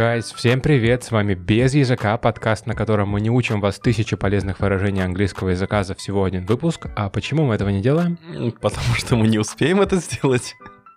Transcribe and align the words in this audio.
Гайс, 0.00 0.32
всем 0.32 0.62
привет, 0.62 1.04
с 1.04 1.10
вами 1.10 1.34
Без 1.34 1.74
Языка, 1.74 2.16
подкаст, 2.16 2.64
на 2.64 2.74
котором 2.74 3.10
мы 3.10 3.20
не 3.20 3.28
учим 3.28 3.60
вас 3.60 3.78
тысячи 3.78 4.16
полезных 4.16 4.58
выражений 4.60 5.04
английского 5.04 5.50
языка 5.50 5.84
за 5.84 5.94
всего 5.94 6.24
один 6.24 6.46
выпуск. 6.46 6.86
А 6.96 7.10
почему 7.10 7.44
мы 7.44 7.54
этого 7.54 7.68
не 7.68 7.82
делаем? 7.82 8.18
Потому 8.62 8.94
что 8.94 9.16
мы 9.16 9.28
не 9.28 9.38
успеем 9.38 9.82
это 9.82 9.96
сделать. 9.96 10.56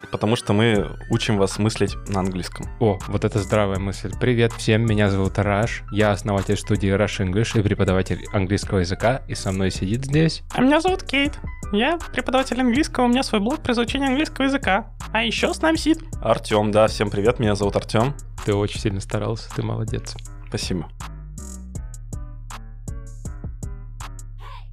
Потому 0.09 0.37
что 0.37 0.53
мы 0.53 0.89
учим 1.09 1.37
вас 1.37 1.59
мыслить 1.59 1.97
на 2.07 2.21
английском. 2.21 2.65
О, 2.79 2.97
вот 3.09 3.25
это 3.25 3.39
здравая 3.39 3.77
мысль. 3.77 4.13
Привет 4.21 4.53
всем, 4.53 4.85
меня 4.85 5.09
зовут 5.09 5.37
Раш, 5.37 5.83
я 5.91 6.11
основатель 6.11 6.55
студии 6.55 6.89
Rush 6.89 7.29
English 7.29 7.59
и 7.59 7.61
преподаватель 7.61 8.23
английского 8.31 8.79
языка, 8.79 9.21
и 9.27 9.35
со 9.35 9.51
мной 9.51 9.69
сидит 9.71 10.05
здесь... 10.05 10.43
А 10.53 10.61
меня 10.61 10.79
зовут 10.79 11.03
Кейт. 11.03 11.37
Я 11.73 11.97
преподаватель 12.13 12.61
английского, 12.61 13.03
у 13.03 13.07
меня 13.09 13.23
свой 13.23 13.41
блог 13.41 13.63
про 13.63 13.73
изучение 13.73 14.07
английского 14.07 14.45
языка. 14.45 14.93
А 15.11 15.23
еще 15.23 15.53
с 15.53 15.61
нами 15.61 15.75
сидит 15.75 15.99
Артем, 16.21 16.71
да, 16.71 16.87
всем 16.87 17.09
привет, 17.09 17.39
меня 17.39 17.55
зовут 17.55 17.75
Артем. 17.75 18.13
Ты 18.45 18.53
очень 18.53 18.79
сильно 18.79 18.99
старался, 18.99 19.49
ты 19.55 19.63
молодец. 19.63 20.15
Спасибо. 20.47 20.89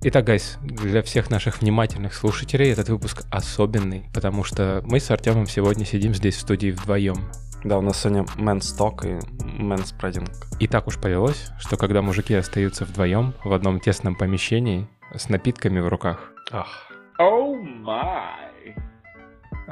Итак, 0.02 0.24
гайс, 0.24 0.58
для 0.62 1.02
всех 1.02 1.30
наших 1.30 1.60
внимательных 1.60 2.14
слушателей 2.14 2.70
этот 2.70 2.88
выпуск 2.88 3.24
особенный, 3.30 4.08
потому 4.14 4.44
что 4.44 4.82
мы 4.86 4.98
с 4.98 5.10
Артемом 5.10 5.46
сегодня 5.46 5.84
сидим 5.84 6.14
здесь 6.14 6.36
в 6.36 6.40
студии 6.40 6.70
вдвоем. 6.70 7.30
Да, 7.64 7.76
у 7.76 7.82
нас 7.82 8.00
сегодня 8.00 8.22
Men's 8.36 8.74
Talk 8.78 9.06
и 9.06 9.20
Men's 9.62 9.94
Spreading. 9.94 10.26
И 10.58 10.66
так 10.66 10.86
уж 10.86 10.98
повелось, 10.98 11.50
что 11.58 11.76
когда 11.76 12.00
мужики 12.00 12.34
остаются 12.34 12.86
вдвоем 12.86 13.34
в 13.44 13.52
одном 13.52 13.78
тесном 13.78 14.16
помещении 14.16 14.88
с 15.14 15.28
напитками 15.28 15.80
в 15.80 15.88
руках, 15.88 16.32
Ах, 16.50 16.90
Oh 17.18 17.62
my. 17.84 18.49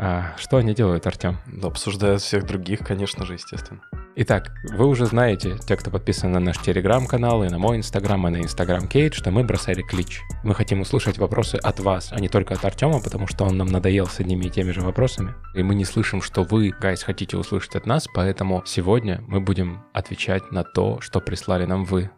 А, 0.00 0.34
что 0.36 0.58
они 0.58 0.74
делают, 0.74 1.06
Артем? 1.06 1.38
да, 1.46 1.68
обсуждают 1.68 2.22
всех 2.22 2.46
других, 2.46 2.80
конечно 2.80 3.26
же, 3.26 3.34
естественно. 3.34 3.80
Итак, 4.14 4.52
вы 4.70 4.86
уже 4.86 5.06
знаете, 5.06 5.58
те, 5.58 5.76
кто 5.76 5.90
подписан 5.90 6.32
на 6.32 6.40
наш 6.40 6.58
телеграм-канал 6.58 7.44
и 7.44 7.48
на 7.48 7.58
мой 7.58 7.76
инстаграм, 7.76 8.26
и 8.26 8.30
на 8.30 8.42
инстаграм 8.42 8.86
Кейт, 8.86 9.14
что 9.14 9.30
мы 9.30 9.44
бросали 9.44 9.82
клич. 9.82 10.22
Мы 10.44 10.54
хотим 10.54 10.80
услышать 10.80 11.18
вопросы 11.18 11.56
от 11.56 11.80
вас, 11.80 12.12
а 12.12 12.20
не 12.20 12.28
только 12.28 12.54
от 12.54 12.64
Артема, 12.64 13.00
потому 13.00 13.26
что 13.26 13.44
он 13.44 13.56
нам 13.56 13.68
надоел 13.68 14.06
с 14.06 14.20
одними 14.20 14.46
и 14.46 14.50
теми 14.50 14.70
же 14.70 14.80
вопросами. 14.82 15.34
И 15.54 15.62
мы 15.62 15.74
не 15.74 15.84
слышим, 15.84 16.22
что 16.22 16.44
вы, 16.44 16.70
гайс, 16.80 17.02
хотите 17.02 17.36
услышать 17.36 17.74
от 17.74 17.86
нас, 17.86 18.06
поэтому 18.12 18.62
сегодня 18.66 19.22
мы 19.26 19.40
будем 19.40 19.84
отвечать 19.92 20.52
на 20.52 20.64
то, 20.64 21.00
что 21.00 21.20
прислали 21.20 21.64
нам 21.64 21.84
вы. 21.84 22.10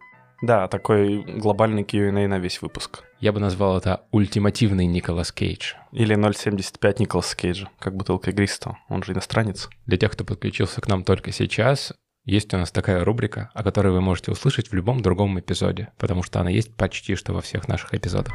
Да, 0.43 0.69
такой 0.69 1.23
глобальный 1.23 1.85
Q&A 1.85 2.27
на 2.27 2.39
весь 2.39 2.63
выпуск. 2.63 3.05
Я 3.19 3.33
бы 3.33 3.41
назвал 3.41 3.77
это 3.77 4.07
ультимативный 4.11 4.87
Николас 4.87 5.33
Кейдж. 5.33 5.75
Или 5.93 6.17
0.75 6.17 6.97
Николаса 6.99 7.37
Кейджа, 7.37 7.69
как 7.79 7.95
бутылка 7.95 8.31
игристого, 8.31 8.79
он 8.89 9.03
же 9.03 9.13
иностранец. 9.13 9.69
Для 9.85 9.99
тех, 9.99 10.13
кто 10.13 10.25
подключился 10.25 10.81
к 10.81 10.89
нам 10.89 11.05
только 11.05 11.31
сейчас, 11.31 11.93
есть 12.25 12.55
у 12.55 12.57
нас 12.57 12.71
такая 12.71 13.05
рубрика, 13.05 13.51
о 13.53 13.63
которой 13.63 13.93
вы 13.93 14.01
можете 14.01 14.31
услышать 14.31 14.71
в 14.71 14.75
любом 14.75 15.03
другом 15.03 15.39
эпизоде, 15.39 15.89
потому 15.99 16.23
что 16.23 16.41
она 16.41 16.49
есть 16.49 16.75
почти 16.75 17.17
что 17.17 17.35
во 17.35 17.43
всех 17.43 17.69
наших 17.69 17.93
эпизодах. 17.93 18.35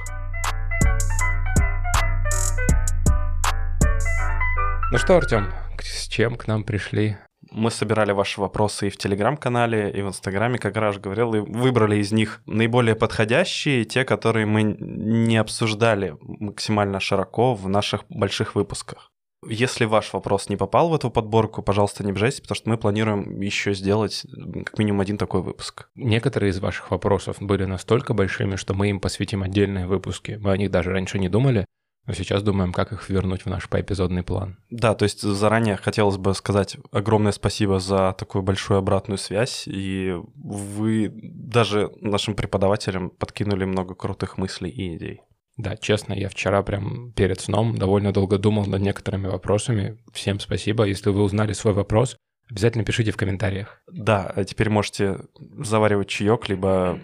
Ну 4.92 5.00
что, 5.00 5.17
Артем, 5.17 5.52
с 5.81 6.08
чем 6.08 6.36
к 6.36 6.45
нам 6.45 6.64
пришли? 6.64 7.17
Мы 7.56 7.72
собирали 7.72 8.11
ваши 8.11 8.42
вопросы 8.42 8.88
и 8.88 8.89
в 8.89 8.98
Телеграм-канале, 8.98 9.89
и 9.89 10.02
в 10.02 10.09
Инстаграме, 10.09 10.59
как 10.59 10.75
раз 10.75 10.98
говорил, 10.98 11.34
и 11.36 11.39
выбрали 11.39 11.95
из 11.95 12.12
них 12.12 12.42
наиболее 12.45 12.95
подходящие, 12.95 13.86
те, 13.86 14.03
которые 14.03 14.45
мы 14.45 14.64
не 14.64 15.38
обсуждали 15.38 16.17
максимально 16.20 17.00
широко 17.00 17.53
в 17.53 17.70
наших 17.70 18.03
больших 18.09 18.56
выпусках. 18.56 19.14
Если 19.47 19.85
ваш 19.85 20.12
вопрос 20.12 20.50
не 20.50 20.57
попал 20.57 20.90
в 20.90 20.96
эту 20.96 21.09
подборку, 21.09 21.62
пожалуйста, 21.62 22.03
не 22.03 22.12
обижайтесь, 22.12 22.41
потому 22.41 22.56
что 22.57 22.69
мы 22.69 22.78
планируем 22.78 23.40
еще 23.40 23.74
сделать 23.74 24.25
как 24.66 24.78
минимум 24.78 25.00
один 25.00 25.18
такой 25.18 25.41
выпуск. 25.41 25.88
Некоторые 25.96 26.50
из 26.50 26.59
ваших 26.59 26.91
вопросов 26.91 27.38
были 27.40 27.63
настолько 27.63 28.13
большими, 28.13 28.57
что 28.57 28.74
мы 28.74 28.90
им 28.90 29.00
посвятим 29.00 29.44
отдельные 29.44 29.88
выпуски. 29.88 30.38
Мы 30.41 30.51
о 30.51 30.57
них 30.57 30.72
даже 30.72 30.91
раньше 30.91 31.19
не 31.19 31.30
думали, 31.30 31.66
но 32.06 32.14
сейчас 32.14 32.44
думаем, 32.44 32.72
как 32.72 32.92
их 32.92 33.10
вернуть 33.10 33.44
в 33.44 33.50
наш 33.50 33.68
поэпизодный 33.70 34.24
план. 34.24 34.58
Да, 34.70 34.94
то 34.96 35.04
есть 35.04 35.22
заранее 35.22 35.76
хотелось 35.76 36.18
бы 36.18 36.34
сказать 36.34 36.78
огромное 36.92 37.32
спасибо 37.32 37.80
за 37.80 38.16
такую 38.18 38.44
большую 38.44 38.78
обратную 38.78 39.18
связь, 39.18 39.64
и 39.68 40.16
вы 40.36 41.12
даже 41.14 41.92
нашим 42.02 42.36
преподавателям 42.36 43.10
подкинули 43.10 43.66
много 43.66 43.96
крутых 43.96 44.38
мыслей 44.38 44.70
и 44.70 44.96
идей. 44.96 45.22
Да, 45.58 45.78
честно, 45.78 46.14
я 46.14 46.28
вчера 46.30 46.62
прям 46.64 47.14
перед 47.14 47.40
сном 47.40 47.78
довольно 47.78 48.12
долго 48.12 48.38
думал 48.38 48.66
над 48.66 48.82
некоторыми 48.82 49.28
вопросами. 49.28 49.98
Всем 50.12 50.40
спасибо. 50.40 50.84
Если 50.84 51.10
вы 51.10 51.24
узнали 51.24 51.54
свой 51.54 51.74
вопрос, 51.74 52.18
обязательно 52.50 52.84
пишите 52.84 53.12
в 53.12 53.18
комментариях. 53.18 53.82
Да, 53.90 54.32
а 54.36 54.44
теперь 54.44 54.70
можете 54.70 55.20
заваривать 55.60 56.10
чаек, 56.10 56.50
либо 56.50 57.00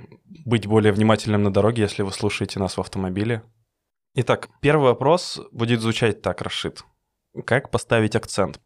быть 0.46 0.68
более 0.68 0.92
внимательным 0.92 1.44
на 1.44 1.54
дороге, 1.54 1.84
если 1.84 2.04
вы 2.04 2.12
слушаете 2.12 2.60
нас 2.60 2.76
в 2.76 2.82
автомобиле. 2.82 3.42
Итак, 4.14 4.50
первый 4.62 4.90
вопрос 4.90 5.40
будет 5.52 5.82
звучать 5.82 6.22
так, 6.22 6.42
Рашид. 6.42 6.84
Как 7.46 7.72
поставить 7.72 8.16
акцент? 8.16 8.60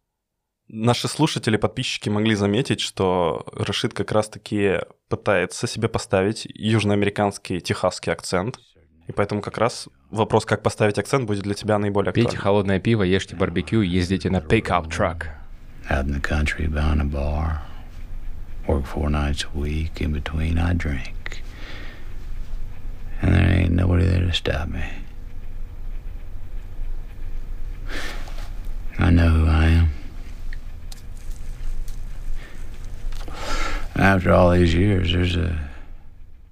Наши 0.68 1.08
слушатели, 1.08 1.58
подписчики 1.58 2.10
могли 2.10 2.34
заметить, 2.34 2.80
что 2.80 3.46
Рашид 3.54 3.94
как 3.94 4.12
раз-таки 4.12 4.80
пытается 5.08 5.68
себе 5.68 5.88
поставить 5.88 6.46
южноамериканский 6.46 7.60
техасский 7.60 8.12
акцент. 8.12 8.60
И 9.08 9.12
поэтому 9.12 9.42
как 9.42 9.60
раз 9.60 9.88
вопрос, 10.10 10.46
как 10.46 10.64
поставить 10.64 10.98
акцент, 10.98 11.28
будет 11.28 11.44
для 11.44 11.54
тебя 11.54 11.78
наиболее 11.78 12.12
Пейте 12.12 12.30
актуальным. 12.30 12.44
холодное 12.44 12.80
пиво, 12.80 13.04
ешьте 13.04 13.36
барбекю, 13.36 13.82
ездите 13.82 14.32
на 14.32 14.42
пикап 14.42 14.88
truck. 14.88 15.28
out 15.88 16.08
in 16.08 16.14
the 16.14 16.20
country 16.20 16.66
behind 16.66 17.00
a 17.00 17.04
bar. 17.06 17.62
Work 18.68 18.86
four 18.88 19.12
nights 19.12 19.46
a 19.46 19.56
week. 19.56 20.02
In 20.02 20.12
between, 20.12 20.58
I 20.58 20.74
drink. 20.74 21.44
And 23.22 23.36
there 23.36 23.48
ain't 23.48 23.74
nobody 23.74 24.06
there 24.06 24.26
to 24.26 24.34
stop 24.34 24.68
me. 24.70 24.84
I 28.98 29.12
know 29.12 29.30
who 29.30 29.48
I 29.48 29.68
am. 29.80 29.90
After 33.96 34.32
all 34.32 34.52
these 34.52 34.74
years, 34.74 35.14
there's 35.14 35.36
a 35.36 35.66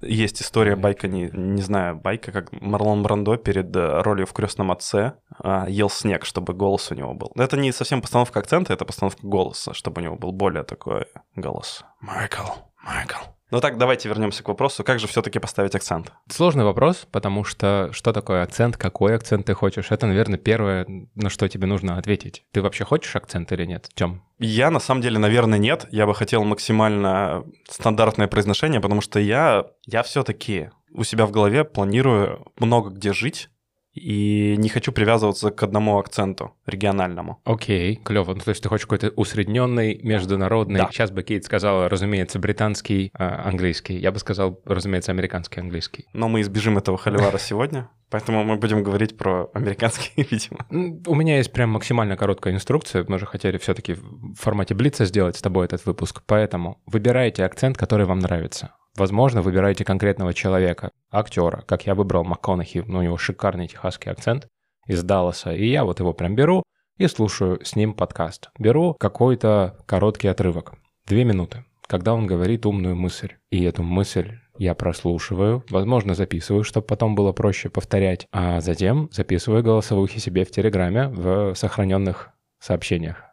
Есть 0.06 0.42
история 0.42 0.76
байка, 0.76 1.08
не, 1.08 1.30
не 1.32 1.62
знаю, 1.62 1.96
байка, 1.96 2.30
как 2.30 2.52
Марлон 2.52 3.02
Брандо 3.02 3.36
перед 3.36 3.74
э, 3.74 4.02
ролью 4.02 4.26
в 4.26 4.32
«Крестном 4.32 4.70
отце» 4.70 5.14
а, 5.42 5.66
ел 5.68 5.88
снег, 5.88 6.26
чтобы 6.26 6.52
голос 6.52 6.90
у 6.90 6.94
него 6.94 7.14
был. 7.14 7.32
Это 7.36 7.56
не 7.56 7.72
совсем 7.72 8.02
постановка 8.02 8.40
акцента, 8.40 8.72
это 8.72 8.84
постановка 8.84 9.26
голоса, 9.26 9.72
чтобы 9.72 10.02
у 10.02 10.04
него 10.04 10.16
был 10.16 10.32
более 10.32 10.62
такой 10.62 11.06
голос. 11.36 11.84
Майкл, 12.00 12.50
Майкл. 12.82 13.33
Ну 13.54 13.60
так, 13.60 13.78
давайте 13.78 14.08
вернемся 14.08 14.42
к 14.42 14.48
вопросу, 14.48 14.82
как 14.82 14.98
же 14.98 15.06
все-таки 15.06 15.38
поставить 15.38 15.76
акцент? 15.76 16.12
Сложный 16.28 16.64
вопрос, 16.64 17.06
потому 17.12 17.44
что 17.44 17.88
что 17.92 18.12
такое 18.12 18.42
акцент, 18.42 18.76
какой 18.76 19.14
акцент 19.14 19.46
ты 19.46 19.54
хочешь, 19.54 19.92
это, 19.92 20.08
наверное, 20.08 20.40
первое, 20.40 20.84
на 21.14 21.30
что 21.30 21.48
тебе 21.48 21.68
нужно 21.68 21.96
ответить. 21.96 22.42
Ты 22.50 22.62
вообще 22.62 22.84
хочешь 22.84 23.14
акцент 23.14 23.52
или 23.52 23.64
нет, 23.64 23.88
Тём? 23.94 24.24
Я, 24.40 24.72
на 24.72 24.80
самом 24.80 25.02
деле, 25.02 25.20
наверное, 25.20 25.60
нет. 25.60 25.86
Я 25.92 26.04
бы 26.06 26.16
хотел 26.16 26.42
максимально 26.42 27.44
стандартное 27.70 28.26
произношение, 28.26 28.80
потому 28.80 29.00
что 29.00 29.20
я, 29.20 29.66
я 29.86 30.02
все-таки 30.02 30.70
у 30.92 31.04
себя 31.04 31.24
в 31.24 31.30
голове 31.30 31.62
планирую 31.62 32.44
много 32.58 32.90
где 32.90 33.12
жить, 33.12 33.50
и 33.94 34.56
не 34.58 34.68
хочу 34.68 34.92
привязываться 34.92 35.50
к 35.50 35.62
одному 35.62 35.98
акценту 35.98 36.54
региональному. 36.66 37.40
Окей, 37.44 37.96
клево. 37.96 38.34
Ну, 38.34 38.40
то 38.40 38.50
есть 38.50 38.62
ты 38.62 38.68
хочешь 38.68 38.86
какой-то 38.86 39.10
усредненный, 39.16 40.00
международный. 40.02 40.80
Да. 40.80 40.88
Сейчас 40.90 41.10
бы 41.10 41.22
Кейт 41.22 41.44
сказала, 41.44 41.88
разумеется, 41.88 42.38
британский, 42.38 43.10
а, 43.14 43.48
английский. 43.48 43.96
Я 43.96 44.10
бы 44.10 44.18
сказал, 44.18 44.60
разумеется, 44.64 45.12
американский, 45.12 45.60
английский. 45.60 46.06
Но 46.12 46.28
мы 46.28 46.40
избежим 46.40 46.76
этого 46.76 46.98
холивара 46.98 47.38
сегодня, 47.38 47.88
поэтому 48.10 48.44
мы 48.44 48.56
будем 48.56 48.82
говорить 48.82 49.16
про 49.16 49.48
американский, 49.54 50.12
видимо. 50.30 50.66
У 51.06 51.14
меня 51.14 51.36
есть 51.36 51.52
прям 51.52 51.70
максимально 51.70 52.16
короткая 52.16 52.54
инструкция. 52.54 53.04
Мы 53.06 53.18
же 53.18 53.26
хотели 53.26 53.58
все-таки 53.58 53.94
в 53.94 54.34
формате 54.34 54.74
Блица 54.74 55.04
сделать 55.04 55.36
с 55.36 55.42
тобой 55.42 55.66
этот 55.66 55.86
выпуск. 55.86 56.22
Поэтому 56.26 56.80
выбирайте 56.86 57.44
акцент, 57.44 57.76
который 57.76 58.06
вам 58.06 58.18
нравится. 58.18 58.72
Возможно, 58.96 59.42
выбирайте 59.42 59.84
конкретного 59.84 60.32
человека, 60.32 60.92
актера, 61.10 61.64
как 61.66 61.86
я 61.86 61.96
выбрал 61.96 62.22
МакКонахи, 62.22 62.84
ну, 62.86 63.00
у 63.00 63.02
него 63.02 63.16
шикарный 63.16 63.66
техасский 63.66 64.12
акцент 64.12 64.46
из 64.86 65.02
Далласа, 65.02 65.52
и 65.52 65.66
я 65.66 65.84
вот 65.84 65.98
его 65.98 66.12
прям 66.12 66.36
беру 66.36 66.62
и 66.96 67.08
слушаю 67.08 67.58
с 67.64 67.74
ним 67.74 67.94
подкаст. 67.94 68.50
Беру 68.56 68.94
какой-то 68.94 69.78
короткий 69.86 70.28
отрывок, 70.28 70.74
две 71.06 71.24
минуты, 71.24 71.64
когда 71.88 72.14
он 72.14 72.28
говорит 72.28 72.66
умную 72.66 72.94
мысль. 72.94 73.32
И 73.50 73.64
эту 73.64 73.82
мысль 73.82 74.38
я 74.58 74.76
прослушиваю, 74.76 75.64
возможно, 75.70 76.14
записываю, 76.14 76.62
чтобы 76.62 76.86
потом 76.86 77.16
было 77.16 77.32
проще 77.32 77.70
повторять, 77.70 78.28
а 78.30 78.60
затем 78.60 79.08
записываю 79.10 79.64
голосовухи 79.64 80.20
себе 80.20 80.44
в 80.44 80.52
Телеграме 80.52 81.08
в 81.08 81.54
сохраненных 81.56 82.30
сообщениях. 82.60 83.24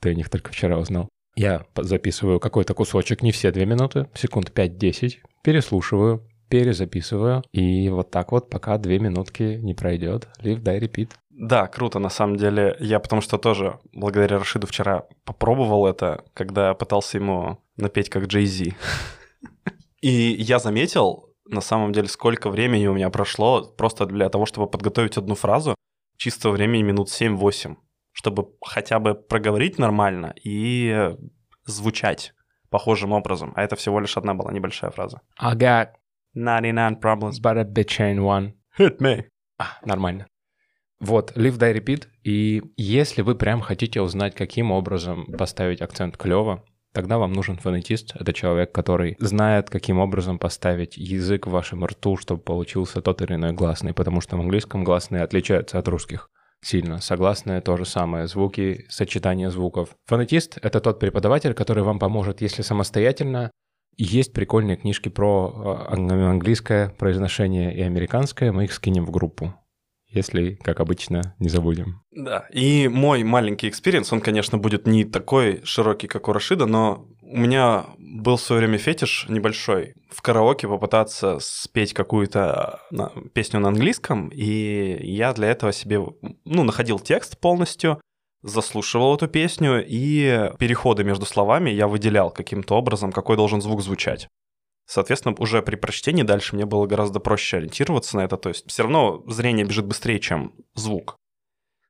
Ты 0.00 0.10
о 0.10 0.14
них 0.14 0.30
только 0.30 0.52
вчера 0.52 0.78
узнал. 0.78 1.08
Я 1.38 1.64
записываю 1.76 2.40
какой-то 2.40 2.74
кусочек, 2.74 3.22
не 3.22 3.30
все 3.30 3.52
две 3.52 3.64
минуты, 3.64 4.08
секунд 4.12 4.50
5-10, 4.52 5.18
переслушиваю, 5.44 6.28
перезаписываю. 6.48 7.44
И 7.52 7.88
вот 7.90 8.10
так 8.10 8.32
вот, 8.32 8.50
пока 8.50 8.76
две 8.76 8.98
минутки 8.98 9.60
не 9.62 9.72
пройдет, 9.72 10.26
live, 10.42 10.60
die, 10.60 10.80
repeat. 10.80 11.10
Да, 11.30 11.68
круто, 11.68 12.00
на 12.00 12.08
самом 12.08 12.38
деле. 12.38 12.76
Я 12.80 12.98
потому 12.98 13.22
что 13.22 13.38
тоже, 13.38 13.78
благодаря 13.92 14.40
Рашиду, 14.40 14.66
вчера 14.66 15.04
попробовал 15.24 15.86
это, 15.86 16.24
когда 16.34 16.74
пытался 16.74 17.18
ему 17.18 17.58
напеть 17.76 18.10
как 18.10 18.26
Джей 18.26 18.46
Зи. 18.46 18.74
И 20.00 20.10
я 20.10 20.58
заметил, 20.58 21.36
на 21.44 21.60
самом 21.60 21.92
деле, 21.92 22.08
сколько 22.08 22.50
времени 22.50 22.88
у 22.88 22.94
меня 22.94 23.10
прошло 23.10 23.62
просто 23.62 24.06
для 24.06 24.28
того, 24.28 24.44
чтобы 24.44 24.66
подготовить 24.66 25.16
одну 25.16 25.36
фразу, 25.36 25.76
чистого 26.16 26.54
времени 26.54 26.82
минут 26.82 27.08
7-8, 27.08 27.76
чтобы 28.18 28.48
хотя 28.60 28.98
бы 28.98 29.14
проговорить 29.14 29.78
нормально 29.78 30.34
и 30.42 31.14
звучать 31.64 32.34
похожим 32.68 33.12
образом. 33.12 33.52
А 33.54 33.62
это 33.62 33.76
всего 33.76 34.00
лишь 34.00 34.16
одна 34.16 34.34
была 34.34 34.52
небольшая 34.52 34.90
фраза. 34.90 35.20
I 35.38 35.54
got 35.54 35.90
99 36.34 37.00
problems. 37.00 37.40
but 37.40 37.56
a 37.56 37.62
bitch 37.62 38.00
ain't 38.00 38.18
one. 38.18 38.54
Hit 38.76 38.98
me. 38.98 39.26
А, 39.56 39.78
нормально. 39.84 40.26
Вот, 40.98 41.36
live, 41.36 41.58
die, 41.58 41.80
repeat. 41.80 42.06
И 42.24 42.60
если 42.76 43.22
вы 43.22 43.36
прям 43.36 43.60
хотите 43.60 44.00
узнать, 44.00 44.34
каким 44.34 44.72
образом 44.72 45.26
поставить 45.26 45.80
акцент 45.80 46.16
клево, 46.16 46.64
тогда 46.92 47.18
вам 47.18 47.32
нужен 47.32 47.56
фонетист. 47.56 48.16
Это 48.16 48.32
человек, 48.32 48.72
который 48.72 49.16
знает, 49.20 49.70
каким 49.70 50.00
образом 50.00 50.40
поставить 50.40 50.96
язык 50.96 51.46
в 51.46 51.50
вашем 51.50 51.84
рту, 51.84 52.16
чтобы 52.16 52.42
получился 52.42 53.00
тот 53.00 53.22
или 53.22 53.34
иной 53.34 53.52
гласный, 53.52 53.94
потому 53.94 54.20
что 54.20 54.36
в 54.36 54.40
английском 54.40 54.82
гласные 54.82 55.22
отличаются 55.22 55.78
от 55.78 55.86
русских 55.86 56.28
сильно. 56.62 57.00
Согласные 57.00 57.60
то 57.60 57.76
же 57.76 57.84
самое, 57.84 58.26
звуки, 58.26 58.86
сочетание 58.88 59.50
звуков. 59.50 59.90
Фонетист— 60.06 60.58
это 60.62 60.80
тот 60.80 60.98
преподаватель, 61.00 61.54
который 61.54 61.82
вам 61.82 61.98
поможет, 61.98 62.40
если 62.40 62.62
самостоятельно. 62.62 63.50
Есть 63.96 64.32
прикольные 64.32 64.76
книжки 64.76 65.08
про 65.08 65.86
э, 65.90 65.92
ан- 65.92 66.10
английское 66.10 66.90
произношение 66.90 67.76
и 67.76 67.82
американское, 67.82 68.52
мы 68.52 68.64
их 68.64 68.72
скинем 68.72 69.04
в 69.04 69.10
группу. 69.10 69.54
Если, 70.10 70.54
как 70.54 70.80
обычно, 70.80 71.34
не 71.38 71.50
забудем. 71.50 72.00
Да, 72.12 72.46
и 72.50 72.88
мой 72.88 73.24
маленький 73.24 73.68
experience, 73.68 74.10
он, 74.12 74.22
конечно, 74.22 74.56
будет 74.56 74.86
не 74.86 75.04
такой 75.04 75.60
широкий, 75.64 76.06
как 76.06 76.28
у 76.28 76.32
Рашида, 76.32 76.64
но 76.64 77.08
у 77.30 77.36
меня 77.36 77.86
был 77.98 78.36
в 78.36 78.40
свое 78.40 78.60
время 78.60 78.78
фетиш 78.78 79.26
небольшой. 79.28 79.94
В 80.10 80.22
караоке 80.22 80.66
попытаться 80.66 81.38
спеть 81.40 81.92
какую-то 81.92 82.80
на- 82.90 83.12
песню 83.34 83.60
на 83.60 83.68
английском, 83.68 84.28
и 84.28 84.98
я 85.06 85.32
для 85.34 85.48
этого 85.48 85.72
себе, 85.72 86.00
ну, 86.44 86.64
находил 86.64 86.98
текст 86.98 87.38
полностью, 87.38 88.00
заслушивал 88.42 89.14
эту 89.14 89.28
песню, 89.28 89.84
и 89.86 90.50
переходы 90.58 91.04
между 91.04 91.26
словами 91.26 91.70
я 91.70 91.86
выделял 91.86 92.30
каким-то 92.30 92.76
образом, 92.76 93.12
какой 93.12 93.36
должен 93.36 93.60
звук 93.60 93.82
звучать. 93.82 94.28
Соответственно, 94.86 95.34
уже 95.38 95.60
при 95.60 95.76
прочтении 95.76 96.22
дальше 96.22 96.56
мне 96.56 96.64
было 96.64 96.86
гораздо 96.86 97.20
проще 97.20 97.58
ориентироваться 97.58 98.16
на 98.16 98.22
это. 98.22 98.38
То 98.38 98.48
есть 98.48 98.70
все 98.70 98.84
равно 98.84 99.22
зрение 99.26 99.66
бежит 99.66 99.84
быстрее, 99.84 100.18
чем 100.18 100.54
звук. 100.74 101.18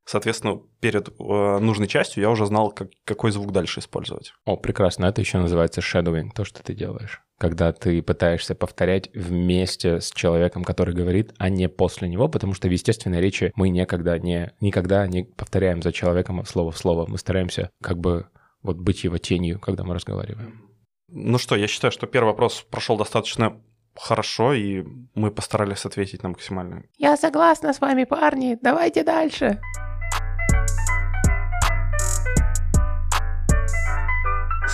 Соответственно, 0.08 0.62
перед 0.80 1.08
э, 1.08 1.58
нужной 1.58 1.86
частью 1.86 2.22
я 2.22 2.30
уже 2.30 2.46
знал, 2.46 2.70
как, 2.70 2.88
какой 3.04 3.30
звук 3.30 3.52
дальше 3.52 3.80
использовать. 3.80 4.32
О, 4.46 4.56
прекрасно. 4.56 5.04
Это 5.04 5.20
еще 5.20 5.36
называется 5.36 5.82
shadowing, 5.82 6.30
то, 6.34 6.46
что 6.46 6.62
ты 6.62 6.72
делаешь. 6.72 7.20
Когда 7.36 7.74
ты 7.74 8.00
пытаешься 8.00 8.54
повторять 8.54 9.10
вместе 9.12 10.00
с 10.00 10.10
человеком, 10.12 10.64
который 10.64 10.94
говорит, 10.94 11.34
а 11.36 11.50
не 11.50 11.68
после 11.68 12.08
него, 12.08 12.26
потому 12.28 12.54
что 12.54 12.68
в 12.68 12.70
естественной 12.70 13.20
речи 13.20 13.52
мы 13.54 13.68
никогда 13.68 14.18
не, 14.18 14.54
никогда 14.62 15.06
не 15.06 15.24
повторяем 15.24 15.82
за 15.82 15.92
человеком 15.92 16.42
слово 16.46 16.70
в 16.70 16.78
слово. 16.78 17.04
Мы 17.06 17.18
стараемся 17.18 17.68
как 17.82 17.98
бы 17.98 18.28
вот 18.62 18.78
быть 18.78 19.04
его 19.04 19.18
тенью, 19.18 19.60
когда 19.60 19.84
мы 19.84 19.94
разговариваем. 19.94 20.70
Ну 21.08 21.36
что, 21.36 21.54
я 21.54 21.66
считаю, 21.66 21.92
что 21.92 22.06
первый 22.06 22.28
вопрос 22.28 22.64
прошел 22.70 22.96
достаточно 22.96 23.60
хорошо, 23.94 24.54
и 24.54 24.86
мы 25.14 25.30
постарались 25.30 25.84
ответить 25.84 26.22
на 26.22 26.30
максимально. 26.30 26.84
Я 26.96 27.18
согласна 27.18 27.74
с 27.74 27.80
вами, 27.82 28.04
парни. 28.04 28.56
Давайте 28.62 29.04
дальше. 29.04 29.60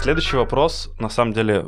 Следующий 0.04 0.36
вопрос, 0.36 0.90
на 0.98 1.08
самом 1.08 1.32
деле, 1.32 1.66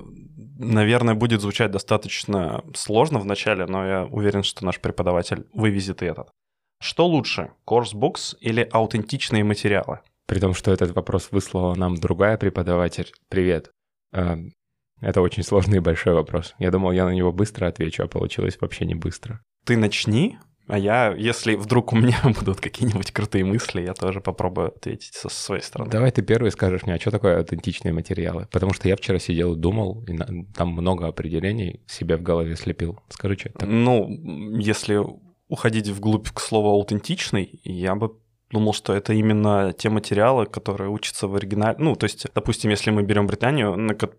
наверное, 0.59 1.15
будет 1.15 1.41
звучать 1.41 1.71
достаточно 1.71 2.63
сложно 2.75 3.19
вначале, 3.19 3.65
но 3.65 3.87
я 3.87 4.05
уверен, 4.05 4.43
что 4.43 4.63
наш 4.63 4.79
преподаватель 4.79 5.47
вывезет 5.55 6.03
и 6.03 6.05
этот. 6.05 6.29
Что 6.79 7.07
лучше, 7.07 7.53
books 7.67 8.37
или 8.41 8.69
аутентичные 8.71 9.43
материалы? 9.43 10.01
При 10.27 10.39
том, 10.39 10.53
что 10.53 10.71
этот 10.71 10.95
вопрос 10.95 11.29
выслала 11.31 11.75
нам 11.77 11.97
другая 11.97 12.37
преподаватель. 12.37 13.11
Привет. 13.31 13.71
Э, 14.13 14.37
Это 15.01 15.23
очень 15.23 15.43
сложный 15.43 15.79
и 15.79 15.81
большой 15.81 16.13
вопрос. 16.13 16.55
Я 16.59 16.71
думал, 16.71 16.93
я 16.93 17.07
на 17.07 17.15
него 17.15 17.33
быстро 17.33 17.69
отвечу, 17.69 18.03
а 18.03 18.07
получилось 18.07 18.59
вообще 18.61 18.85
не 18.85 18.95
быстро. 18.95 19.41
Ты 19.65 19.79
начни, 19.79 20.37
а 20.69 20.79
я, 20.79 21.15
если 21.15 21.55
вдруг 21.55 21.93
у 21.93 21.97
меня 21.97 22.19
будут 22.25 22.61
какие-нибудь 22.61 23.13
крутые 23.13 23.45
мысли, 23.45 23.83
я 23.83 23.95
тоже 23.95 24.21
попробую 24.21 24.69
ответить 24.69 25.15
со 25.15 25.29
своей 25.29 25.63
стороны. 25.63 25.91
Давай 25.91 26.11
ты 26.11 26.23
первый 26.23 26.51
скажешь 26.51 26.83
мне, 26.83 26.95
а 26.95 27.01
что 27.01 27.11
такое 27.11 27.39
аутентичные 27.39 27.93
материалы? 27.93 28.49
Потому 28.51 28.73
что 28.73 28.89
я 28.89 28.97
вчера 28.97 29.19
сидел 29.19 29.55
и 29.55 29.59
думал, 29.59 30.05
и 30.07 30.17
там 30.55 30.69
много 30.69 31.07
определений 31.07 31.83
себе 31.87 32.17
в 32.17 32.23
голове 32.23 32.57
слепил. 32.57 32.99
Скажи, 33.09 33.37
что 33.39 33.49
это 33.51 33.59
такое? 33.61 33.75
Ну, 33.75 34.59
если 34.59 35.01
уходить 35.49 35.89
вглубь 35.89 36.29
к 36.31 36.41
слову 36.41 36.71
аутентичный, 36.71 37.61
я 37.63 37.95
бы 37.95 38.17
думал, 38.51 38.73
что 38.73 38.93
это 38.93 39.13
именно 39.13 39.73
те 39.73 39.89
материалы, 39.89 40.47
которые 40.47 40.91
учатся 40.91 41.29
в 41.29 41.35
оригинале. 41.35 41.77
Ну, 41.79 41.95
то 41.95 42.05
есть, 42.05 42.27
допустим, 42.35 42.71
если 42.71 42.91
мы 42.91 43.03
берем 43.03 43.27
Британию, 43.27 43.77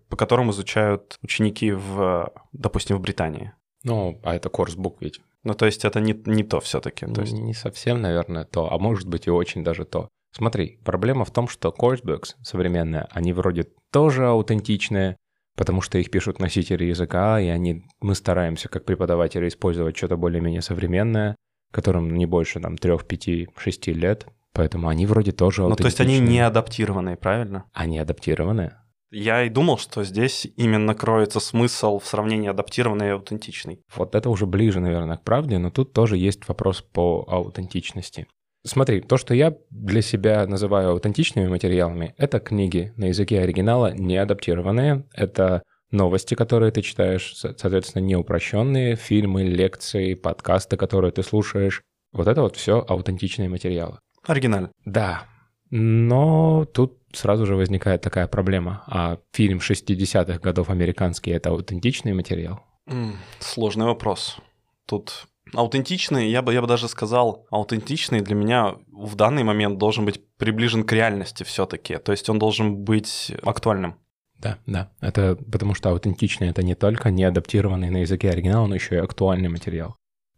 по 0.08 0.16
которым 0.16 0.50
изучают 0.50 1.18
ученики 1.22 1.72
в, 1.72 2.32
допустим, 2.52 2.96
в 2.96 3.00
Британии. 3.00 3.52
Ну, 3.84 4.20
а 4.24 4.34
это 4.34 4.48
курсбук 4.48 5.00
ведь. 5.00 5.20
Ну, 5.44 5.54
то 5.54 5.66
есть 5.66 5.84
это 5.84 6.00
не, 6.00 6.20
не 6.26 6.42
то 6.42 6.60
все-таки. 6.60 7.06
То 7.06 7.22
есть, 7.22 7.32
Не 7.32 7.54
совсем, 7.54 8.00
наверное, 8.00 8.44
то, 8.44 8.72
а 8.72 8.78
может 8.78 9.08
быть 9.08 9.26
и 9.26 9.30
очень 9.30 9.64
даже 9.64 9.84
то. 9.84 10.08
Смотри, 10.32 10.78
проблема 10.84 11.24
в 11.24 11.30
том, 11.30 11.48
что 11.48 11.74
coursebooks 11.76 12.34
современные, 12.42 13.06
они 13.10 13.32
вроде 13.32 13.68
тоже 13.90 14.26
аутентичные, 14.26 15.16
потому 15.56 15.80
что 15.80 15.98
их 15.98 16.10
пишут 16.10 16.38
носители 16.38 16.84
языка, 16.84 17.40
и 17.40 17.48
они, 17.48 17.84
мы 18.00 18.14
стараемся 18.14 18.68
как 18.68 18.84
преподаватели 18.84 19.48
использовать 19.48 19.96
что-то 19.96 20.16
более-менее 20.16 20.62
современное, 20.62 21.34
которым 21.70 22.14
не 22.14 22.26
больше 22.26 22.60
там 22.60 22.76
3, 22.76 22.98
5, 22.98 23.48
6 23.56 23.86
лет, 23.88 24.26
поэтому 24.52 24.88
они 24.88 25.06
вроде 25.06 25.32
тоже 25.32 25.62
ну, 25.62 25.76
то 25.76 25.86
есть 25.86 26.00
они 26.00 26.14
аутентичные. 26.14 26.30
не 26.30 26.40
адаптированные, 26.40 27.16
правильно? 27.16 27.64
Они 27.72 27.98
адаптированы. 27.98 28.72
Я 29.10 29.44
и 29.44 29.48
думал, 29.48 29.78
что 29.78 30.04
здесь 30.04 30.46
именно 30.56 30.94
кроется 30.94 31.40
смысл 31.40 31.98
в 31.98 32.06
сравнении 32.06 32.50
адаптированный 32.50 33.06
и 33.06 33.10
аутентичный. 33.10 33.80
Вот 33.94 34.14
это 34.14 34.28
уже 34.28 34.46
ближе, 34.46 34.80
наверное, 34.80 35.16
к 35.16 35.24
правде, 35.24 35.58
но 35.58 35.70
тут 35.70 35.92
тоже 35.92 36.16
есть 36.18 36.46
вопрос 36.48 36.82
по 36.82 37.24
аутентичности. 37.28 38.26
Смотри, 38.66 39.00
то, 39.00 39.16
что 39.16 39.34
я 39.34 39.56
для 39.70 40.02
себя 40.02 40.46
называю 40.46 40.90
аутентичными 40.90 41.48
материалами, 41.48 42.14
это 42.18 42.38
книги 42.38 42.92
на 42.96 43.06
языке 43.06 43.40
оригинала, 43.40 43.94
не 43.94 44.16
адаптированные, 44.16 45.06
это 45.14 45.62
новости, 45.90 46.34
которые 46.34 46.70
ты 46.70 46.82
читаешь, 46.82 47.34
со- 47.34 47.56
соответственно, 47.56 48.02
не 48.02 48.16
упрощенные, 48.16 48.96
фильмы, 48.96 49.44
лекции, 49.44 50.12
подкасты, 50.14 50.76
которые 50.76 51.12
ты 51.12 51.22
слушаешь. 51.22 51.82
Вот 52.12 52.26
это 52.28 52.42
вот 52.42 52.56
все 52.56 52.84
аутентичные 52.86 53.48
материалы. 53.48 53.98
Оригинально. 54.26 54.70
Да, 54.84 55.24
но 55.70 56.64
тут 56.66 56.98
сразу 57.12 57.46
же 57.46 57.56
возникает 57.56 58.02
такая 58.02 58.26
проблема. 58.26 58.82
А 58.86 59.18
фильм 59.32 59.58
60-х 59.58 60.38
годов 60.38 60.70
американский— 60.70 61.30
это 61.32 61.50
аутентичный 61.50 62.12
материал? 62.12 62.60
М, 62.86 63.16
Сложный 63.38 63.86
вопрос. 63.86 64.38
Тут 64.86 65.26
аутентичный, 65.54 66.30
я 66.30 66.42
бы, 66.42 66.52
я 66.52 66.60
бы 66.60 66.66
даже 66.66 66.88
сказал, 66.88 67.46
аутентичный 67.50 68.20
для 68.20 68.34
меня 68.34 68.76
в 68.92 69.14
данный 69.14 69.42
момент 69.44 69.78
должен 69.78 70.04
быть 70.04 70.20
приближен 70.36 70.84
к 70.84 70.92
реальности 70.92 71.42
все-таки. 71.44 71.96
То 71.98 72.12
есть 72.12 72.28
он 72.28 72.38
должен 72.38 72.76
быть 72.84 73.32
актуальным. 73.42 73.96
Да, 74.38 74.58
да. 74.66 74.90
Это 75.00 75.36
потому 75.36 75.74
что 75.74 75.90
аутентичный— 75.90 76.48
это 76.50 76.62
не 76.62 76.74
только 76.74 77.10
не 77.10 77.24
адаптированный 77.24 77.90
на 77.90 77.98
языке 77.98 78.30
оригинала, 78.30 78.66
но 78.66 78.74
еще 78.74 78.96
и 78.96 78.98
актуальный 78.98 79.48
материал. 79.48 79.96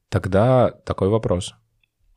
Тогда 0.08 0.70
такой 0.70 1.08
вопрос. 1.08 1.54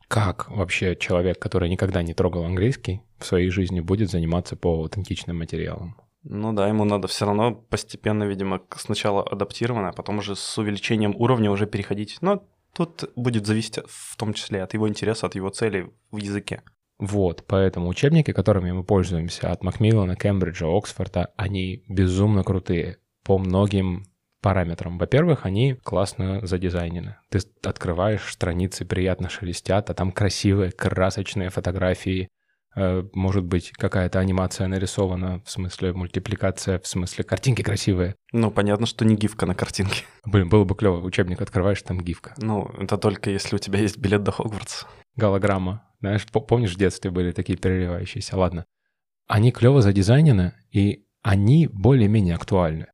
Как 0.08 0.50
вообще 0.50 0.96
человек, 0.96 1.38
который 1.38 1.68
никогда 1.68 2.02
не 2.02 2.14
трогал 2.14 2.44
английский, 2.44 3.02
в 3.18 3.26
своей 3.26 3.50
жизни 3.50 3.80
будет 3.80 4.10
заниматься 4.10 4.56
по 4.56 4.74
аутентичным 4.74 5.38
материалам? 5.38 5.96
Ну 6.22 6.52
да, 6.52 6.68
ему 6.68 6.84
надо 6.84 7.06
все 7.06 7.26
равно 7.26 7.54
постепенно, 7.54 8.24
видимо, 8.24 8.62
сначала 8.76 9.22
адаптировано, 9.22 9.90
а 9.90 9.92
потом 9.92 10.18
уже 10.18 10.36
с 10.36 10.58
увеличением 10.58 11.14
уровня 11.16 11.50
уже 11.50 11.66
переходить. 11.66 12.18
Но 12.22 12.46
тут 12.74 13.10
будет 13.14 13.46
зависеть 13.46 13.78
в 13.86 14.16
том 14.16 14.32
числе 14.32 14.62
от 14.62 14.72
его 14.72 14.88
интереса, 14.88 15.26
от 15.26 15.34
его 15.34 15.50
целей 15.50 15.90
в 16.10 16.16
языке. 16.16 16.62
Вот, 16.98 17.44
поэтому 17.46 17.88
учебники, 17.88 18.32
которыми 18.32 18.72
мы 18.72 18.84
пользуемся 18.84 19.50
от 19.50 19.62
Макмиллана, 19.62 20.16
Кембриджа, 20.16 20.66
Оксфорда, 20.66 21.32
они 21.36 21.82
безумно 21.88 22.44
крутые 22.44 22.98
по 23.24 23.36
многим 23.38 24.06
параметрам. 24.44 24.98
Во-первых, 24.98 25.46
они 25.46 25.74
классно 25.82 26.46
задизайнены. 26.46 27.16
Ты 27.30 27.38
открываешь, 27.64 28.30
страницы 28.30 28.84
приятно 28.84 29.30
шелестят, 29.30 29.88
а 29.88 29.94
там 29.94 30.12
красивые, 30.12 30.70
красочные 30.70 31.48
фотографии, 31.50 32.28
Э, 32.76 33.04
Может 33.12 33.44
быть, 33.44 33.70
какая-то 33.70 34.18
анимация 34.18 34.66
нарисована, 34.66 35.40
в 35.44 35.50
смысле 35.50 35.92
мультипликация, 35.92 36.78
в 36.80 36.86
смысле 36.88 37.22
картинки 37.22 37.62
красивые. 37.62 38.16
Ну, 38.32 38.50
понятно, 38.50 38.86
что 38.86 39.04
не 39.04 39.14
гифка 39.14 39.46
на 39.46 39.54
картинке. 39.54 40.02
Блин, 40.26 40.48
было 40.48 40.64
бы 40.64 40.74
клево, 40.74 41.00
учебник 41.00 41.40
открываешь, 41.40 41.80
там 41.82 42.00
гифка. 42.00 42.34
Ну, 42.38 42.68
это 42.80 42.98
только 42.98 43.30
если 43.30 43.54
у 43.54 43.58
тебя 43.60 43.78
есть 43.78 43.98
билет 43.98 44.24
до 44.24 44.32
Хогвартса. 44.32 44.86
Голограмма. 45.14 45.84
Знаешь, 46.00 46.26
по- 46.26 46.40
помнишь, 46.40 46.74
в 46.74 46.78
детстве 46.78 47.12
были 47.12 47.30
такие 47.30 47.56
переливающиеся? 47.56 48.36
Ладно. 48.36 48.64
Они 49.28 49.52
клево 49.52 49.80
задизайнены, 49.80 50.52
и 50.72 51.04
они 51.22 51.68
более-менее 51.68 52.34
актуальны. 52.34 52.86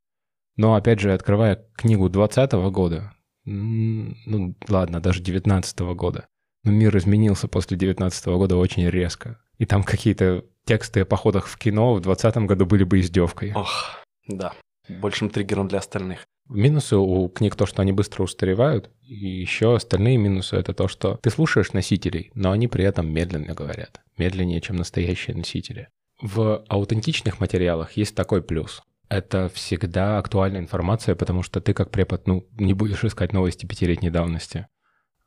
Но, 0.55 0.75
опять 0.75 0.99
же, 0.99 1.13
открывая 1.13 1.65
книгу 1.75 2.09
20 2.09 2.51
года, 2.71 3.13
ну, 3.45 4.55
ладно, 4.67 4.99
даже 4.99 5.21
19 5.21 5.79
года, 5.95 6.27
но 6.63 6.71
мир 6.71 6.95
изменился 6.97 7.47
после 7.47 7.77
19 7.77 8.25
года 8.27 8.57
очень 8.57 8.87
резко. 8.89 9.39
И 9.57 9.65
там 9.65 9.83
какие-то 9.83 10.45
тексты 10.65 11.01
о 11.01 11.05
походах 11.05 11.47
в 11.47 11.57
кино 11.57 11.93
в 11.93 12.01
20 12.01 12.37
году 12.37 12.65
были 12.65 12.83
бы 12.83 12.99
издевкой. 12.99 13.53
Ох, 13.53 13.99
да. 14.27 14.53
Большим 14.87 15.29
триггером 15.29 15.67
для 15.67 15.79
остальных. 15.79 16.25
Минусы 16.49 16.97
у 16.97 17.29
книг 17.29 17.55
то, 17.55 17.65
что 17.65 17.81
они 17.81 17.93
быстро 17.93 18.23
устаревают, 18.23 18.89
и 19.03 19.15
еще 19.15 19.75
остальные 19.75 20.17
минусы 20.17 20.57
это 20.57 20.73
то, 20.73 20.87
что 20.87 21.17
ты 21.21 21.29
слушаешь 21.29 21.71
носителей, 21.71 22.31
но 22.33 22.51
они 22.51 22.67
при 22.67 22.83
этом 22.83 23.11
медленно 23.11 23.53
говорят, 23.53 24.01
медленнее, 24.17 24.59
чем 24.59 24.75
настоящие 24.75 25.35
носители. 25.35 25.87
В 26.21 26.63
аутентичных 26.67 27.39
материалах 27.39 27.93
есть 27.93 28.15
такой 28.15 28.43
плюс. 28.43 28.83
Это 29.11 29.49
всегда 29.49 30.19
актуальная 30.19 30.61
информация, 30.61 31.15
потому 31.15 31.43
что 31.43 31.59
ты 31.59 31.73
как 31.73 31.91
препод, 31.91 32.27
ну, 32.27 32.47
не 32.53 32.73
будешь 32.73 33.03
искать 33.03 33.33
новости 33.33 33.65
пятилетней 33.65 34.09
давности. 34.09 34.67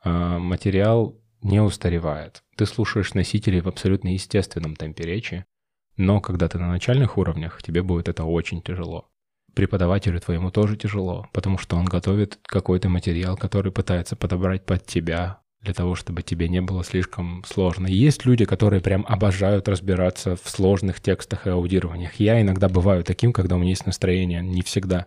А 0.02 0.38
материал 0.38 1.20
не 1.42 1.60
устаревает. 1.60 2.42
Ты 2.56 2.64
слушаешь 2.64 3.12
носителей 3.12 3.60
в 3.60 3.68
абсолютно 3.68 4.08
естественном 4.08 4.74
темпе 4.74 5.04
речи, 5.04 5.44
но 5.98 6.22
когда 6.22 6.48
ты 6.48 6.58
на 6.58 6.68
начальных 6.68 7.18
уровнях, 7.18 7.62
тебе 7.62 7.82
будет 7.82 8.08
это 8.08 8.24
очень 8.24 8.62
тяжело 8.62 9.10
преподавателю 9.54 10.20
твоему 10.20 10.50
тоже 10.50 10.76
тяжело, 10.76 11.28
потому 11.32 11.58
что 11.58 11.76
он 11.76 11.84
готовит 11.84 12.38
какой-то 12.42 12.88
материал, 12.88 13.36
который 13.36 13.72
пытается 13.72 14.16
подобрать 14.16 14.66
под 14.66 14.84
тебя 14.84 15.40
для 15.64 15.75
того, 15.75 15.94
чтобы 15.94 16.23
тебе 16.23 16.49
не 16.49 16.61
было 16.61 16.85
слишком 16.85 17.42
сложно. 17.47 17.87
Есть 17.87 18.25
люди, 18.25 18.44
которые 18.44 18.80
прям 18.80 19.04
обожают 19.09 19.68
разбираться 19.68 20.37
в 20.37 20.49
сложных 20.49 21.00
текстах 21.00 21.47
и 21.47 21.50
аудированиях. 21.50 22.14
Я 22.16 22.40
иногда 22.40 22.68
бываю 22.68 23.02
таким, 23.02 23.33
когда 23.33 23.56
у 23.56 23.59
меня 23.59 23.71
есть 23.71 23.87
настроение, 23.87 24.42
не 24.42 24.62
всегда. 24.62 25.06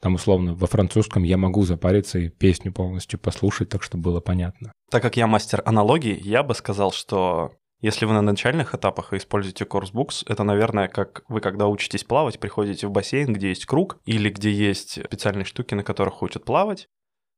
Там, 0.00 0.14
условно, 0.14 0.54
во 0.54 0.66
французском 0.66 1.22
я 1.22 1.36
могу 1.36 1.64
запариться 1.64 2.18
и 2.18 2.28
песню 2.28 2.72
полностью 2.72 3.18
послушать, 3.18 3.68
так 3.68 3.82
чтобы 3.82 4.04
было 4.04 4.20
понятно. 4.20 4.72
Так 4.90 5.02
как 5.02 5.16
я 5.16 5.26
мастер 5.26 5.62
аналогий, 5.64 6.14
я 6.14 6.42
бы 6.42 6.54
сказал, 6.54 6.92
что 6.92 7.52
если 7.80 8.04
вы 8.06 8.14
на 8.14 8.22
начальных 8.22 8.74
этапах 8.74 9.12
используете 9.12 9.64
Coursebooks, 9.64 10.24
это, 10.26 10.44
наверное, 10.44 10.88
как 10.88 11.24
вы, 11.28 11.40
когда 11.40 11.66
учитесь 11.66 12.04
плавать, 12.04 12.38
приходите 12.38 12.86
в 12.86 12.90
бассейн, 12.90 13.32
где 13.32 13.48
есть 13.48 13.66
круг 13.66 13.98
или 14.04 14.30
где 14.30 14.50
есть 14.50 15.04
специальные 15.04 15.44
штуки, 15.44 15.74
на 15.74 15.82
которых 15.82 16.22
учат 16.22 16.44
плавать, 16.44 16.88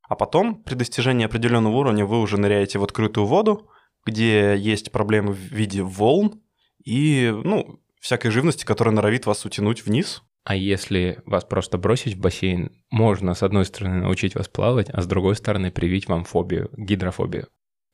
а 0.09 0.17
потом 0.17 0.62
при 0.62 0.75
достижении 0.75 1.27
определенного 1.27 1.77
уровня 1.77 2.05
вы 2.05 2.21
уже 2.21 2.38
ныряете 2.38 2.79
в 2.79 2.85
открытую 2.85 3.27
воду, 3.27 3.69
где 4.05 4.57
есть 4.57 4.91
проблемы 4.91 5.33
в 5.33 5.38
виде 5.38 5.83
волн 5.83 6.41
и, 6.85 7.33
ну, 7.45 7.81
всякой 8.00 8.31
живности, 8.31 8.65
которая 8.65 8.95
норовит 8.95 9.27
вас 9.27 9.45
утянуть 9.45 9.85
вниз. 9.85 10.23
А 10.45 10.57
если 10.57 11.21
вас 11.27 11.45
просто 11.45 11.77
бросить 11.77 12.15
в 12.15 12.21
бассейн, 12.21 12.73
можно 12.91 13.35
с 13.35 13.43
одной 13.43 13.67
стороны 13.67 13.97
научить 14.03 14.35
вас 14.35 14.49
плавать, 14.49 14.88
а 14.91 15.03
с 15.03 15.07
другой 15.07 15.37
стороны 15.37 15.71
привить 15.71 16.09
вам 16.09 16.25
фобию, 16.25 16.71
гидрофобию. 16.75 17.49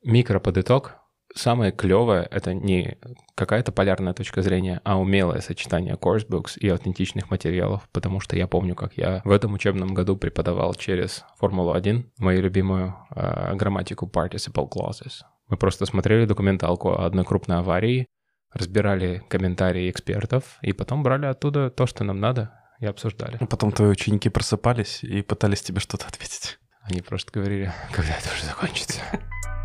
Микроподыток 0.04 0.98
самое 1.34 1.72
клевое— 1.72 2.26
это 2.30 2.54
не 2.54 2.96
какая-то 3.34 3.72
полярная 3.72 4.14
точка 4.14 4.42
зрения, 4.42 4.80
а 4.84 4.98
умелое 4.98 5.40
сочетание 5.40 5.94
coursebooks 5.94 6.58
и 6.58 6.68
аутентичных 6.68 7.30
материалов, 7.30 7.88
потому 7.92 8.20
что 8.20 8.36
я 8.36 8.46
помню, 8.46 8.74
как 8.74 8.96
я 8.96 9.20
в 9.24 9.30
этом 9.30 9.54
учебном 9.54 9.94
году 9.94 10.16
преподавал 10.16 10.74
через 10.74 11.24
Формулу-1 11.38 12.04
мою 12.18 12.42
любимую 12.42 12.94
э, 13.14 13.54
грамматику 13.54 14.06
participle 14.06 14.68
clauses. 14.70 15.22
Мы 15.48 15.56
просто 15.56 15.86
смотрели 15.86 16.24
документалку 16.24 16.90
о 16.90 17.04
одной 17.04 17.24
крупной 17.24 17.58
аварии, 17.58 18.06
разбирали 18.52 19.22
комментарии 19.28 19.90
экспертов 19.90 20.58
и 20.62 20.72
потом 20.72 21.02
брали 21.02 21.26
оттуда 21.26 21.70
то, 21.70 21.86
что 21.86 22.04
нам 22.04 22.20
надо, 22.20 22.52
и 22.80 22.86
обсуждали. 22.86 23.38
А 23.40 23.46
Потом 23.46 23.72
твои 23.72 23.88
ученики 23.88 24.28
просыпались 24.28 25.02
и 25.02 25.22
пытались 25.22 25.62
тебе 25.62 25.80
что-то 25.80 26.06
ответить. 26.06 26.58
Они 26.82 27.00
просто 27.00 27.32
говорили, 27.32 27.72
когда 27.92 28.16
это 28.16 28.28
уже 28.34 28.44
закончится. 28.44 29.00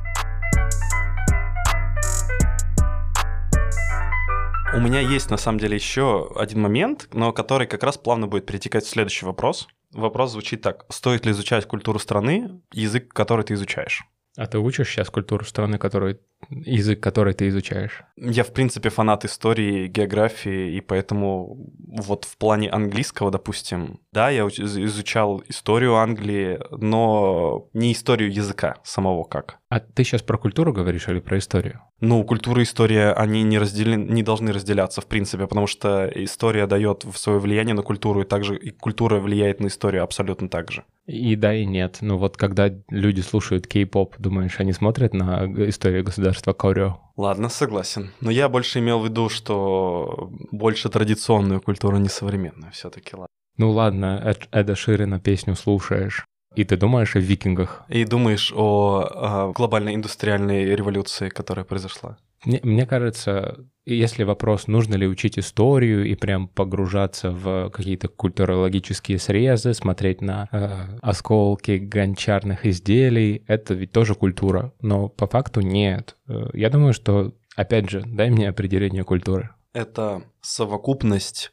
У 4.72 4.80
меня 4.80 5.00
есть 5.00 5.32
на 5.32 5.38
самом 5.38 5.58
деле 5.58 5.76
еще 5.76 6.32
один 6.36 6.62
момент, 6.62 7.08
но 7.12 7.34
который 7.34 7.66
как 7.66 7.82
раз 7.82 7.98
плавно 7.98 8.28
будет 8.28 8.46
перетекать 8.46 8.86
в 8.86 8.90
следующий 8.90 9.26
вопрос. 9.26 9.68
Вопрос 9.92 10.34
звучит 10.34 10.62
так. 10.62 10.86
Стоит 10.90 11.26
ли 11.26 11.32
изучать 11.32 11.66
культуру 11.66 11.98
страны, 11.98 12.62
язык, 12.72 13.12
который 13.12 13.44
ты 13.44 13.56
изучаешь? 13.56 14.04
А 14.38 14.46
ты 14.46 14.60
учишь 14.60 14.90
сейчас 14.90 15.10
культуру 15.10 15.44
страны, 15.44 15.80
которую, 15.80 16.20
язык, 16.50 17.00
который 17.00 17.34
ты 17.34 17.48
изучаешь? 17.50 18.04
Я, 18.18 18.44
в 18.44 18.54
принципе, 18.54 18.90
фанат 18.90 19.26
истории, 19.26 19.88
географии, 19.88 20.76
и 20.76 20.82
поэтому 20.82 21.72
вот 21.88 22.26
в 22.26 22.38
плане 22.38 22.70
английского, 22.70 23.32
допустим, 23.32 24.00
да, 24.12 24.30
я 24.30 24.44
уч- 24.44 24.62
изучал 24.62 25.44
историю 25.48 25.96
Англии, 25.96 26.60
но 26.72 27.68
не 27.74 27.94
историю 27.94 28.32
языка 28.32 28.78
самого 28.84 29.24
как. 29.24 29.58
А 29.70 29.80
ты 29.80 30.04
сейчас 30.04 30.22
про 30.22 30.38
культуру 30.38 30.74
говоришь 30.74 31.08
или 31.08 31.20
про 31.20 31.38
историю? 31.38 31.82
Ну, 32.02 32.24
культура 32.24 32.62
и 32.62 32.64
история, 32.64 33.12
они 33.12 33.44
не, 33.44 33.60
разделен... 33.60 34.08
не 34.08 34.24
должны 34.24 34.52
разделяться, 34.52 35.02
в 35.02 35.06
принципе, 35.06 35.48
потому 35.48 35.68
что 35.68 36.10
история 36.16 36.66
дает 36.66 37.06
свое 37.14 37.40
влияние 37.40 37.76
на 37.76 37.84
культуру, 37.84 38.22
и 38.22 38.26
также 38.26 38.58
и 38.58 38.72
культура 38.72 39.20
влияет 39.20 39.60
на 39.60 39.68
историю 39.68 40.04
абсолютно 40.04 40.50
так 40.50 40.72
же. 40.72 40.86
И 41.06 41.36
да, 41.36 41.56
и 41.56 41.66
нет. 41.66 41.98
Ну 42.02 42.18
вот 42.18 42.38
когда 42.38 42.72
люди 42.90 43.22
слушают 43.22 43.66
кей-поп, 43.68 44.16
думаешь, 44.20 44.60
они 44.60 44.74
смотрят 44.74 45.14
на 45.14 45.46
историю 45.68 46.04
государства 46.04 46.29
Корё? 46.58 47.00
Ладно, 47.18 47.50
согласен. 47.50 48.12
Но 48.22 48.32
я 48.32 48.50
больше 48.50 48.80
имел 48.80 49.00
в 49.00 49.06
виду, 49.06 49.30
что 49.30 50.30
больше 50.52 50.90
традиционную 50.90 51.62
культуру, 51.62 51.98
не 51.98 52.10
современную 52.10 52.72
все-таки, 52.72 53.12
ладно. 53.16 53.28
Ну 53.58 53.72
ладно, 53.72 54.22
Эд- 54.26 54.48
Эда 54.52 54.76
Ширина 54.76 55.20
песню 55.20 55.56
слушаешь, 55.56 56.26
и 56.56 56.64
ты 56.64 56.78
думаешь 56.78 57.16
о 57.16 57.20
викингах. 57.20 57.84
И 57.90 58.06
думаешь 58.06 58.54
о, 58.56 59.06
а, 59.12 59.52
глобальной 59.52 59.96
индустриальной 59.96 60.76
революции, 60.76 61.30
которая 61.30 61.66
произошла? 61.66 62.18
Мне, 62.46 62.60
мне 62.64 62.86
кажется, 62.86 63.66
если 63.86 64.24
вопрос, 64.24 64.68
нужно 64.68 64.96
ли 64.96 65.08
учить 65.08 65.38
историю 65.38 66.06
и 66.06 66.16
прям 66.16 66.48
погружаться 66.48 67.32
в 67.32 67.70
какие-то 67.72 68.08
культурологические 68.08 69.20
срезы, 69.20 69.74
смотреть 69.74 70.22
на 70.22 70.48
э, 70.52 70.98
осколки 71.02 71.78
гончарных 71.78 72.66
изделий, 72.66 73.44
это 73.48 73.74
ведь 73.74 73.92
тоже 73.92 74.16
культура. 74.16 74.74
Но 74.82 75.10
по 75.10 75.28
факту 75.28 75.62
нет. 75.62 76.16
Э, 76.28 76.50
Я 76.54 76.70
думаю, 76.70 76.94
что, 76.94 77.34
опять 77.56 77.90
же, 77.90 78.04
дай 78.06 78.30
мне 78.30 78.50
определение 78.50 79.04
культуры. 79.04 79.50
Это 79.74 80.24
совокупность... 80.42 81.52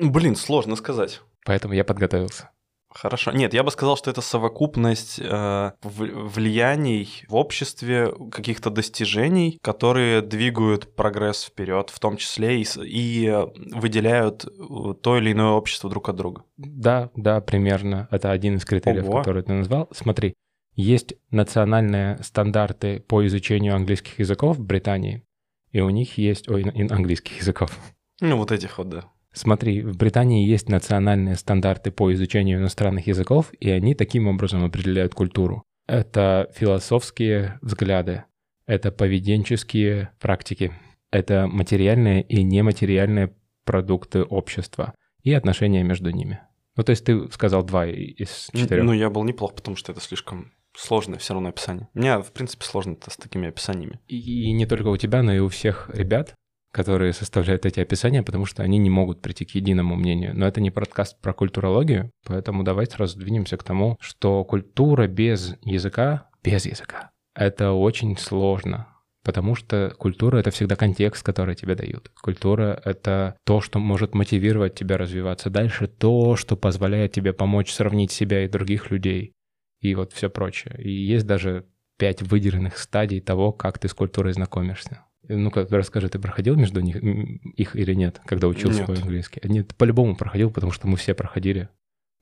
Блин, 0.00 0.34
сложно 0.36 0.76
сказать. 0.76 1.20
Поэтому 1.44 1.74
я 1.74 1.84
подготовился. 1.84 2.50
Хорошо. 2.94 3.32
Нет, 3.32 3.52
я 3.54 3.64
бы 3.64 3.70
сказал, 3.70 3.96
что 3.96 4.10
это 4.10 4.20
совокупность 4.20 5.18
э, 5.20 5.72
влияний 5.82 7.24
в 7.28 7.34
обществе, 7.34 8.14
каких-то 8.30 8.70
достижений, 8.70 9.58
которые 9.62 10.22
двигают 10.22 10.94
прогресс 10.94 11.44
вперед, 11.44 11.90
в 11.90 11.98
том 11.98 12.16
числе 12.16 12.62
и, 12.62 12.66
и 12.84 13.26
э, 13.26 13.46
выделяют 13.74 14.44
э, 14.44 14.94
то 15.02 15.18
или 15.18 15.32
иное 15.32 15.50
общество 15.50 15.90
друг 15.90 16.08
от 16.08 16.16
друга. 16.16 16.44
Да, 16.56 17.10
да, 17.16 17.40
примерно. 17.40 18.06
Это 18.12 18.30
один 18.30 18.56
из 18.56 18.64
критериев, 18.64 19.08
Ого. 19.08 19.18
который 19.18 19.42
ты 19.42 19.52
назвал. 19.52 19.88
Смотри, 19.90 20.34
есть 20.76 21.14
национальные 21.30 22.22
стандарты 22.22 23.00
по 23.00 23.26
изучению 23.26 23.74
английских 23.74 24.20
языков 24.20 24.58
в 24.58 24.64
Британии, 24.64 25.24
и 25.72 25.80
у 25.80 25.90
них 25.90 26.16
есть... 26.16 26.48
Ой, 26.48 26.62
английских 26.62 27.38
языков. 27.40 27.76
Ну, 28.20 28.36
вот 28.36 28.52
этих 28.52 28.78
вот, 28.78 28.88
да. 28.88 29.04
Смотри, 29.34 29.82
в 29.82 29.96
Британии 29.96 30.48
есть 30.48 30.68
национальные 30.68 31.34
стандарты 31.34 31.90
по 31.90 32.12
изучению 32.12 32.60
иностранных 32.60 33.08
языков, 33.08 33.52
и 33.58 33.68
они 33.68 33.94
таким 33.94 34.28
образом 34.28 34.64
определяют 34.64 35.12
культуру. 35.12 35.64
Это 35.86 36.50
философские 36.54 37.58
взгляды, 37.60 38.24
это 38.66 38.92
поведенческие 38.92 40.10
практики, 40.20 40.72
это 41.10 41.48
материальные 41.48 42.22
и 42.22 42.42
нематериальные 42.42 43.34
продукты 43.64 44.22
общества 44.22 44.94
и 45.22 45.32
отношения 45.32 45.82
между 45.82 46.10
ними. 46.10 46.40
Ну, 46.76 46.84
то 46.84 46.90
есть 46.90 47.04
ты 47.04 47.28
сказал 47.30 47.64
два 47.64 47.86
из 47.86 48.50
четырех. 48.52 48.84
Ну, 48.84 48.92
я 48.92 49.10
был 49.10 49.24
неплох, 49.24 49.54
потому 49.54 49.76
что 49.76 49.92
это 49.92 50.00
слишком 50.00 50.52
сложное 50.76 51.18
все 51.18 51.34
равно 51.34 51.48
описание. 51.48 51.88
Мне, 51.94 52.18
в 52.18 52.32
принципе, 52.32 52.64
сложно 52.64 52.96
с 53.06 53.16
такими 53.16 53.48
описаниями. 53.48 54.00
И, 54.06 54.48
и 54.48 54.52
не 54.52 54.66
только 54.66 54.88
у 54.88 54.96
тебя, 54.96 55.22
но 55.22 55.32
и 55.32 55.38
у 55.38 55.48
всех 55.48 55.90
ребят, 55.92 56.34
которые 56.74 57.12
составляют 57.12 57.66
эти 57.66 57.78
описания, 57.78 58.24
потому 58.24 58.46
что 58.46 58.64
они 58.64 58.78
не 58.78 58.90
могут 58.90 59.22
прийти 59.22 59.44
к 59.44 59.50
единому 59.50 59.94
мнению. 59.94 60.36
Но 60.36 60.44
это 60.44 60.60
не 60.60 60.72
подкаст 60.72 61.20
про 61.20 61.32
культурологию, 61.32 62.10
поэтому 62.26 62.64
давай 62.64 62.86
сразу 62.86 63.16
двинемся 63.16 63.56
к 63.56 63.62
тому, 63.62 63.96
что 64.00 64.42
культура 64.44 65.06
без 65.06 65.54
языка, 65.62 66.28
без 66.42 66.66
языка, 66.66 67.12
это 67.36 67.70
очень 67.70 68.18
сложно. 68.18 68.88
Потому 69.22 69.54
что 69.54 69.94
культура— 69.96 70.38
это 70.38 70.50
всегда 70.50 70.74
контекст, 70.74 71.22
который 71.22 71.54
тебе 71.54 71.76
дают. 71.76 72.10
Культура— 72.20 72.82
это 72.84 73.36
то, 73.46 73.60
что 73.60 73.78
может 73.78 74.16
мотивировать 74.16 74.74
тебя 74.74 74.98
развиваться 74.98 75.50
дальше, 75.50 75.86
то, 75.86 76.34
что 76.34 76.56
позволяет 76.56 77.12
тебе 77.12 77.32
помочь 77.32 77.72
сравнить 77.72 78.10
себя 78.10 78.44
и 78.44 78.48
других 78.48 78.90
людей, 78.90 79.32
и 79.80 79.94
вот 79.94 80.12
все 80.12 80.28
прочее. 80.28 80.74
И 80.78 80.90
есть 80.90 81.24
даже 81.24 81.66
пять 81.98 82.20
выделенных 82.20 82.78
стадий 82.78 83.20
того, 83.20 83.52
как 83.52 83.78
ты 83.78 83.86
с 83.86 83.94
культурой 83.94 84.32
знакомишься. 84.32 85.04
Ну-ка, 85.28 85.66
расскажи, 85.70 86.08
ты 86.08 86.18
проходил 86.18 86.56
между 86.56 86.80
них, 86.80 86.96
их 86.96 87.76
или 87.76 87.94
нет, 87.94 88.20
когда 88.26 88.48
учился 88.48 88.78
Нет. 88.80 88.86
свой 88.86 88.98
английский? 88.98 89.40
Нет, 89.44 89.74
по-любому 89.76 90.16
проходил, 90.16 90.50
потому 90.50 90.72
что 90.72 90.86
мы 90.86 90.96
все 90.96 91.14
проходили. 91.14 91.68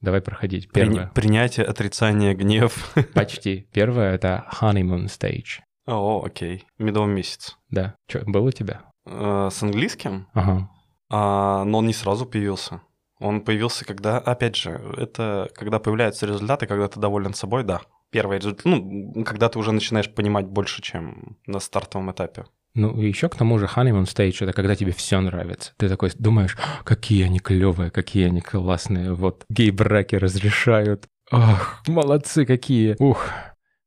Давай 0.01 0.21
проходить. 0.21 0.71
При- 0.71 0.83
Первое. 0.85 1.11
Принятие, 1.15 1.65
отрицание, 1.67 2.35
гнев. 2.35 2.93
Почти. 3.15 3.69
Первое— 3.73 4.13
это 4.15 4.45
honeymoon 4.61 5.05
stage. 5.07 5.61
О, 5.87 6.23
окей. 6.25 6.65
Медовый 6.79 7.13
месяц. 7.15 7.57
Да. 7.71 7.95
Что, 8.09 8.21
был 8.27 8.45
у 8.45 8.51
тебя? 8.53 8.83
Э, 9.07 9.49
С 9.51 9.63
английским? 9.63 10.27
Ага. 10.33 10.69
А, 11.09 11.65
но 11.65 11.79
он 11.79 11.87
не 11.87 11.93
сразу 11.93 12.27
появился. 12.27 12.81
Он 13.19 13.41
появился, 13.43 13.85
когда, 13.85 14.19
опять 14.19 14.57
же, 14.57 14.71
это 14.97 15.49
когда 15.55 15.79
появляются 15.79 16.27
результаты, 16.27 16.67
когда 16.67 16.89
ты 16.89 16.99
доволен 16.99 17.35
собой, 17.35 17.63
да. 17.63 17.81
Первый 18.11 18.39
результат, 18.39 18.65
ну, 18.65 19.25
когда 19.25 19.49
ты 19.49 19.59
уже 19.59 19.71
начинаешь 19.73 20.13
понимать 20.13 20.47
больше, 20.47 20.83
чем 20.83 21.37
на 21.47 21.61
стартовом 21.61 22.11
этапе. 22.11 22.45
Ну, 22.75 22.99
и 23.01 23.07
еще 23.07 23.29
к 23.29 23.37
тому 23.37 23.59
же 23.59 23.67
honeymoon 23.67 24.05
stage— 24.05 24.37
это 24.45 24.53
когда 24.53 24.75
тебе 24.75 24.93
все 24.93 25.21
нравится. 25.21 25.73
Ты 25.77 25.89
такой 25.89 26.11
думаешь, 26.19 26.57
«А, 26.59 26.83
какие 26.85 27.25
они 27.25 27.39
клевые, 27.39 27.91
какие 27.91 28.27
они 28.27 28.41
классные, 28.41 29.13
вот 29.13 29.45
гей-браки 29.51 30.17
разрешают. 30.17 31.07
Ах, 31.31 31.83
молодцы 31.87 32.47
какие. 32.47 32.97
Ух, 32.99 33.27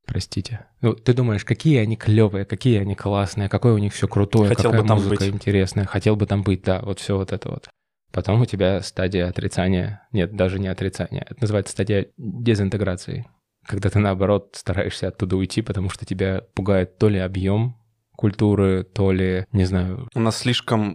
простите. 0.05 0.67
Ну, 0.81 0.93
ты 0.93 1.13
думаешь, 1.13 1.43
какие 1.43 1.79
они 1.79 1.95
клевые, 1.95 2.45
какие 2.45 2.79
они 2.79 2.95
классные, 2.95 3.49
какое 3.49 3.73
у 3.73 3.79
них 3.79 3.93
все 3.93 4.07
крутое, 4.07 4.49
Хотел 4.49 4.71
какая 4.71 4.81
бы 4.83 4.87
там 4.87 4.97
музыка 4.97 5.23
быть. 5.25 5.33
интересная. 5.33 5.85
Хотел 5.85 6.15
бы 6.15 6.27
там 6.27 6.43
быть, 6.43 6.61
да, 6.63 6.81
вот 6.81 6.99
все 6.99 7.17
вот 7.17 7.31
это 7.31 7.49
вот. 7.49 7.69
Потом 8.11 8.39
у 8.41 8.45
тебя 8.45 8.81
стадия 8.81 9.27
отрицания. 9.27 10.07
Нет, 10.11 10.35
даже 10.35 10.59
не 10.59 10.67
отрицания. 10.67 11.25
Это 11.29 11.41
называется 11.41 11.73
стадия 11.73 12.07
дезинтеграции. 12.17 13.25
Когда 13.67 13.89
ты, 13.89 13.97
наоборот, 13.99 14.51
стараешься 14.53 15.07
оттуда 15.07 15.35
уйти, 15.37 15.61
потому 15.61 15.89
что 15.89 16.05
тебя 16.05 16.43
пугает 16.53 16.97
то 16.97 17.09
ли 17.09 17.17
объем 17.17 17.77
культуры, 18.15 18.83
то 18.83 19.11
ли, 19.11 19.45
не 19.51 19.65
знаю, 19.65 20.07
Она 20.15 20.31
слишком 20.31 20.93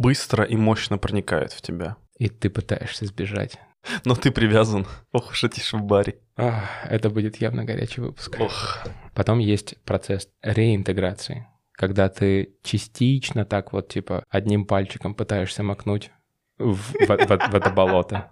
быстро 0.00 0.44
и 0.44 0.56
мощно 0.56 0.98
проникает 0.98 1.52
в 1.52 1.60
тебя. 1.62 1.96
и 2.18 2.28
ты 2.28 2.50
пытаешься 2.50 3.06
сбежать. 3.06 3.58
Но 4.04 4.14
ты 4.14 4.30
привязан. 4.30 4.86
Ох 5.10 5.30
уж 5.32 5.42
эти 5.44 5.58
в 5.60 5.82
баре. 5.82 6.14
Ах, 6.36 6.64
это 6.88 7.10
будет 7.10 7.36
явно 7.40 7.64
горячий 7.64 8.00
выпуск. 8.00 8.36
Ох. 8.38 8.78
Потом 9.14 9.40
есть 9.40 9.74
процесс 9.84 10.28
реинтеграции, 10.40 11.46
когда 11.72 12.08
ты 12.08 12.54
частично 12.62 13.44
так 13.44 13.72
вот 13.72 13.88
типа 13.88 14.24
одним 14.28 14.66
пальчиком 14.66 15.14
пытаешься 15.16 15.62
макнуть 15.64 16.10
в, 16.58 16.74
в- 16.76 17.00
в- 17.08 17.50
в 17.50 17.54
это 17.56 17.70
болото. 17.70 18.30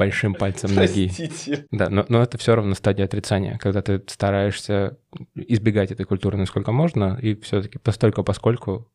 Большим 0.00 0.34
пальцем 0.34 0.74
ноги. 0.74 1.12
Простите. 1.14 1.66
Да, 1.70 1.90
но, 1.90 2.06
но 2.08 2.22
это 2.22 2.38
все 2.38 2.54
равно 2.54 2.74
стадия 2.74 3.04
отрицания, 3.04 3.58
когда 3.58 3.82
ты 3.82 4.02
стараешься 4.06 4.98
избегать 5.34 5.92
этой 5.92 6.06
культуры 6.06 6.38
насколько 6.38 6.72
можно, 6.72 7.18
и 7.20 7.34
все-таки 7.40 7.78
постольку 7.78 8.24
поскольку. 8.24 8.90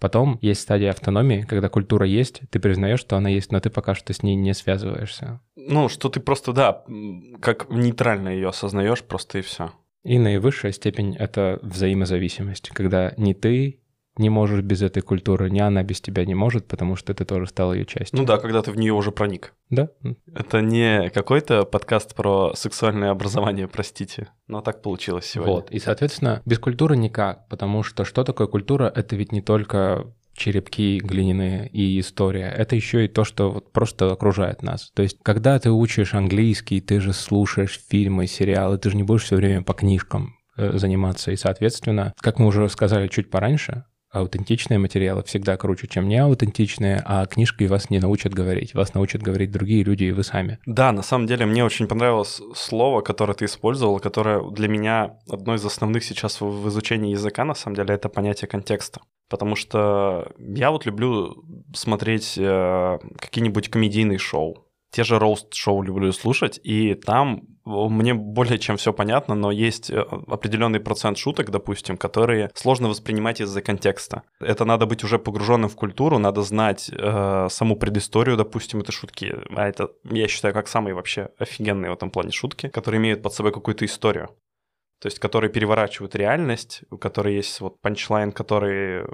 Потом 0.00 0.38
есть 0.42 0.60
стадия 0.60 0.90
автономии, 0.90 1.44
когда 1.48 1.68
культура 1.68 2.06
есть, 2.06 2.42
ты 2.50 2.60
признаешь, 2.60 3.00
что 3.00 3.16
она 3.16 3.28
есть, 3.28 3.50
но 3.52 3.60
ты 3.60 3.70
пока 3.70 3.94
что 3.94 4.12
с 4.12 4.22
ней 4.22 4.34
не 4.36 4.54
связываешься. 4.54 5.40
Ну, 5.56 5.88
что 5.88 6.08
ты 6.08 6.20
просто, 6.20 6.52
да, 6.52 6.84
как 7.40 7.70
нейтрально 7.70 8.28
ее 8.28 8.48
осознаешь, 8.48 9.02
просто 9.02 9.38
и 9.38 9.42
все. 9.42 9.72
И 10.04 10.18
наивысшая 10.18 10.72
степень— 10.72 11.16
это 11.18 11.58
взаимозависимость, 11.62 12.70
когда 12.70 13.12
ни 13.16 13.32
ты 13.32 13.80
не 14.18 14.30
можешь 14.30 14.62
без 14.62 14.82
этой 14.82 15.02
культуры, 15.02 15.50
ни 15.50 15.60
она 15.60 15.82
без 15.82 16.00
тебя 16.00 16.24
не 16.24 16.34
может, 16.34 16.66
потому 16.66 16.96
что 16.96 17.14
ты 17.14 17.24
тоже 17.24 17.46
стал 17.46 17.74
ее 17.74 17.86
частью. 17.86 18.18
Ну 18.18 18.24
да, 18.24 18.38
когда 18.38 18.62
ты 18.62 18.70
в 18.70 18.76
нее 18.76 18.92
уже 18.92 19.12
проник. 19.12 19.54
Да? 19.70 19.88
Это 20.34 20.60
не 20.60 21.10
какой-то 21.10 21.64
подкаст 21.64 22.14
про 22.14 22.52
сексуальное 22.54 23.10
образование, 23.10 23.68
простите. 23.68 24.28
Но 24.46 24.60
так 24.60 24.82
получилось 24.82 25.26
сегодня. 25.26 25.54
Вот. 25.54 25.70
И, 25.70 25.78
соответственно, 25.78 26.42
без 26.44 26.58
культуры 26.58 26.96
никак, 26.96 27.48
потому 27.48 27.82
что 27.82 28.04
что 28.04 28.24
такое 28.24 28.46
культура? 28.46 28.90
Это 28.94 29.16
ведь 29.16 29.32
не 29.32 29.42
только 29.42 30.12
черепки 30.38 31.00
глиняные 31.00 31.68
и 31.68 32.00
история. 32.00 32.48
Это 32.48 32.76
еще 32.76 33.04
и 33.04 33.08
то, 33.08 33.24
что 33.24 33.50
вот 33.50 33.72
просто 33.72 34.10
окружает 34.10 34.62
нас. 34.62 34.90
То 34.94 35.02
есть, 35.02 35.18
когда 35.22 35.58
ты 35.58 35.70
учишь 35.70 36.14
английский, 36.14 36.80
ты 36.80 37.00
же 37.00 37.12
слушаешь 37.12 37.80
фильмы, 37.88 38.26
сериалы, 38.26 38.78
ты 38.78 38.90
же 38.90 38.96
не 38.96 39.02
будешь 39.02 39.24
все 39.24 39.36
время 39.36 39.62
по 39.62 39.74
книжкам 39.74 40.36
э, 40.56 40.78
заниматься. 40.78 41.32
И, 41.32 41.36
соответственно, 41.36 42.14
как 42.20 42.38
мы 42.38 42.46
уже 42.46 42.68
сказали 42.68 43.08
чуть 43.08 43.30
пораньше, 43.30 43.84
аутентичные 44.10 44.78
материалы 44.78 45.22
всегда 45.24 45.56
круче, 45.56 45.86
чем 45.86 46.08
неаутентичные, 46.08 47.02
а 47.04 47.26
книжки 47.26 47.64
вас 47.64 47.90
не 47.90 47.98
научат 47.98 48.32
говорить. 48.32 48.74
Вас 48.74 48.94
научат 48.94 49.22
говорить 49.22 49.50
другие 49.50 49.84
люди 49.84 50.04
и 50.04 50.12
вы 50.12 50.24
сами. 50.24 50.58
Да, 50.66 50.92
на 50.92 51.02
самом 51.02 51.26
деле 51.26 51.46
мне 51.46 51.64
очень 51.64 51.86
понравилось 51.86 52.40
слово, 52.54 53.02
которое 53.02 53.34
ты 53.34 53.44
использовал, 53.44 54.00
которое 54.00 54.42
для 54.50 54.68
меня 54.68 55.18
одно 55.28 55.54
из 55.54 55.64
основных 55.64 56.04
сейчас 56.04 56.40
в 56.40 56.68
изучении 56.68 57.12
языка, 57.12 57.44
на 57.44 57.54
самом 57.54 57.76
деле, 57.76 57.94
это 57.94 58.08
понятие 58.08 58.48
контекста. 58.48 59.00
Потому 59.28 59.56
что 59.56 60.32
я 60.38 60.70
вот 60.70 60.86
люблю 60.86 61.44
смотреть 61.74 62.38
э, 62.38 62.98
какие-нибудь 63.18 63.68
комедийные 63.68 64.18
шоу. 64.18 64.64
Те 64.90 65.04
же 65.04 65.18
роуст-шоу 65.18 65.82
люблю 65.82 66.12
слушать, 66.12 66.58
и 66.62 66.94
там 66.94 67.42
мне 67.68 68.14
более 68.14 68.58
чем 68.58 68.76
все 68.76 68.92
понятно, 68.92 69.34
но 69.34 69.50
есть 69.50 69.90
э, 69.90 70.00
определенный 70.00 70.80
процент 70.80 71.18
шуток, 71.18 71.50
допустим, 71.50 71.96
которые 71.96 72.50
сложно 72.54 72.88
воспринимать 72.88 73.40
из-за 73.40 73.60
контекста. 73.60 74.22
Это 74.40 74.64
надо 74.64 74.86
быть 74.86 75.04
уже 75.04 75.18
погруженным 75.18 75.68
в 75.68 75.76
культуру, 75.76 76.18
надо 76.18 76.42
знать 76.42 76.90
э, 76.90 77.46
саму 77.50 77.76
предысторию, 77.76 78.36
допустим, 78.36 78.80
этой 78.80 78.92
шутки. 78.92 79.36
А 79.54 79.68
это, 79.68 79.90
я 80.04 80.28
считаю, 80.28 80.54
как 80.54 80.68
самые 80.68 80.94
вообще 80.94 81.28
офигенные 81.38 81.90
в 81.90 81.94
этом 81.94 82.10
плане 82.10 82.30
шутки, 82.30 82.68
которые 82.68 82.98
имеют 83.00 83.22
под 83.22 83.34
собой 83.34 83.52
какую-то 83.52 83.84
историю. 83.84 84.28
То 85.00 85.06
есть, 85.06 85.18
которые 85.18 85.50
переворачивают 85.50 86.16
реальность, 86.16 86.82
у 86.90 86.96
которой 86.96 87.36
есть 87.36 87.60
вот 87.60 87.80
панчлайн, 87.80 88.32
который 88.32 89.04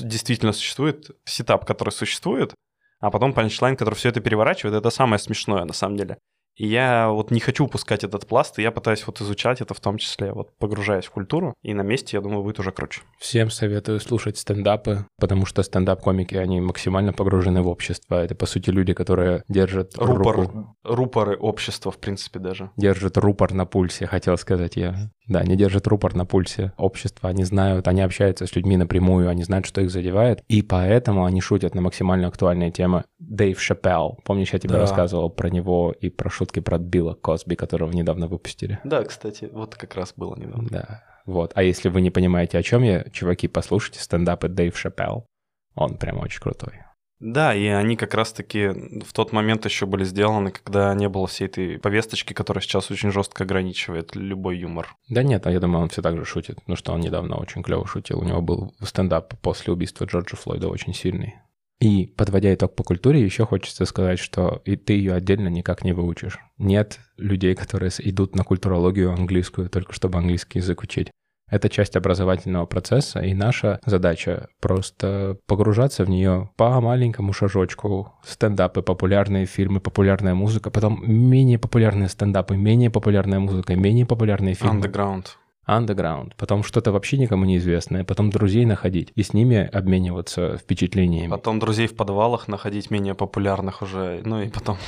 действительно 0.00 0.52
существует, 0.52 1.10
сетап, 1.24 1.64
который 1.64 1.90
существует, 1.90 2.54
а 3.00 3.10
потом 3.10 3.34
панчлайн, 3.34 3.76
который 3.76 3.94
все 3.94 4.08
это 4.08 4.20
переворачивает, 4.20 4.74
это 4.74 4.90
самое 4.90 5.18
смешное 5.18 5.64
на 5.64 5.72
самом 5.72 5.96
деле. 5.96 6.18
И 6.56 6.66
я 6.66 7.10
вот 7.10 7.30
не 7.30 7.40
хочу 7.40 7.64
упускать 7.66 8.02
этот 8.02 8.26
пласт, 8.26 8.58
и 8.58 8.62
я 8.62 8.70
пытаюсь 8.70 9.06
вот 9.06 9.20
изучать 9.20 9.60
это 9.60 9.74
в 9.74 9.80
том 9.80 9.98
числе, 9.98 10.32
вот 10.32 10.56
погружаясь 10.58 11.04
в 11.04 11.10
культуру, 11.10 11.54
и 11.62 11.74
на 11.74 11.82
месте, 11.82 12.16
я 12.16 12.22
думаю, 12.22 12.42
будет 12.42 12.58
уже 12.58 12.72
круче. 12.72 13.02
Всем 13.18 13.50
советую 13.50 14.00
слушать 14.00 14.38
стендапы, 14.38 15.06
потому 15.18 15.44
что 15.46 15.62
стендап-комики, 15.62 16.34
они 16.34 16.60
максимально 16.60 17.12
погружены 17.12 17.62
в 17.62 17.68
общество. 17.68 18.24
Это, 18.24 18.34
по 18.34 18.46
сути, 18.46 18.70
люди, 18.70 18.94
которые 18.94 19.44
держат 19.48 19.92
Рупор, 19.96 20.36
руку- 20.36 20.76
рупоры 20.82 21.36
общества, 21.36 21.92
в 21.92 21.98
принципе, 21.98 22.38
даже. 22.38 22.70
держат 22.76 23.18
рупор 23.18 23.52
на 23.52 23.66
пульсе, 23.66 24.06
хотел 24.06 24.38
сказать 24.38 24.76
я. 24.76 25.10
Да, 25.28 25.40
они 25.40 25.56
держат 25.56 25.86
рупор 25.86 26.14
на 26.14 26.24
пульсе 26.24 26.72
общества, 26.76 27.28
они 27.30 27.44
знают, 27.44 27.88
они 27.88 28.00
общаются 28.00 28.46
с 28.46 28.54
людьми 28.54 28.76
напрямую, 28.76 29.28
они 29.28 29.42
знают, 29.42 29.66
что 29.66 29.80
их 29.80 29.90
задевает, 29.90 30.42
и 30.48 30.62
поэтому 30.62 31.24
они 31.24 31.40
шутят 31.40 31.74
на 31.74 31.80
максимально 31.80 32.28
актуальные 32.28 32.70
темы. 32.70 33.04
Дэйв 33.18 33.60
Шапелл, 33.60 34.18
помнишь, 34.24 34.52
я 34.52 34.58
тебе 34.58 34.74
Да. 34.74 34.80
рассказывал 34.80 35.30
про 35.30 35.48
него 35.50 35.92
и 35.92 36.10
про 36.10 36.30
шутки 36.30 36.60
про 36.60 36.78
Билла 36.78 37.14
Косби, 37.14 37.56
которого 37.56 37.90
недавно 37.90 38.28
выпустили? 38.28 38.78
Да, 38.84 39.02
кстати, 39.04 39.48
вот 39.52 39.74
как 39.74 39.94
раз 39.96 40.12
было 40.16 40.36
недавно. 40.36 40.68
Да, 40.70 41.02
вот. 41.24 41.52
А 41.54 41.62
если 41.62 41.88
вы 41.88 42.00
не 42.02 42.10
понимаете, 42.10 42.58
о 42.58 42.62
чем 42.62 42.82
я, 42.84 43.04
чуваки, 43.10 43.48
послушайте 43.48 44.00
стендапы 44.00 44.48
Дэйв 44.48 44.78
Шапелл. 44.78 45.26
Он 45.74 45.96
прям 45.96 46.20
очень 46.20 46.40
крутой. 46.40 46.74
Да, 47.18 47.54
и 47.54 47.66
они 47.66 47.96
как 47.96 48.14
раз-таки 48.14 48.68
в 49.02 49.12
тот 49.12 49.32
момент 49.32 49.64
еще 49.64 49.86
были 49.86 50.04
сделаны, 50.04 50.50
когда 50.50 50.94
не 50.94 51.08
было 51.08 51.26
всей 51.26 51.46
этой 51.46 51.78
повесточки, 51.78 52.34
которая 52.34 52.62
сейчас 52.62 52.90
очень 52.90 53.10
жестко 53.10 53.44
ограничивает 53.44 54.14
любой 54.14 54.58
юмор. 54.58 54.94
Да 55.08 55.22
нет, 55.22 55.46
а 55.46 55.50
я 55.50 55.60
думаю, 55.60 55.82
он 55.82 55.88
все 55.88 56.02
так 56.02 56.16
же 56.16 56.24
шутит. 56.24 56.58
Ну 56.66 56.76
что, 56.76 56.92
он 56.92 57.00
недавно 57.00 57.36
очень 57.36 57.62
клево 57.62 57.86
шутил. 57.86 58.20
У 58.20 58.24
него 58.24 58.42
был 58.42 58.74
стендап 58.82 59.34
после 59.40 59.72
убийства 59.72 60.04
Джорджа 60.04 60.36
Флойда 60.36 60.68
очень 60.68 60.92
сильный. 60.92 61.36
И 61.80 62.06
подводя 62.06 62.54
итог 62.54 62.74
по 62.74 62.82
культуре, 62.82 63.22
еще 63.22 63.44
хочется 63.44 63.84
сказать, 63.84 64.18
что 64.18 64.62
и 64.64 64.76
ты 64.76 64.94
ее 64.94 65.12
отдельно 65.12 65.48
никак 65.48 65.84
не 65.84 65.92
выучишь. 65.92 66.38
Нет 66.56 67.00
людей, 67.18 67.54
которые 67.54 67.90
идут 67.98 68.34
на 68.34 68.44
культурологию 68.44 69.12
английскую, 69.12 69.68
только 69.68 69.92
чтобы 69.92 70.18
английский 70.18 70.58
язык 70.58 70.82
учить. 70.82 71.10
Это 71.48 71.68
часть 71.68 71.94
образовательного 71.96 72.66
процесса, 72.66 73.20
и 73.20 73.32
наша 73.32 73.78
задача 73.86 74.48
просто 74.60 75.38
погружаться 75.46 76.04
в 76.04 76.10
нее 76.10 76.50
по 76.56 76.80
маленькому 76.80 77.32
шажочку. 77.32 78.12
Стендапы, 78.24 78.82
популярные 78.82 79.46
фильмы, 79.46 79.80
популярная 79.80 80.34
музыка, 80.34 80.70
потом 80.70 81.02
менее 81.06 81.58
популярные 81.58 82.08
стендапы, 82.08 82.56
менее 82.56 82.90
популярная 82.90 83.38
музыка, 83.38 83.76
менее 83.76 84.06
популярные 84.06 84.54
фильмы. 84.54 84.80
Underground. 84.80 85.26
Underground, 85.68 86.32
потом 86.36 86.62
что-то 86.62 86.92
вообще 86.92 87.18
никому 87.18 87.44
неизвестное, 87.44 88.04
потом 88.04 88.30
друзей 88.30 88.64
находить 88.64 89.10
и 89.16 89.22
с 89.24 89.32
ними 89.32 89.68
обмениваться 89.72 90.58
впечатлениями. 90.58 91.28
Потом 91.28 91.58
друзей 91.58 91.88
в 91.88 91.96
подвалах 91.96 92.46
находить 92.46 92.90
менее 92.90 93.14
популярных 93.14 93.82
уже, 93.82 94.20
ну 94.24 94.42
и 94.42 94.48
потом... 94.48 94.78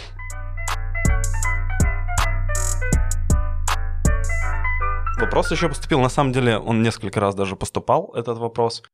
Вопрос 5.19 5.51
еще 5.51 5.69
поступил, 5.69 6.01
на 6.01 6.09
самом 6.09 6.33
деле 6.33 6.59
он 6.59 6.81
несколько 6.81 7.19
раз 7.19 7.35
даже 7.35 7.57
поступал, 7.57 8.13
этот 8.15 8.39
вопрос. 8.39 8.85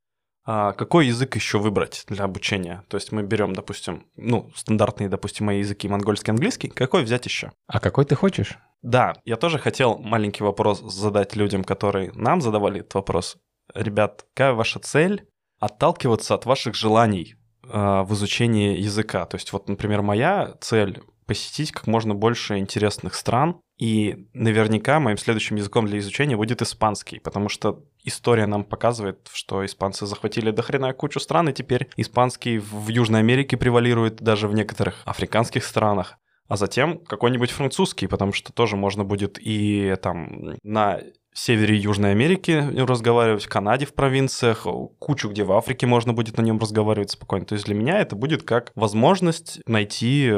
А 0.47 0.73
какой 0.73 1.07
язык 1.07 1.35
еще 1.37 1.59
выбрать 1.59 2.05
для 2.09 2.25
обучения? 2.25 2.83
То 2.89 2.97
есть 2.97 3.13
мы 3.13 3.23
берем, 3.23 3.53
допустим, 3.53 4.07
ну, 4.17 4.51
стандартные, 4.55 5.11
допустим, 5.11 5.47
мои 5.47 5.59
языки, 5.59 5.87
монгольский, 5.87 6.31
английский. 6.31 6.69
Какой 6.69 7.03
взять 7.03 7.27
еще? 7.27 7.53
А 7.67 7.79
какой 7.79 8.07
ты 8.07 8.15
хочешь? 8.15 8.59
Да, 8.81 9.15
я 9.27 9.37
тоже 9.37 9.59
хотел 9.59 9.99
маленький 9.99 10.45
вопрос 10.45 10.81
задать 10.81 11.37
людям, 11.37 11.63
которые 11.63 12.11
нам 12.15 12.41
задавали 12.41 12.81
этот 12.81 12.95
вопрос. 12.95 13.37
Ребят, 13.75 14.25
какая 14.35 14.55
ваша 14.55 14.79
цель 14.79 15.27
отталкиваться 15.61 16.35
от 16.35 16.47
ваших 16.47 16.75
желаний 16.75 17.37
э, 17.65 18.03
в 18.03 18.15
изучении 18.15 18.79
языка? 18.79 19.27
То 19.27 19.37
есть 19.37 19.53
вот, 19.53 19.69
например, 19.69 20.01
моя 20.01 20.55
цель 20.61 21.03
посетить 21.27 21.73
как 21.73 21.87
можно 21.87 22.15
больше 22.15 22.59
интересных 22.59 23.15
стран, 23.15 23.61
и 23.77 24.29
наверняка 24.33 25.01
моим 25.01 25.17
следующим 25.17 25.57
языком 25.57 25.87
для 25.87 25.99
изучения 25.99 26.37
будет 26.37 26.63
испанский, 26.63 27.19
потому 27.19 27.49
что 27.49 27.85
история 28.05 28.47
нам 28.47 28.65
показывает, 28.65 29.29
что 29.33 29.65
испанцы 29.65 30.07
захватили 30.07 30.51
до 30.51 30.63
хрена 30.63 30.93
кучу 30.93 31.19
стран, 31.19 31.49
и 31.49 31.53
теперь 31.53 31.89
испанский 31.97 32.59
в 32.59 32.89
Южной 32.89 33.21
Америке 33.21 33.57
превалирует 33.57 34.17
даже 34.23 34.47
в 34.47 34.55
некоторых 34.55 35.03
африканских 35.05 35.65
странах. 35.65 36.19
А 36.47 36.57
затем 36.57 36.99
какой-нибудь 36.99 37.51
французский, 37.51 38.07
потому 38.07 38.33
что 38.33 38.53
тоже 38.53 38.77
можно 38.77 39.03
будет 39.03 39.39
и 39.41 39.97
там 40.03 40.57
на 40.63 41.01
севере 41.33 41.77
Южной 41.77 42.13
Америки 42.13 42.65
разговаривать, 42.77 43.45
в 43.45 43.49
Канаде 43.49 43.87
в 43.87 43.95
провинциях, 43.95 44.67
кучу 44.99 45.31
где 45.31 45.43
в 45.43 45.53
Африке 45.53 45.87
можно 45.87 46.13
будет 46.13 46.37
на 46.37 46.43
нем 46.43 46.59
разговаривать 46.59 47.11
спокойно. 47.11 47.47
То 47.47 47.55
есть 47.55 47.65
для 47.65 47.75
меня 47.75 47.99
это 47.99 48.15
будет 48.15 48.45
как 48.45 48.73
возможность 48.77 49.61
найти 49.67 50.33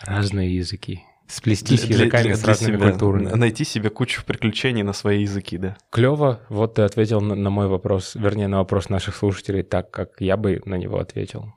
Разные 0.00 0.54
языки. 0.54 1.02
Сплестись 1.28 1.82
для- 1.84 1.96
языками 1.96 2.22
для- 2.24 2.36
с 2.36 2.44
разными 2.44 2.76
себя, 2.76 2.90
культурами. 2.90 3.26
Найти 3.34 3.64
себе 3.64 3.90
кучу 3.90 4.24
приключений 4.24 4.82
на 4.82 4.92
свои 4.92 5.22
языки, 5.22 5.58
да. 5.58 5.76
Клево. 5.90 6.40
Вот 6.48 6.74
ты 6.74 6.82
ответил 6.82 7.20
на, 7.20 7.34
на 7.34 7.50
мой 7.50 7.68
вопрос, 7.68 8.14
вернее, 8.14 8.48
на 8.48 8.58
вопрос 8.58 8.88
наших 8.88 9.14
слушателей 9.14 9.62
так, 9.62 9.90
как 9.90 10.20
я 10.20 10.36
бы 10.36 10.60
на 10.64 10.76
него 10.76 10.98
ответил. 10.98 11.52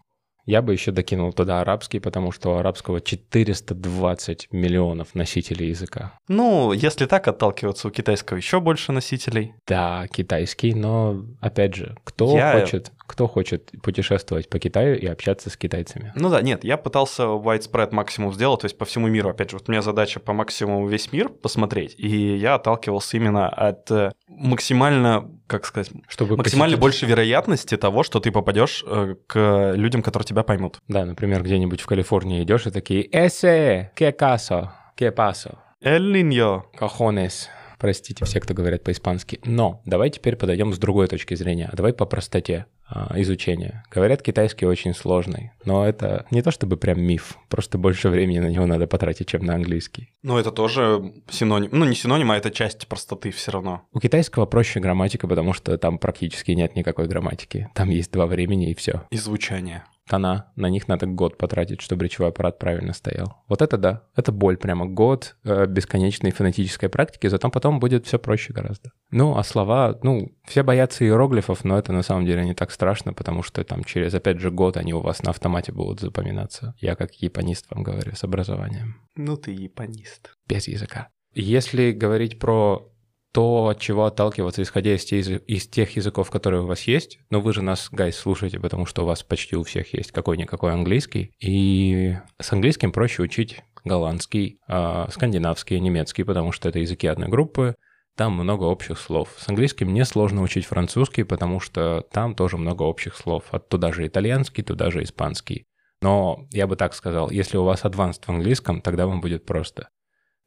Я 0.46 0.62
бы 0.62 0.74
еще 0.74 0.92
докинул 0.92 1.34
туда 1.34 1.62
арабский, 1.62 2.00
потому 2.00 2.32
что 2.32 2.52
у 2.52 2.58
арабского 2.58 3.00
420 3.02 4.48
миллионов 4.52 5.16
носителей 5.16 5.70
языка. 5.70 6.14
Ну, 6.28 6.74
если 6.74 7.06
так 7.06 7.28
отталкиваться, 7.28 7.88
у 7.88 7.92
китайского 7.92 8.38
еще 8.38 8.60
больше 8.60 8.92
носителей. 8.92 9.54
Да, 9.68 10.08
китайский, 10.08 10.74
но 10.74 11.24
опять 11.40 11.76
же, 11.76 11.96
кто 12.04 12.36
Я- 12.38 12.60
хочет, 12.60 12.92
кто 12.98 13.28
хочет 13.28 13.72
путешествовать 13.84 14.50
по 14.50 14.58
Китаю 14.60 14.98
и 14.98 15.06
общаться 15.06 15.50
с 15.50 15.58
китайцами? 15.58 16.14
Ну 16.16 16.30
да, 16.30 16.42
нет, 16.42 16.64
я 16.64 16.78
пытался 16.78 17.24
widespread 17.24 17.90
максимум 17.94 18.34
сделать, 18.34 18.62
то 18.62 18.66
есть 18.66 18.78
по 18.78 18.86
всему 18.86 19.08
миру. 19.08 19.30
Опять 19.30 19.52
же, 19.52 19.58
вот 19.58 19.68
у 19.68 19.72
меня 19.72 19.82
задача 19.82 20.20
по 20.20 20.34
максимуму 20.34 20.88
весь 20.88 21.12
мир 21.12 21.30
посмотреть, 21.30 21.96
и 21.98 22.38
я 22.38 22.56
отталкивался 22.56 23.18
именно 23.18 23.50
от 23.50 23.90
э, 23.92 24.12
максимально, 24.42 25.30
как 25.48 25.66
сказать, 25.66 25.92
Чтобы 26.08 26.38
максимально 26.38 26.76
посетить- 26.78 26.82
больше 26.82 27.06
вероятности 27.06 27.78
того, 27.78 28.04
что 28.04 28.20
ты 28.20 28.32
попадешь 28.32 28.84
э, 28.86 29.16
к 29.28 29.74
людям, 29.76 30.02
которые 30.02 30.26
тебя 30.28 30.44
поймут. 30.44 30.80
Да, 30.88 31.06
например, 31.06 31.44
где-нибудь 31.44 31.82
в 31.82 31.86
Калифорнии 31.86 32.44
идешь 32.44 32.68
и 32.68 32.72
такие 32.72 33.08
«Эсе, 33.12 33.92
que 33.98 34.16
caso, 34.18 34.70
que 34.98 35.14
paso». 35.14 35.58
Эль 35.82 36.12
Ниньо. 36.12 36.66
Кохонес. 36.78 37.50
Простите 37.80 38.24
все, 38.26 38.40
кто 38.40 38.54
говорят 38.54 38.84
по-испански. 38.84 39.40
Но 39.44 39.82
давай 39.86 40.12
теперь 40.12 40.36
подойдем 40.36 40.72
с 40.74 40.78
другой 40.78 41.08
точки 41.08 41.34
зрения. 41.34 41.68
А 41.72 41.76
давай 41.76 41.94
по 41.94 42.06
простоте 42.06 42.68
изучения. 43.16 43.84
Говорят, 43.92 44.22
китайский 44.22 44.66
очень 44.66 44.94
сложный, 44.94 45.52
но 45.66 45.88
это 45.88 46.26
не 46.32 46.42
то 46.42 46.52
чтобы 46.52 46.78
прям 46.78 47.02
миф, 47.02 47.38
просто 47.50 47.78
больше 47.78 48.10
времени 48.10 48.40
на 48.40 48.48
него 48.48 48.66
надо 48.66 48.88
потратить, 48.88 49.28
чем 49.28 49.46
на 49.46 49.56
английский. 49.56 50.14
Ну, 50.24 50.38
это 50.38 50.52
тоже 50.52 51.14
синоним. 51.30 51.70
Ну, 51.72 51.86
не 51.86 51.96
синоним, 51.96 52.32
а 52.32 52.38
это 52.38 52.52
часть 52.52 52.88
простоты 52.88 53.32
все 53.32 53.52
равно. 53.52 53.84
У 53.94 54.00
китайского 54.00 54.46
проще 54.46 54.80
грамматика, 54.80 55.28
потому 55.28 55.54
что 55.54 55.78
там 55.78 55.98
практически 55.98 56.52
нет 56.52 56.76
никакой 56.76 57.08
грамматики. 57.08 57.70
Там 57.74 57.90
есть 57.90 58.12
два 58.12 58.26
времени 58.26 58.72
и 58.72 58.76
все. 58.76 59.04
И 59.10 59.18
звучание. 59.18 59.84
Тона, 60.12 60.52
на 60.58 60.70
них 60.70 60.90
надо 60.90 61.06
год 61.06 61.38
потратить, 61.38 61.80
чтобы 61.80 62.04
речевой 62.04 62.30
аппарат 62.32 62.60
правильно 62.60 62.92
стоял. 62.92 63.38
Вот 63.48 63.62
это 63.62 63.78
да, 63.78 64.04
это 64.14 64.34
боль 64.34 64.58
прямо. 64.58 64.86
Год 64.86 65.38
э, 65.46 65.66
бесконечной 65.68 66.32
фонетической 66.32 66.90
практики, 66.90 67.28
зато 67.28 67.50
потом 67.50 67.80
будет 67.80 68.06
все 68.06 68.20
проще 68.20 68.52
гораздо. 68.52 68.92
Ну, 69.10 69.38
а 69.38 69.44
слова, 69.44 69.98
ну, 70.04 70.34
все 70.44 70.64
боятся 70.64 71.06
иероглифов, 71.06 71.64
но 71.64 71.78
это 71.80 71.94
на 71.94 72.04
самом 72.04 72.26
деле 72.26 72.44
не 72.44 72.54
так 72.54 72.72
страшно, 72.72 73.14
потому 73.14 73.42
что 73.42 73.64
там 73.64 73.86
через, 73.86 74.14
опять 74.14 74.40
же, 74.40 74.52
год 74.52 74.76
они 74.76 74.94
у 74.94 75.00
вас 75.00 75.24
на 75.24 75.30
автомате 75.30 75.72
будут 75.72 76.02
запоминаться. 76.02 76.76
Я 76.80 76.96
как 76.96 77.14
японист 77.14 77.68
вам 77.72 77.84
говорю, 77.84 78.14
с 78.14 78.24
образованием, 78.26 78.96
Ну, 79.16 79.38
ты 79.38 79.52
японист. 79.52 80.36
без 80.46 80.68
языка. 80.68 81.08
Если 81.34 81.92
говорить 81.94 82.38
про 82.38 82.91
то, 83.32 83.68
от 83.68 83.80
чего 83.80 84.06
отталкиваться, 84.06 84.62
исходя 84.62 84.94
из, 84.94 85.06
те- 85.06 85.20
из 85.20 85.68
тех 85.68 85.96
языков, 85.96 86.30
которые 86.30 86.64
у 86.64 86.68
вас 86.68 86.84
есть. 86.84 87.20
Но 87.30 87.40
вы 87.40 87.54
же 87.54 87.62
нас, 87.62 87.90
гайс, 87.92 88.18
слушаете, 88.18 88.60
потому 88.60 88.86
что 88.86 89.04
у 89.04 89.06
вас 89.06 89.24
почти 89.24 89.56
у 89.56 89.64
всех 89.64 89.94
есть 89.94 90.12
какой-никакой 90.12 90.74
английский. 90.74 91.32
И 91.40 92.16
с 92.40 92.52
английским 92.52 92.92
проще 92.92 93.24
учить 93.24 93.64
голландский, 93.84 94.60
а, 94.68 95.10
скандинавский, 95.12 95.80
немецкий, 95.80 96.24
потому 96.24 96.52
что 96.52 96.70
это 96.70 96.80
языки 96.80 97.08
одной 97.08 97.30
группы. 97.30 97.76
Там 98.18 98.34
много 98.34 98.66
общих 98.66 99.00
слов. 99.00 99.30
С 99.38 99.48
английским 99.48 99.94
не 99.94 100.04
сложно 100.04 100.42
учить 100.42 100.66
французский, 100.66 101.24
потому 101.24 101.62
что 101.62 102.06
там 102.12 102.36
тоже 102.36 102.58
много 102.58 102.84
общих 102.84 103.16
слов. 103.16 103.46
От 103.52 103.70
туда 103.70 103.94
же 103.94 104.06
итальянский, 104.06 104.64
туда 104.64 104.92
же 104.92 105.04
испанский. 105.04 105.66
Но 106.02 106.48
я 106.52 106.68
бы 106.68 106.76
так 106.76 106.94
сказал, 106.94 107.30
если 107.30 107.58
у 107.58 107.64
вас 107.64 107.84
advanced 107.86 108.26
в 108.26 108.30
английском, 108.30 108.82
тогда 108.82 109.08
вам 109.08 109.22
будет 109.22 109.46
просто 109.46 109.88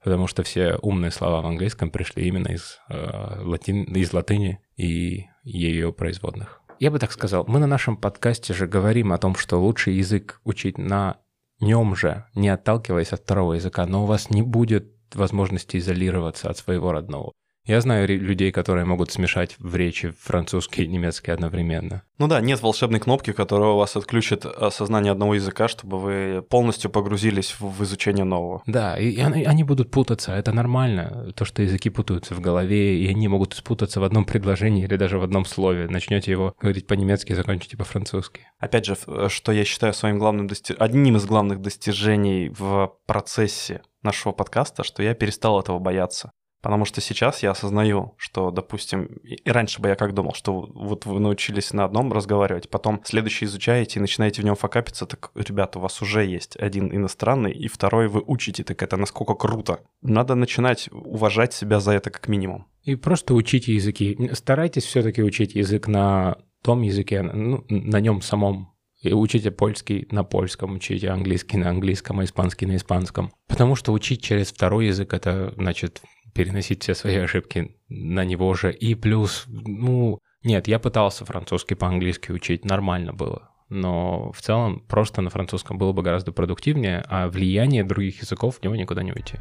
потому 0.04 0.26
что 0.26 0.42
все 0.42 0.76
умные 0.82 1.10
слова 1.10 1.40
в 1.40 1.46
английском 1.46 1.90
пришли 1.90 2.28
именно 2.28 2.48
из, 2.48 2.78
э, 2.90 3.40
латин, 3.40 3.84
из 3.84 4.12
латыни 4.12 4.60
и 4.76 5.24
ее 5.42 5.92
производных. 5.94 6.60
Я 6.78 6.90
бы 6.90 6.98
так 6.98 7.10
сказал, 7.10 7.44
мы 7.48 7.58
на 7.58 7.66
нашем 7.66 7.96
подкасте 7.96 8.52
же 8.52 8.66
говорим 8.66 9.12
о 9.12 9.18
том, 9.18 9.34
что 9.34 9.58
лучше 9.58 9.92
язык 9.92 10.40
учить 10.44 10.76
на 10.76 11.16
нем 11.58 11.96
же, 11.96 12.26
не 12.34 12.50
отталкиваясь 12.50 13.12
от 13.12 13.20
второго 13.20 13.54
языка, 13.54 13.86
но 13.86 14.02
у 14.02 14.06
вас 14.06 14.28
не 14.28 14.42
будет 14.42 14.92
возможности 15.14 15.78
изолироваться 15.78 16.50
от 16.50 16.58
своего 16.58 16.92
родного. 16.92 17.32
Я 17.66 17.80
знаю 17.80 18.06
людей, 18.06 18.52
которые 18.52 18.84
могут 18.84 19.10
смешать 19.10 19.56
в 19.58 19.74
речи 19.74 20.12
французский 20.20 20.84
и 20.84 20.86
немецкий 20.86 21.30
одновременно. 21.30 22.02
Ну 22.18 22.28
да, 22.28 22.42
нет 22.42 22.60
волшебной 22.60 23.00
кнопки, 23.00 23.32
которая 23.32 23.70
у 23.70 23.78
вас 23.78 23.96
отключит 23.96 24.44
осознание 24.44 25.12
одного 25.12 25.34
языка, 25.34 25.66
чтобы 25.66 25.98
вы 25.98 26.42
полностью 26.42 26.90
погрузились 26.90 27.56
в, 27.58 27.82
изучение 27.82 28.26
нового. 28.26 28.62
Да, 28.66 28.98
и, 28.98 29.12
и 29.12 29.20
они, 29.20 29.64
будут 29.64 29.90
путаться, 29.90 30.32
это 30.32 30.52
нормально. 30.52 31.32
То, 31.34 31.46
что 31.46 31.62
языки 31.62 31.88
путаются 31.88 32.34
в 32.34 32.40
голове, 32.40 32.98
и 32.98 33.08
они 33.08 33.28
могут 33.28 33.54
спутаться 33.54 33.98
в 33.98 34.04
одном 34.04 34.26
предложении 34.26 34.84
или 34.84 34.96
даже 34.96 35.18
в 35.18 35.24
одном 35.24 35.46
слове. 35.46 35.88
Начнете 35.88 36.30
его 36.30 36.54
говорить 36.60 36.86
по-немецки, 36.86 37.32
закончите 37.32 37.78
по-французски. 37.78 38.42
Опять 38.58 38.84
же, 38.84 38.96
что 39.28 39.52
я 39.52 39.64
считаю 39.64 39.94
своим 39.94 40.18
главным 40.18 40.48
дости- 40.48 40.76
одним 40.78 41.16
из 41.16 41.24
главных 41.24 41.62
достижений 41.62 42.50
в 42.50 42.92
процессе 43.06 43.80
нашего 44.02 44.32
подкаста, 44.32 44.84
что 44.84 45.02
я 45.02 45.14
перестал 45.14 45.58
этого 45.58 45.78
бояться. 45.78 46.32
Потому 46.64 46.86
что 46.86 47.02
сейчас 47.02 47.42
я 47.42 47.50
осознаю, 47.50 48.14
что, 48.16 48.50
допустим, 48.50 49.04
и 49.22 49.38
раньше 49.50 49.82
бы 49.82 49.88
я 49.88 49.96
как 49.96 50.14
думал, 50.14 50.32
что 50.32 50.70
вот 50.74 51.04
вы 51.04 51.20
научились 51.20 51.74
на 51.74 51.84
одном 51.84 52.10
разговаривать, 52.10 52.70
потом 52.70 53.02
следующий 53.04 53.44
изучаете 53.44 53.98
и 53.98 54.00
начинаете 54.00 54.40
в 54.40 54.46
нем 54.46 54.56
факапиться, 54.56 55.04
так, 55.04 55.30
ребята, 55.34 55.78
у 55.78 55.82
вас 55.82 56.00
уже 56.00 56.24
есть 56.24 56.56
один 56.56 56.90
иностранный, 56.90 57.52
и 57.52 57.68
второй 57.68 58.08
вы 58.08 58.22
учите, 58.26 58.64
так 58.64 58.82
это 58.82 58.96
насколько 58.96 59.34
круто. 59.34 59.80
Надо 60.00 60.36
начинать 60.36 60.88
уважать 60.90 61.52
себя 61.52 61.80
за 61.80 61.92
это 61.92 62.08
как 62.08 62.28
минимум. 62.28 62.66
И 62.82 62.94
просто 62.94 63.34
учите 63.34 63.74
языки. 63.74 64.30
Старайтесь 64.32 64.84
все-таки 64.84 65.22
учить 65.22 65.54
язык 65.54 65.86
на 65.86 66.38
том 66.62 66.80
языке, 66.80 67.20
ну, 67.20 67.66
на 67.68 68.00
нем 68.00 68.22
самом. 68.22 68.72
И 69.02 69.12
учите 69.12 69.50
польский 69.50 70.08
на 70.10 70.24
польском, 70.24 70.76
учите 70.76 71.10
английский 71.10 71.58
на 71.58 71.68
английском, 71.68 72.20
а 72.20 72.24
испанский 72.24 72.64
на 72.64 72.76
испанском. 72.76 73.34
Потому 73.48 73.76
что 73.76 73.92
учить 73.92 74.22
через 74.22 74.50
второй 74.50 74.86
язык 74.86 75.12
это 75.12 75.52
значит 75.58 76.00
переносить 76.34 76.82
все 76.82 76.94
свои 76.94 77.16
ошибки 77.16 77.76
на 77.88 78.24
него 78.24 78.52
же. 78.54 78.72
И 78.72 78.94
плюс, 78.94 79.44
ну, 79.46 80.18
нет, 80.42 80.68
я 80.68 80.78
пытался 80.78 81.24
французский 81.24 81.74
по-английски 81.74 82.32
учить, 82.32 82.64
нормально 82.64 83.12
было. 83.12 83.50
Но 83.70 84.30
в 84.32 84.42
целом 84.42 84.80
просто 84.80 85.22
на 85.22 85.30
французском 85.30 85.78
было 85.78 85.92
бы 85.92 86.02
гораздо 86.02 86.32
продуктивнее, 86.32 87.04
а 87.08 87.28
влияние 87.28 87.82
других 87.82 88.20
языков 88.20 88.58
в 88.58 88.62
него 88.62 88.76
никуда 88.76 89.02
не 89.02 89.12
уйти. 89.12 89.38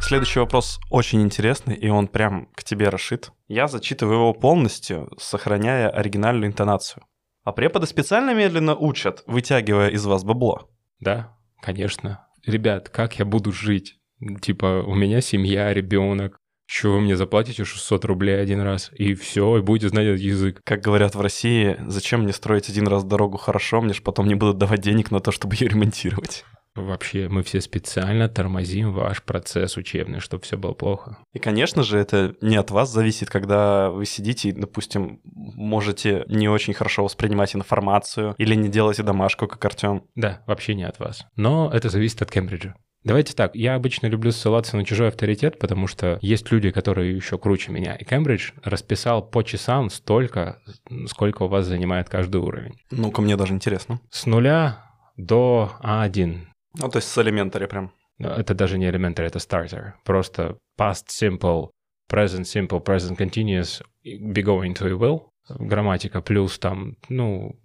Следующий 0.00 0.40
вопрос 0.40 0.80
очень 0.90 1.20
интересный, 1.22 1.74
и 1.74 1.88
он 1.90 2.08
прям 2.08 2.46
к 2.54 2.64
тебе 2.64 2.88
расшит. 2.88 3.30
Я 3.46 3.68
зачитываю 3.68 4.16
его 4.16 4.32
полностью, 4.32 5.12
сохраняя 5.18 5.90
оригинальную 5.90 6.48
интонацию. 6.48 7.04
А 7.44 7.52
преподы 7.52 7.86
специально 7.86 8.34
медленно 8.34 8.74
учат, 8.74 9.22
вытягивая 9.26 9.90
из 9.90 10.06
вас 10.06 10.24
бабло. 10.24 10.70
Да, 10.98 11.37
конечно. 11.60 12.26
Ребят, 12.46 12.88
как 12.88 13.18
я 13.18 13.24
буду 13.24 13.52
жить? 13.52 13.98
Типа, 14.40 14.82
у 14.86 14.94
меня 14.94 15.20
семья, 15.20 15.72
ребенок. 15.72 16.38
Что 16.70 16.92
вы 16.92 17.00
мне 17.00 17.16
заплатите 17.16 17.64
600 17.64 18.04
рублей 18.04 18.38
один 18.38 18.60
раз, 18.60 18.90
и 18.92 19.14
все, 19.14 19.56
и 19.56 19.62
будете 19.62 19.88
знать 19.88 20.04
этот 20.04 20.20
язык. 20.20 20.60
Как 20.64 20.82
говорят 20.82 21.14
в 21.14 21.20
России, 21.20 21.78
зачем 21.86 22.24
мне 22.24 22.34
строить 22.34 22.68
один 22.68 22.86
раз 22.86 23.04
дорогу 23.04 23.38
хорошо, 23.38 23.80
мне 23.80 23.94
же 23.94 24.02
потом 24.02 24.28
не 24.28 24.34
будут 24.34 24.58
давать 24.58 24.82
денег 24.82 25.10
на 25.10 25.20
то, 25.20 25.32
чтобы 25.32 25.54
ее 25.54 25.68
ремонтировать. 25.68 26.44
Вообще, 26.82 27.28
мы 27.28 27.42
все 27.42 27.60
специально 27.60 28.28
тормозим 28.28 28.92
ваш 28.92 29.22
процесс 29.22 29.76
учебный, 29.76 30.20
чтобы 30.20 30.44
все 30.44 30.56
было 30.56 30.72
плохо. 30.72 31.18
И, 31.32 31.38
конечно 31.38 31.82
же, 31.82 31.98
это 31.98 32.34
не 32.40 32.56
от 32.56 32.70
вас 32.70 32.92
зависит, 32.92 33.30
когда 33.30 33.90
вы 33.90 34.06
сидите 34.06 34.48
и, 34.50 34.52
допустим, 34.52 35.20
можете 35.24 36.24
не 36.28 36.48
очень 36.48 36.74
хорошо 36.74 37.04
воспринимать 37.04 37.54
информацию 37.54 38.34
или 38.38 38.54
не 38.54 38.68
делаете 38.68 39.02
домашку, 39.02 39.46
как 39.46 39.64
Артем. 39.64 40.04
Да, 40.14 40.42
вообще 40.46 40.74
не 40.74 40.84
от 40.84 40.98
вас. 40.98 41.24
Но 41.36 41.70
это 41.72 41.88
зависит 41.88 42.22
от 42.22 42.30
Кембриджа. 42.30 42.74
Давайте 43.04 43.32
так, 43.32 43.54
я 43.54 43.74
обычно 43.74 44.06
люблю 44.06 44.32
ссылаться 44.32 44.76
на 44.76 44.84
чужой 44.84 45.08
авторитет, 45.08 45.58
потому 45.58 45.86
что 45.86 46.18
есть 46.20 46.50
люди, 46.50 46.70
которые 46.70 47.14
еще 47.14 47.38
круче 47.38 47.70
меня. 47.70 47.94
И 47.94 48.04
Кембридж 48.04 48.50
расписал 48.62 49.22
по 49.22 49.42
часам 49.42 49.88
столько, 49.88 50.58
сколько 51.06 51.44
у 51.44 51.48
вас 51.48 51.66
занимает 51.66 52.08
каждый 52.08 52.40
уровень. 52.40 52.74
Ну-ка, 52.90 53.22
мне 53.22 53.36
даже 53.36 53.54
интересно. 53.54 54.00
С 54.10 54.26
нуля 54.26 54.84
до 55.16 55.72
А1. 55.82 56.40
Ну, 56.78 56.88
то 56.88 56.98
есть 56.98 57.08
с 57.08 57.18
элементари 57.18 57.66
прям. 57.66 57.92
Но 58.18 58.30
Это 58.30 58.54
даже 58.54 58.78
не 58.78 58.88
elementary, 58.88 59.26
это 59.26 59.38
starter. 59.38 59.92
Просто 60.04 60.58
past 60.78 61.08
simple, 61.08 61.70
present 62.10 62.44
simple, 62.44 62.82
present 62.84 63.16
continuous, 63.16 63.82
be 64.04 64.42
going 64.42 64.74
to 64.74 64.88
и 64.88 64.92
will. 64.92 65.20
Грамматика 65.48 66.20
плюс 66.20 66.58
там, 66.58 66.96
ну, 67.08 67.58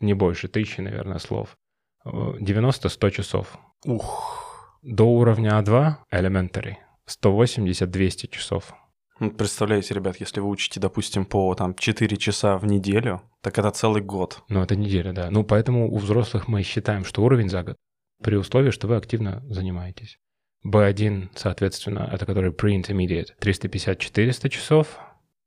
не 0.00 0.14
больше 0.14 0.48
тысячи, 0.48 0.80
наверное, 0.80 1.18
слов. 1.18 1.56
Э, 2.04 2.08
90-100 2.40 3.10
часов. 3.10 3.58
Ух. 3.84 4.78
До 4.82 5.04
уровня 5.04 5.60
А2 5.60 5.94
elementary 6.12 6.74
180-200 7.08 8.28
часов. 8.28 8.74
Ну, 9.20 9.30
Представляете, 9.30 9.94
ребят, 9.94 10.16
если 10.18 10.40
вы 10.40 10.48
учите, 10.48 10.80
допустим, 10.80 11.24
по 11.24 11.54
там 11.54 11.74
4 11.74 12.16
часа 12.16 12.58
в 12.58 12.66
неделю, 12.66 13.22
так 13.40 13.58
это 13.58 13.70
целый 13.70 14.02
год. 14.02 14.42
Ну, 14.48 14.62
это 14.62 14.74
неделя, 14.74 15.12
да. 15.12 15.30
Ну, 15.30 15.44
поэтому 15.44 15.90
у 15.92 15.98
взрослых 15.98 16.48
мы 16.48 16.62
считаем, 16.64 17.04
что 17.04 17.22
уровень 17.22 17.48
за 17.48 17.62
год, 17.62 17.76
при 18.22 18.36
условии, 18.36 18.70
что 18.70 18.88
вы 18.88 18.96
активно 18.96 19.42
занимаетесь. 19.48 20.18
B1, 20.64 21.30
соответственно, 21.34 22.08
это 22.12 22.24
который 22.24 22.52
pre-intermediate, 22.52 23.36
350-400 23.40 24.48
часов. 24.48 24.98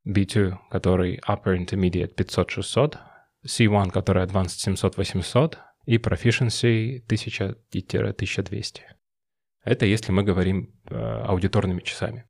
B2, 0.08 0.58
который 0.70 1.20
upper 1.28 1.58
intermediate, 1.58 2.14
500-600. 2.16 2.98
C1, 3.48 3.92
который 3.92 4.24
advanced 4.24 4.60
700-800. 4.68 5.58
И 5.86 5.98
proficiency 5.98 7.04
1000-1200. 7.08 8.80
Это 9.64 9.86
если 9.86 10.12
мы 10.12 10.24
говорим 10.24 10.74
э, 10.90 10.96
аудиторными 10.96 11.82
часами. 11.82 12.26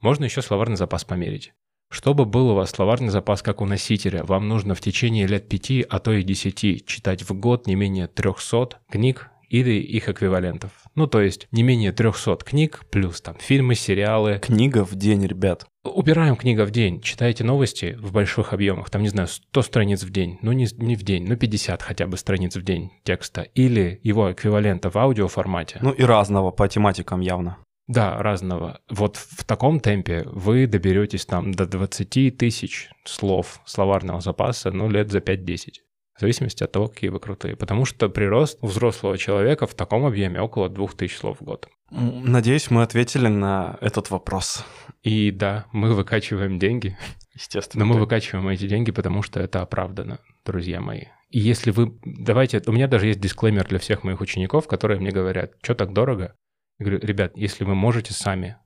Можно 0.00 0.24
еще 0.24 0.42
словарный 0.42 0.76
запас 0.76 1.04
померить. 1.04 1.54
Чтобы 1.90 2.24
был 2.24 2.50
у 2.50 2.54
вас 2.54 2.70
словарный 2.70 3.10
запас 3.10 3.42
как 3.42 3.60
у 3.60 3.66
носителя, 3.66 4.24
вам 4.24 4.48
нужно 4.48 4.74
в 4.74 4.80
течение 4.80 5.26
лет 5.26 5.48
пяти, 5.48 5.86
а 5.88 6.00
то 6.00 6.12
и 6.12 6.22
десяти 6.22 6.84
читать 6.84 7.22
в 7.22 7.32
год 7.34 7.66
не 7.66 7.74
менее 7.74 8.08
300 8.08 8.80
книг 8.90 9.30
или 9.48 9.72
их 9.72 10.08
эквивалентов. 10.08 10.70
Ну, 10.94 11.06
то 11.06 11.20
есть 11.20 11.48
не 11.52 11.62
менее 11.62 11.92
300 11.92 12.36
книг, 12.44 12.84
плюс 12.90 13.20
там 13.20 13.36
фильмы, 13.38 13.74
сериалы. 13.74 14.38
Книга 14.40 14.84
в 14.84 14.94
день, 14.94 15.26
ребят. 15.26 15.66
Убираем 15.84 16.36
книга 16.36 16.64
в 16.64 16.70
день, 16.70 17.02
читайте 17.02 17.44
новости 17.44 17.96
в 18.00 18.12
больших 18.12 18.54
объемах, 18.54 18.88
там, 18.88 19.02
не 19.02 19.10
знаю, 19.10 19.28
100 19.28 19.62
страниц 19.62 20.02
в 20.02 20.10
день, 20.10 20.38
ну 20.40 20.52
не, 20.52 20.66
не 20.78 20.96
в 20.96 21.02
день, 21.02 21.26
ну 21.28 21.36
50 21.36 21.82
хотя 21.82 22.06
бы 22.06 22.16
страниц 22.16 22.56
в 22.56 22.62
день 22.62 22.90
текста, 23.02 23.42
или 23.42 24.00
его 24.02 24.32
эквивалента 24.32 24.88
в 24.88 24.96
аудиоформате. 24.96 25.78
Ну 25.82 25.90
и 25.90 26.02
разного 26.02 26.52
по 26.52 26.66
тематикам 26.68 27.20
явно. 27.20 27.58
Да, 27.86 28.16
разного. 28.22 28.80
Вот 28.88 29.16
в 29.16 29.44
таком 29.44 29.78
темпе 29.78 30.22
вы 30.26 30.66
доберетесь 30.66 31.26
там 31.26 31.52
до 31.52 31.66
20 31.66 32.36
тысяч 32.38 32.88
слов 33.04 33.60
словарного 33.66 34.22
запаса, 34.22 34.70
ну, 34.70 34.88
лет 34.88 35.10
за 35.10 35.18
5-10. 35.18 35.80
В 36.16 36.20
зависимости 36.20 36.62
от 36.62 36.70
того, 36.70 36.88
какие 36.88 37.10
вы 37.10 37.18
крутые. 37.18 37.56
Потому 37.56 37.84
что 37.84 38.08
прирост 38.08 38.58
у 38.60 38.68
взрослого 38.68 39.18
человека 39.18 39.66
в 39.66 39.74
таком 39.74 40.06
объеме 40.06 40.40
около 40.40 40.68
2000 40.68 41.16
слов 41.16 41.40
в 41.40 41.44
год. 41.44 41.68
Надеюсь, 41.90 42.70
мы 42.70 42.82
ответили 42.82 43.26
на 43.28 43.78
этот 43.80 44.10
вопрос. 44.10 44.64
И 45.02 45.30
да, 45.30 45.66
мы 45.72 45.92
выкачиваем 45.92 46.58
деньги, 46.58 46.96
Естественно. 47.34 47.84
но 47.84 47.88
мы 47.88 47.94
да. 47.96 48.00
выкачиваем 48.00 48.48
эти 48.48 48.68
деньги, 48.68 48.92
потому 48.92 49.22
что 49.22 49.40
это 49.40 49.60
оправдано, 49.60 50.20
друзья 50.44 50.80
мои. 50.80 51.06
И 51.30 51.40
если 51.40 51.72
вы... 51.72 51.98
Давайте... 52.04 52.62
У 52.66 52.72
меня 52.72 52.86
даже 52.86 53.08
есть 53.08 53.20
дисклеймер 53.20 53.66
для 53.66 53.80
всех 53.80 54.04
моих 54.04 54.20
учеников, 54.20 54.68
которые 54.68 55.00
мне 55.00 55.10
говорят, 55.10 55.52
что 55.62 55.74
так 55.74 55.92
дорого? 55.92 56.36
Я 56.78 56.86
говорю, 56.86 57.04
ребят, 57.04 57.32
если 57.36 57.64
вы 57.64 57.74
можете 57.74 58.12
сами, 58.12 58.56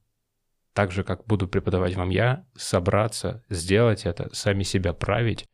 так 0.75 0.93
же, 0.93 1.03
как 1.03 1.27
буду 1.27 1.49
преподавать 1.49 1.97
вам 1.97 2.11
я, 2.11 2.47
собраться, 2.57 3.43
сделать 3.49 4.05
это, 4.05 4.29
сами 4.35 4.63
себя 4.63 4.93
править, 4.93 5.47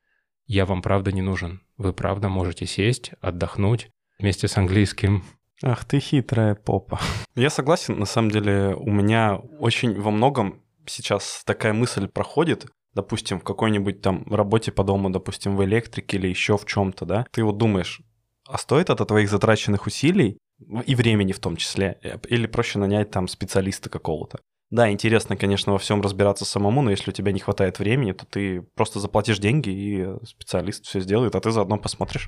я 0.46 0.66
вам 0.66 0.82
правда 0.82 1.12
не 1.12 1.22
нужен. 1.22 1.63
Вы 1.76 1.92
правда 1.92 2.28
можете 2.28 2.66
сесть, 2.66 3.12
отдохнуть 3.20 3.90
вместе 4.18 4.48
с 4.48 4.56
английским. 4.56 5.24
Ах 5.62 5.84
ты 5.84 5.98
хитрая 5.98 6.54
попа. 6.54 7.00
Я 7.34 7.50
согласен, 7.50 7.98
на 7.98 8.06
самом 8.06 8.30
деле 8.30 8.74
у 8.76 8.90
меня 8.90 9.36
очень 9.58 10.00
во 10.00 10.10
многом 10.10 10.62
сейчас 10.86 11.42
такая 11.44 11.72
мысль 11.72 12.06
проходит, 12.06 12.66
допустим, 12.94 13.40
в 13.40 13.44
какой-нибудь 13.44 14.02
там 14.02 14.24
работе 14.32 14.72
по 14.72 14.84
дому, 14.84 15.10
допустим, 15.10 15.56
в 15.56 15.64
электрике 15.64 16.16
или 16.16 16.28
еще 16.28 16.56
в 16.56 16.66
чем-то, 16.66 17.06
да, 17.06 17.26
ты 17.32 17.42
вот 17.42 17.56
думаешь, 17.58 18.00
а 18.46 18.58
стоит 18.58 18.90
это 18.90 19.04
твоих 19.04 19.30
затраченных 19.30 19.86
усилий 19.86 20.38
и 20.86 20.94
времени 20.94 21.32
в 21.32 21.40
том 21.40 21.56
числе, 21.56 21.98
или 22.28 22.46
проще 22.46 22.78
нанять 22.78 23.10
там 23.10 23.26
специалиста 23.26 23.90
какого-то. 23.90 24.38
Да, 24.70 24.90
интересно, 24.90 25.36
конечно, 25.36 25.72
во 25.72 25.78
всем 25.78 26.00
разбираться 26.00 26.44
самому, 26.44 26.82
но 26.82 26.90
если 26.90 27.10
у 27.10 27.12
тебя 27.12 27.32
не 27.32 27.40
хватает 27.40 27.78
времени, 27.78 28.12
то 28.12 28.26
ты 28.26 28.62
просто 28.74 28.98
заплатишь 28.98 29.38
деньги, 29.38 29.70
и 29.70 30.26
специалист 30.26 30.84
все 30.84 31.00
сделает, 31.00 31.34
а 31.34 31.40
ты 31.40 31.50
заодно 31.50 31.78
посмотришь. 31.78 32.26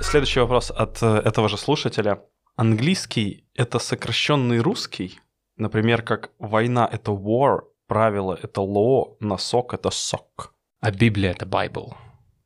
Следующий 0.00 0.40
вопрос 0.40 0.70
от 0.70 1.02
э, 1.02 1.22
этого 1.24 1.48
же 1.48 1.56
слушателя. 1.56 2.22
Английский— 2.56 3.48
это 3.54 3.78
сокращенный 3.78 4.60
русский? 4.60 5.18
Например, 5.56 6.02
как 6.02 6.30
война— 6.38 6.88
это 6.92 7.10
war, 7.10 7.62
правило— 7.88 8.38
это 8.42 8.60
law, 8.60 9.16
носок— 9.20 9.74
это 9.74 9.88
sock. 9.88 10.50
А 10.80 10.90
Библия— 10.90 11.30
это 11.32 11.46
Bible. 11.46 11.94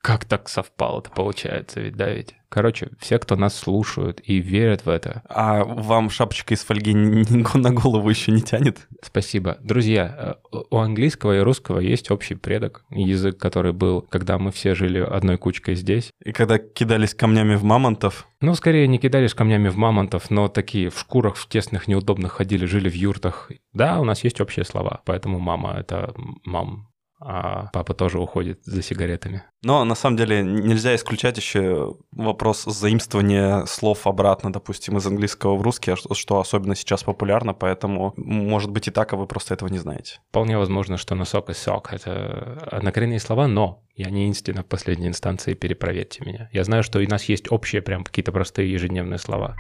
Как 0.09 0.25
так 0.25 0.49
совпало-то 0.49 1.11
получается, 1.11 1.81
ведь, 1.81 1.94
да, 1.94 2.09
ведь? 2.09 2.35
Короче, 2.49 2.88
все, 2.99 3.18
кто 3.18 3.37
нас 3.37 3.55
слушают 3.55 4.23
и 4.25 4.38
верят 4.38 4.87
в 4.87 4.88
это, 4.88 5.23
А 5.29 5.62
вам 5.64 6.09
шапочка 6.09 6.55
из 6.55 6.64
фольги 6.64 6.94
на 6.94 7.71
голову 7.75 8.09
еще 8.09 8.33
не 8.33 8.40
тянет? 8.40 8.88
спасибо. 9.03 9.59
Друзья, 9.61 10.38
э, 10.51 10.57
у 10.71 10.79
английского 10.79 11.37
и 11.37 11.40
русского 11.40 11.81
есть 11.81 12.11
общий 12.11 12.37
предок, 12.37 12.87
язык, 12.88 13.37
который 13.37 13.75
был, 13.75 14.01
когда 14.01 14.38
мы 14.38 14.51
все 14.51 14.75
жили 14.75 14.99
одной 14.99 15.37
кучкой 15.37 15.75
здесь. 15.75 16.11
И 16.25 16.33
когда 16.33 16.57
кидались 16.57 17.12
камнями 17.14 17.57
в 17.57 17.64
мамонтов, 17.64 18.29
Ну, 18.40 18.55
скорее, 18.55 18.88
не 18.88 18.97
кидались 18.97 19.35
камнями 19.35 19.68
в 19.68 19.77
мамонтов, 19.77 20.31
но 20.31 20.49
такие 20.49 20.88
в 20.88 20.99
шкурах, 20.99 21.37
в 21.37 21.47
тесных, 21.51 21.87
неудобных 21.87 22.33
ходили, 22.33 22.64
жили 22.64 22.88
в 22.88 22.94
юртах. 22.94 23.51
Да, 23.75 24.01
у 24.01 24.05
нас 24.05 24.25
есть 24.25 24.40
общие 24.40 24.64
слова, 24.64 25.03
поэтому 25.05 25.38
мама— 25.38 25.75
это 25.79 26.14
мам, 26.47 26.88
а 27.20 27.66
папа 27.72 27.94
тоже 27.94 28.20
уходит 28.20 28.61
за 28.64 28.83
сигаретами. 28.83 29.42
Но 29.62 29.85
на 29.85 29.94
самом 29.94 30.16
деле 30.16 30.42
нельзя 30.42 30.94
исключать 30.94 31.37
еще 31.37 31.96
вопрос 32.12 32.64
заимствования 32.64 33.64
слов 33.64 34.07
обратно, 34.07 34.52
допустим, 34.52 34.98
из 34.98 35.07
английского 35.07 35.57
в 35.57 35.62
русский, 35.62 35.90
а 35.92 35.96
что- 35.96 36.14
что 36.14 36.38
особенно 36.38 36.76
сейчас 36.76 37.02
популярно, 37.02 37.54
поэтому 37.54 38.14
может 38.16 38.70
быть 38.70 38.87
и 38.88 38.90
так, 38.90 39.12
а 39.12 39.16
вы 39.16 39.26
просто 39.26 39.54
этого 39.54 39.68
не 39.68 39.78
знаете. 39.78 40.20
Вполне 40.28 40.59
возможно, 40.59 40.96
что 40.96 41.14
носок 41.14 41.50
и 41.50 41.54
сок— 41.54 41.92
это 41.92 42.59
однокоренные 42.70 43.20
слова, 43.20 43.48
но 43.48 43.83
я 43.94 44.11
не 44.11 44.31
истина 44.31 44.62
в 44.62 44.66
последней 44.66 45.09
инстанции, 45.09 45.54
перепроверьте 45.54 46.24
меня. 46.24 46.48
Я 46.52 46.62
знаю, 46.62 46.83
что 46.85 47.00
у 47.00 47.02
нас 47.02 47.24
есть 47.24 47.50
общие 47.50 47.83
прям 47.83 48.04
какие-то 48.04 48.31
простые 48.31 48.72
ежедневные 48.72 49.18
слова. 49.18 49.57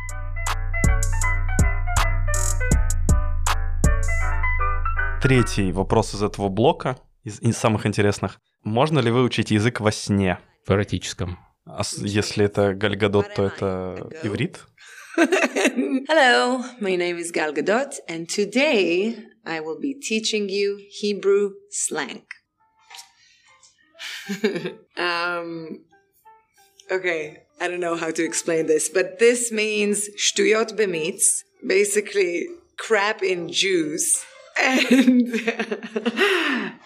Третий 5.20 5.72
вопрос 5.72 6.14
из 6.14 6.22
этого 6.22 6.48
блока, 6.48 6.96
из, 7.28 7.40
из 7.40 7.56
самых 7.56 7.86
интересных. 7.86 8.40
Можно 8.64 8.98
ли 9.00 9.10
выучить 9.10 9.50
язык 9.50 9.80
во 9.80 9.92
сне? 9.92 10.38
В 10.66 10.70
эротическом. 10.70 11.38
А 11.66 11.82
если 11.98 12.44
это 12.44 12.74
Гальгадот, 12.74 13.34
то 13.34 13.46
это 13.46 14.10
иврит? 14.22 14.64
Hello, 15.16 16.62
my 16.80 16.96
name 16.96 17.18
is 17.18 17.32
Gal 17.32 17.52
Gadot, 17.52 17.98
and 18.08 18.28
today 18.28 19.16
I 19.44 19.60
will 19.60 19.78
be 19.80 19.94
teaching 19.94 20.48
you 20.48 20.78
Hebrew 21.00 21.54
slang. 21.70 22.22
um, 24.96 25.84
okay, 26.90 27.38
I 27.60 27.66
don't 27.66 27.80
know 27.80 27.96
how 27.96 28.12
to 28.12 28.24
explain 28.24 28.66
this, 28.66 28.88
but 28.88 29.18
this 29.18 29.50
means 29.50 30.08
shtuyot 30.16 30.76
b'mitz, 30.76 31.42
basically 31.66 32.46
crap 32.76 33.22
in 33.22 33.48
juice, 33.48 34.24
and 34.66 35.22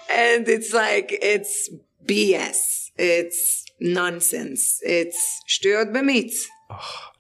and 0.09 0.49
it's 0.49 0.73
like 0.73 1.13
it's 1.23 1.69
BS, 2.07 2.91
it's 2.99 3.65
nonsense, 3.81 4.81
it's 4.85 5.19
shtuyot 5.49 5.93
b'mitz. 5.93 6.49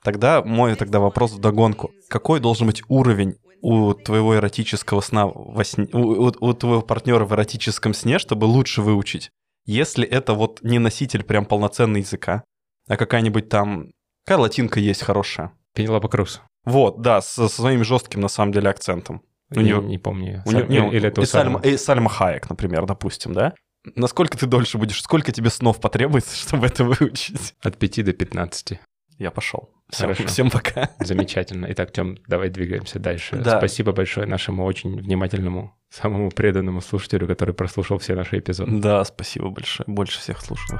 Тогда 0.03 0.43
мой 0.43 0.75
тогда 0.77 0.99
вопрос 1.01 1.33
в 1.33 1.39
догонку. 1.39 1.91
Какой 2.09 2.41
должен 2.41 2.67
быть 2.67 2.83
уровень 2.89 3.37
у 3.61 3.93
твоего 3.95 4.35
эротического 4.37 5.01
сна 5.01 5.27
во 5.27 5.63
сне, 5.65 5.87
у, 5.93 5.99
у- 6.27 6.33
у 6.41 6.53
твоего 6.55 6.83
партнера 6.83 7.25
в 7.25 7.33
эротическом 7.35 7.95
сне, 7.95 8.19
чтобы 8.19 8.47
лучше 8.47 8.83
выучить? 8.83 9.31
Если 9.65 10.07
это 10.07 10.35
вот 10.35 10.61
не 10.63 10.79
носитель 10.81 11.23
прям 11.23 11.45
полноценный 11.45 12.01
языка, 12.01 12.43
а 12.89 12.97
какая-нибудь 12.97 13.49
там... 13.49 13.93
Какая 14.25 14.39
латинка 14.41 14.81
есть 14.81 15.03
хорошая? 15.03 15.53
Пенелопа 15.75 16.09
Круз. 16.09 16.41
Вот, 16.65 17.01
да, 17.01 17.21
со, 17.21 17.49
со 17.49 17.55
своим 17.55 17.85
жестким 17.85 18.21
на 18.21 18.29
самом 18.29 18.53
деле 18.53 18.71
акцентом. 18.71 19.23
У 19.57 19.61
не, 19.61 19.71
неё- 19.71 19.83
не 19.83 19.99
помню. 19.99 20.43
У 20.47 20.53
не, 20.53 20.61
Или 20.97 21.09
это 21.09 21.21
у 21.21 21.25
Сальма, 21.25 21.61
Сальмы. 21.61 21.75
и 21.75 21.77
Сальма 21.79 22.09
Хайек, 22.11 22.49
например, 22.51 22.87
допустим, 22.87 23.33
да? 23.33 23.55
Насколько 23.97 24.39
ты 24.39 24.47
дольше 24.47 24.79
будешь, 24.79 25.03
сколько 25.03 25.33
тебе 25.33 25.51
снов 25.51 25.81
потребуется, 25.81 26.37
чтобы 26.49 26.67
это 26.67 26.85
выучить? 26.85 27.55
От 27.63 27.77
5 27.79 28.05
до 28.05 28.13
15. 28.13 28.79
Я 29.19 29.31
пошел. 29.31 29.71
Всем, 29.91 30.07
Хорошо. 30.09 30.27
всем 30.27 30.51
пока. 30.51 30.91
Замечательно. 30.99 31.67
Итак, 31.71 31.93
Тем, 31.93 32.17
давай 32.27 32.49
двигаемся 32.49 32.99
дальше. 32.99 33.37
Да. 33.37 33.59
Спасибо 33.59 33.93
большое 33.93 34.27
нашему 34.27 34.65
очень 34.65 34.97
внимательному, 35.01 35.77
самому 35.91 36.31
преданному 36.31 36.81
слушателю, 36.81 37.27
который 37.27 37.55
прослушал 37.55 37.99
все 37.99 38.15
наши 38.15 38.39
эпизоды. 38.39 38.79
Да, 38.81 39.05
спасибо 39.05 39.51
большое. 39.51 39.85
Больше 39.87 40.19
всех 40.19 40.41
слушал 40.41 40.79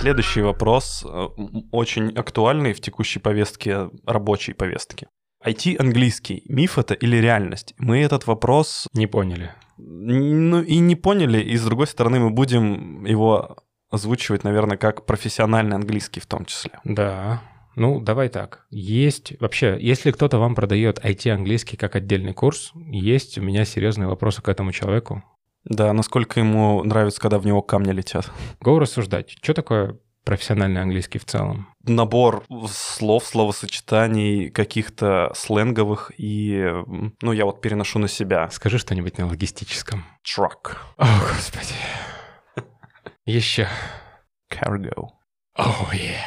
Следующий 0.00 0.40
вопрос 0.40 1.04
э, 1.06 1.28
очень 1.72 2.16
актуальный 2.16 2.72
в 2.72 2.80
текущей 2.80 3.18
повестке, 3.18 3.90
рабочей 4.06 4.54
повестке. 4.54 5.08
IT-английский, 5.44 6.42
миф 6.48 6.78
это 6.78 6.94
или 6.94 7.18
реальность? 7.18 7.74
Мы 7.76 8.00
этот 8.00 8.26
вопрос 8.26 8.88
Не 8.94 9.06
поняли. 9.06 9.52
ну, 9.76 10.62
и 10.62 10.78
не 10.78 10.96
поняли, 10.96 11.40
и 11.42 11.54
с 11.54 11.64
другой 11.66 11.86
стороны 11.86 12.18
мы 12.18 12.30
будем 12.30 13.04
его 13.04 13.58
озвучивать, 13.90 14.42
наверное, 14.42 14.78
как 14.78 15.04
профессиональный 15.04 15.76
английский 15.76 16.20
в 16.20 16.26
том 16.26 16.46
числе. 16.46 16.72
Да. 16.84 17.42
Ну, 17.76 18.00
давай 18.00 18.30
так. 18.30 18.66
Есть 18.70 19.38
вообще, 19.38 19.76
если 19.78 20.12
кто-то 20.12 20.38
вам 20.38 20.54
продает 20.54 20.98
IT-английский 21.04 21.76
как 21.76 21.94
отдельный 21.94 22.32
курс, 22.32 22.72
есть 22.74 23.36
у 23.36 23.42
меня 23.42 23.66
серьезные 23.66 24.08
вопросы 24.08 24.40
к 24.40 24.48
этому 24.48 24.72
человеку. 24.72 25.22
Да, 25.64 25.92
насколько 25.92 26.40
ему 26.40 26.82
нравится, 26.84 27.20
когда 27.20 27.38
в 27.38 27.46
него 27.46 27.62
камни 27.62 27.92
летят. 27.92 28.30
Go 28.64 28.78
рассуждать. 28.78 29.36
Что 29.42 29.54
такое 29.54 29.98
профессиональный 30.24 30.80
английский 30.82 31.18
в 31.18 31.24
целом? 31.26 31.68
Набор 31.84 32.44
слов, 32.68 33.24
словосочетаний, 33.26 34.50
каких-то 34.50 35.32
сленговых, 35.34 36.12
и, 36.18 36.66
ну, 37.22 37.32
я 37.32 37.44
вот 37.44 37.60
переношу 37.60 37.98
на 37.98 38.08
себя. 38.08 38.48
Скажи 38.50 38.78
что-нибудь 38.78 39.18
на 39.18 39.26
логистическом. 39.26 40.04
Truck, 40.24 40.76
О, 40.98 41.06
господи. 41.34 41.74
Еще. 43.24 43.68
cargo, 44.50 45.08
Oh, 45.58 45.90
yeah. 45.92 46.24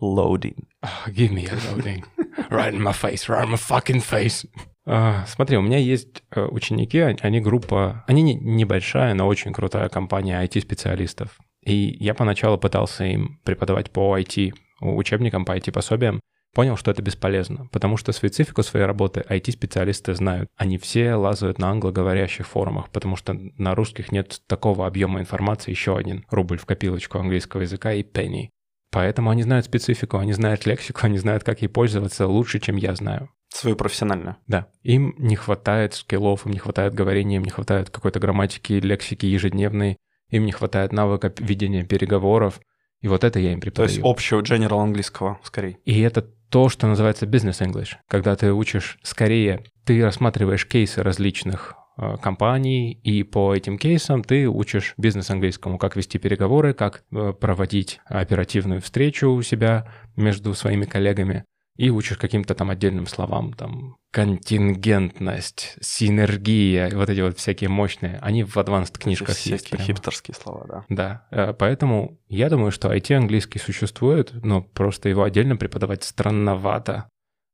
loading. 0.00 0.66
Oh, 0.82 1.10
give 1.10 1.32
me 1.32 1.46
a 1.46 1.54
loading. 1.70 2.04
Right 2.50 2.72
in 2.74 2.82
my 2.82 2.92
face, 2.92 3.28
right 3.28 3.44
in 3.44 3.50
my 3.50 3.56
fucking 3.56 4.00
face. 4.02 4.44
А, 4.86 5.24
смотри, 5.26 5.56
у 5.56 5.62
меня 5.62 5.78
есть 5.78 6.22
э, 6.30 6.44
ученики, 6.44 7.00
они, 7.00 7.18
они 7.20 7.40
группа, 7.40 8.04
они 8.06 8.22
не- 8.22 8.36
небольшая, 8.36 9.14
но 9.14 9.26
очень 9.26 9.52
крутая 9.52 9.88
компания 9.88 10.40
IT-специалистов. 10.44 11.38
И 11.64 11.96
я 11.98 12.14
поначалу 12.14 12.56
пытался 12.56 13.04
им 13.04 13.40
преподавать 13.44 13.90
по 13.90 14.16
IT, 14.16 14.54
учебникам 14.80 15.44
по 15.44 15.56
IT-пособиям, 15.56 16.20
понял, 16.54 16.76
что 16.76 16.92
это 16.92 17.02
бесполезно, 17.02 17.66
потому 17.72 17.96
что 17.96 18.12
специфику 18.12 18.62
своей 18.62 18.86
работы 18.86 19.24
IT-специалисты 19.28 20.14
знают. 20.14 20.48
Они 20.56 20.78
все 20.78 21.14
лазают 21.14 21.58
на 21.58 21.68
англоговорящих 21.70 22.46
форумах, 22.46 22.88
потому 22.90 23.16
что 23.16 23.36
на 23.58 23.74
русских 23.74 24.12
нет 24.12 24.40
такого 24.46 24.86
объема 24.86 25.20
информации, 25.20 25.72
еще 25.72 25.98
один 25.98 26.24
рубль 26.30 26.58
в 26.58 26.64
копилочку 26.64 27.18
английского 27.18 27.62
языка 27.62 27.92
и 27.92 28.04
penny. 28.04 28.50
Поэтому 28.92 29.30
они 29.30 29.42
знают 29.42 29.66
специфику, 29.66 30.16
они 30.18 30.32
знают 30.32 30.64
лексику, 30.64 31.00
они 31.02 31.18
знают, 31.18 31.42
как 31.42 31.60
ей 31.60 31.68
пользоваться 31.68 32.28
лучше, 32.28 32.60
чем 32.60 32.76
я 32.76 32.94
знаю. 32.94 33.28
Свою 33.56 33.74
профессиональную. 33.74 34.36
Да, 34.46 34.66
им 34.82 35.14
не 35.16 35.34
хватает 35.34 35.94
скиллов, 35.94 36.44
им 36.44 36.52
не 36.52 36.58
хватает 36.58 36.92
говорения, 36.92 37.36
им 37.36 37.44
не 37.44 37.50
хватает 37.50 37.88
какой-то 37.88 38.20
грамматики, 38.20 38.74
лексики 38.74 39.24
ежедневной, 39.24 39.96
им 40.28 40.44
не 40.44 40.52
хватает 40.52 40.92
навыка 40.92 41.32
ведения 41.38 41.82
переговоров. 41.82 42.60
И 43.00 43.08
вот 43.08 43.24
это 43.24 43.38
я 43.38 43.52
им 43.52 43.60
То 43.60 43.64
преподаю. 43.64 43.88
есть 43.88 44.00
общего 44.04 44.40
general 44.42 44.82
английского, 44.82 45.38
скорее. 45.42 45.78
И 45.86 46.00
это 46.00 46.20
то, 46.50 46.68
что 46.68 46.86
называется 46.86 47.24
business 47.24 47.66
English, 47.66 47.94
когда 48.08 48.36
ты 48.36 48.52
учишь 48.52 48.98
скорее, 49.02 49.64
ты 49.84 50.02
рассматриваешь 50.02 50.66
кейсы 50.66 51.02
различных 51.02 51.74
э, 51.96 52.16
компаний, 52.22 52.92
и 52.92 53.22
по 53.22 53.54
этим 53.54 53.78
кейсам 53.78 54.22
ты 54.22 54.48
учишь 54.48 54.92
бизнес 54.98 55.30
английскому, 55.30 55.78
как 55.78 55.96
вести 55.96 56.18
переговоры, 56.18 56.74
как 56.74 57.04
э, 57.10 57.32
проводить 57.32 58.00
оперативную 58.04 58.82
встречу 58.82 59.30
у 59.30 59.40
себя 59.40 59.90
между 60.14 60.52
своими 60.52 60.84
коллегами, 60.84 61.44
и 61.76 61.90
учишь 61.90 62.16
каким-то 62.16 62.54
там 62.54 62.70
отдельным 62.70 63.06
словам, 63.06 63.52
там, 63.52 63.96
контингентность, 64.10 65.76
синергия, 65.80 66.90
вот 66.94 67.10
эти 67.10 67.20
вот 67.20 67.38
всякие 67.38 67.68
мощные, 67.68 68.18
они 68.22 68.44
в 68.44 68.56
advanced 68.56 68.98
книжках 68.98 69.38
есть. 69.38 69.66
Всякие 69.66 69.86
хипстерские 69.86 70.34
слова, 70.34 70.66
да. 70.66 70.84
Да, 70.88 71.26
э, 71.30 71.52
поэтому 71.52 72.18
я 72.28 72.48
думаю, 72.48 72.72
что 72.72 72.92
IT-английский 72.92 73.58
существует, 73.58 74.32
но 74.42 74.62
просто 74.62 75.08
его 75.08 75.22
отдельно 75.22 75.56
преподавать 75.56 76.04
странновато. 76.04 77.08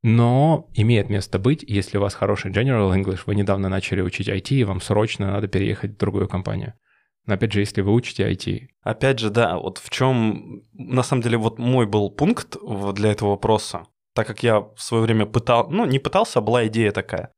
Но 0.05 0.69
имеет 0.75 1.11
место 1.11 1.39
быть, 1.39 1.63
если 1.63 1.99
у 1.99 2.01
вас 2.01 2.15
хороший 2.15 2.51
General 2.51 2.93
English, 2.95 3.21
вы 3.27 3.37
недавно 3.37 3.69
начали 3.69 4.01
учить 4.01 4.29
IT, 4.29 4.55
и 4.55 4.65
вам 4.65 4.81
срочно 4.81 5.33
надо 5.33 5.49
переехать 5.49 5.93
в 5.93 5.97
другую 5.97 6.29
компанию. 6.29 6.75
Но 7.27 7.35
опять 7.35 7.53
же, 7.53 7.61
если 7.61 7.83
вы 7.83 7.93
учите 7.93 8.29
IT, 8.29 8.67
Опять 8.83 9.21
же, 9.21 9.31
да, 9.31 9.59
вот 9.59 9.79
в 9.79 9.91
чем, 9.91 10.63
на 10.73 11.05
самом 11.05 11.23
деле, 11.23 11.39
вот 11.39 11.59
мой 11.59 11.87
был 11.87 12.11
пункт 12.11 12.57
для 12.95 13.13
этого 13.13 13.31
вопроса, 13.31 13.87
так 14.15 14.27
как 14.27 14.43
я 14.43 14.61
в 14.61 14.79
свое 14.79 15.05
время 15.05 15.27
пытал, 15.27 15.69
ну, 15.71 15.87
не 15.87 15.99
пытался, 15.99 16.39
а 16.39 16.43
была 16.43 16.67
идея 16.67 16.93
такая. 16.93 17.33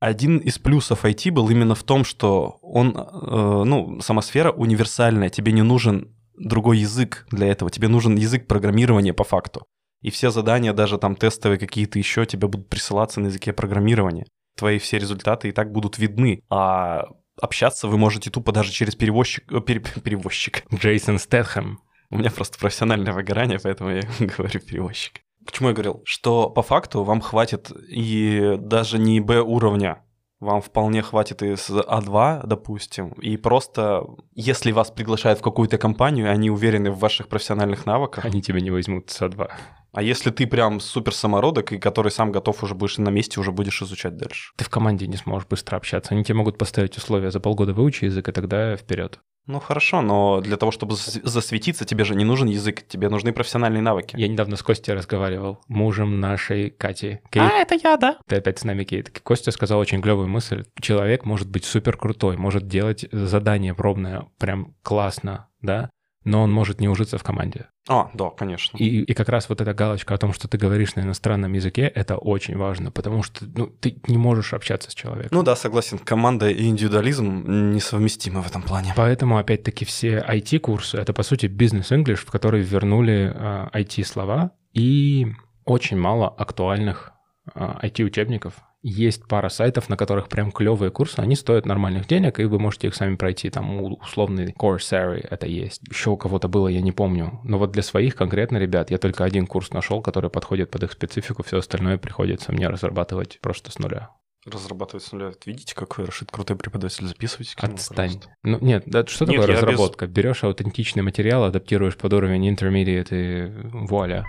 Один 0.00 0.38
из 0.38 0.58
плюсов 0.58 1.04
IT 1.04 1.30
был 1.30 1.48
именно 1.48 1.74
в 1.74 1.82
том, 1.82 2.04
что 2.04 2.58
он, 2.62 2.96
э, 2.96 3.62
ну, 3.64 4.00
сама 4.00 4.22
сфера 4.22 4.52
универсальная, 4.52 5.30
тебе 5.30 5.52
не 5.52 5.62
нужен 5.62 6.14
другой 6.38 6.78
язык 6.78 7.26
для 7.30 7.46
этого, 7.48 7.70
тебе 7.70 7.88
нужен 7.88 8.16
язык 8.16 8.46
программирования 8.46 9.14
по 9.14 9.24
факту. 9.24 9.64
И 10.02 10.10
все 10.10 10.30
задания, 10.30 10.72
даже 10.74 10.98
там 10.98 11.16
тестовые 11.16 11.58
какие-то 11.58 11.98
еще, 11.98 12.26
тебе 12.26 12.46
будут 12.46 12.68
присылаться 12.68 13.20
на 13.20 13.26
языке 13.26 13.52
программирования. 13.52 14.26
Твои 14.56 14.78
все 14.78 14.98
результаты 14.98 15.48
и 15.48 15.52
так 15.52 15.72
будут 15.72 15.98
видны, 15.98 16.42
а 16.50 17.06
общаться 17.40 17.88
вы 17.88 17.96
можете 17.98 18.30
тупо 18.30 18.52
даже 18.52 18.72
через 18.72 18.94
перевозчик, 18.94 19.50
э, 19.50 19.60
пере- 19.60 19.80
перевозчик. 20.04 20.64
Джейсон 20.74 21.18
Стэтхэм, 21.18 21.78
У 22.10 22.18
меня 22.18 22.30
просто 22.30 22.58
профессиональное 22.58 23.12
выгорание, 23.12 23.58
поэтому 23.62 23.90
я 23.90 24.02
говорю 24.20 24.60
перевозчик. 24.60 25.20
К 25.46 25.52
чему 25.52 25.68
я 25.68 25.74
говорил? 25.74 26.02
Что 26.04 26.50
по 26.50 26.62
факту 26.62 27.04
вам 27.04 27.20
хватит 27.20 27.70
и 27.88 28.56
даже 28.58 28.98
не 28.98 29.20
Б 29.20 29.40
уровня, 29.40 30.02
вам 30.40 30.60
вполне 30.60 31.02
хватит 31.02 31.42
и 31.42 31.56
с 31.56 31.70
А2, 31.70 32.46
допустим, 32.46 33.10
и 33.12 33.36
просто, 33.36 34.02
если 34.34 34.72
вас 34.72 34.90
приглашают 34.90 35.38
в 35.38 35.42
какую-то 35.42 35.78
компанию, 35.78 36.30
они 36.30 36.50
уверены 36.50 36.90
в 36.90 36.98
ваших 36.98 37.28
профессиональных 37.28 37.86
навыках, 37.86 38.24
они 38.24 38.42
тебя 38.42 38.60
не 38.60 38.70
возьмут 38.70 39.10
со 39.10 39.28
два. 39.28 39.48
А 39.96 40.02
если 40.02 40.30
ты 40.30 40.46
прям 40.46 40.78
супер 40.78 41.14
самородок, 41.14 41.72
и 41.72 41.78
который 41.78 42.12
сам 42.12 42.30
готов 42.30 42.62
уже 42.62 42.74
будешь 42.74 42.98
на 42.98 43.08
месте, 43.08 43.40
уже 43.40 43.50
будешь 43.50 43.80
изучать 43.80 44.18
дальше. 44.18 44.52
Ты 44.56 44.64
в 44.66 44.68
команде 44.68 45.06
не 45.06 45.16
сможешь 45.16 45.48
быстро 45.48 45.76
общаться. 45.76 46.12
Они 46.12 46.22
тебе 46.22 46.34
могут 46.34 46.58
поставить 46.58 46.98
условия 46.98 47.30
за 47.30 47.40
полгода 47.40 47.72
выучи 47.72 48.04
язык, 48.04 48.28
и 48.28 48.32
тогда 48.32 48.76
вперед. 48.76 49.20
Ну 49.46 49.58
хорошо, 49.58 50.02
но 50.02 50.42
для 50.42 50.58
того, 50.58 50.70
чтобы 50.70 50.96
зас- 50.96 51.20
засветиться, 51.22 51.86
тебе 51.86 52.04
же 52.04 52.14
не 52.14 52.24
нужен 52.24 52.46
язык, 52.46 52.86
тебе 52.86 53.08
нужны 53.08 53.32
профессиональные 53.32 53.80
навыки. 53.80 54.16
Я 54.18 54.28
недавно 54.28 54.56
с 54.56 54.62
Костей 54.62 54.92
разговаривал, 54.92 55.60
мужем 55.66 56.20
нашей 56.20 56.68
Кати. 56.68 57.20
А, 57.24 57.28
Кейт, 57.30 57.52
это 57.52 57.74
я, 57.82 57.96
да? 57.96 58.18
ты 58.28 58.36
опять 58.36 58.58
с 58.58 58.64
нами, 58.64 58.84
Кейт. 58.84 59.18
Костя 59.20 59.50
сказал 59.50 59.78
очень 59.78 60.02
клевую 60.02 60.28
мысль. 60.28 60.64
Человек 60.78 61.24
может 61.24 61.48
быть 61.48 61.64
супер 61.64 61.96
крутой, 61.96 62.36
может 62.36 62.66
делать 62.66 63.06
задание 63.12 63.72
пробное 63.72 64.26
прям 64.38 64.74
классно, 64.82 65.48
да, 65.62 65.88
но 66.26 66.42
он 66.42 66.52
может 66.52 66.80
не 66.80 66.88
ужиться 66.88 67.18
в 67.18 67.22
команде. 67.22 67.66
А, 67.88 68.10
да, 68.12 68.30
конечно. 68.30 68.76
И, 68.76 69.02
и 69.02 69.14
как 69.14 69.28
раз 69.28 69.48
вот 69.48 69.60
эта 69.60 69.72
галочка 69.72 70.14
о 70.14 70.18
том, 70.18 70.32
что 70.32 70.48
ты 70.48 70.58
говоришь 70.58 70.96
на 70.96 71.00
иностранном 71.00 71.52
языке, 71.52 71.82
это 71.82 72.16
очень 72.16 72.56
важно, 72.56 72.90
потому 72.90 73.22
что 73.22 73.46
ну, 73.54 73.68
ты 73.68 73.96
не 74.08 74.18
можешь 74.18 74.52
общаться 74.52 74.90
с 74.90 74.94
человеком. 74.94 75.30
Ну 75.30 75.44
да, 75.44 75.54
согласен, 75.54 75.98
команда 75.98 76.50
и 76.50 76.66
индивидуализм 76.66 77.72
несовместимы 77.72 78.42
в 78.42 78.48
этом 78.48 78.62
плане. 78.62 78.92
Поэтому, 78.96 79.38
опять-таки, 79.38 79.84
все 79.84 80.18
IT-курсы— 80.28 80.96
это, 80.98 81.12
по 81.12 81.22
сути, 81.22 81.46
бизнес-инглиш, 81.46 82.18
в 82.18 82.30
который 82.32 82.60
вернули 82.60 83.32
э, 83.32 83.68
IT-слова, 83.72 84.50
и 84.72 85.28
очень 85.64 85.96
мало 85.96 86.28
актуальных 86.28 87.12
IT-учебников. 87.54 88.54
Есть 88.88 89.26
пара 89.26 89.48
сайтов, 89.48 89.88
на 89.88 89.96
которых 89.96 90.28
прям 90.28 90.52
клевые 90.52 90.92
курсы, 90.92 91.18
они 91.18 91.34
стоят 91.34 91.66
нормальных 91.66 92.06
денег, 92.06 92.38
и 92.38 92.44
вы 92.44 92.60
можете 92.60 92.86
их 92.86 92.94
сами 92.94 93.16
пройти. 93.16 93.50
Там 93.50 93.82
условный 93.82 94.52
Coursera 94.52 95.26
это 95.28 95.48
есть. 95.48 95.82
Еще 95.90 96.10
у 96.10 96.16
кого-то 96.16 96.46
было, 96.46 96.68
я 96.68 96.80
не 96.80 96.92
помню. 96.92 97.40
Но 97.42 97.58
вот 97.58 97.72
для 97.72 97.82
своих 97.82 98.14
конкретно 98.14 98.58
ребят 98.58 98.92
я 98.92 98.98
только 98.98 99.24
один 99.24 99.48
курс 99.48 99.72
нашел, 99.72 100.02
который 100.02 100.30
подходит 100.30 100.70
под 100.70 100.84
их 100.84 100.92
специфику, 100.92 101.42
все 101.42 101.58
остальное 101.58 101.98
приходится 101.98 102.52
мне 102.52 102.68
разрабатывать 102.68 103.40
просто 103.40 103.72
с 103.72 103.80
нуля. 103.80 104.10
Разрабатывать 104.44 105.02
с 105.02 105.10
нуля. 105.10 105.32
Видите, 105.44 105.74
какой 105.74 106.04
Рашид 106.04 106.30
крутой 106.30 106.56
преподаватель? 106.56 107.08
Записывайте. 107.08 107.56
к 107.56 107.62
нему, 107.64 107.74
Отстань. 107.74 107.96
пожалуйста. 108.10 108.30
Ну, 108.44 108.58
нет, 108.60 108.84
да, 108.86 109.04
что 109.04 109.24
Нет, 109.24 109.40
такое 109.40 109.48
я 109.48 109.52
без- 109.54 109.62
разработка? 109.64 110.06
Берешь 110.06 110.44
аутентичный 110.44 111.02
материал, 111.02 111.42
адаптируешь 111.42 111.96
под 111.96 112.12
уровень 112.12 112.48
intermediate 112.54 113.08
и 113.10 113.68
вуаля. 113.88 114.24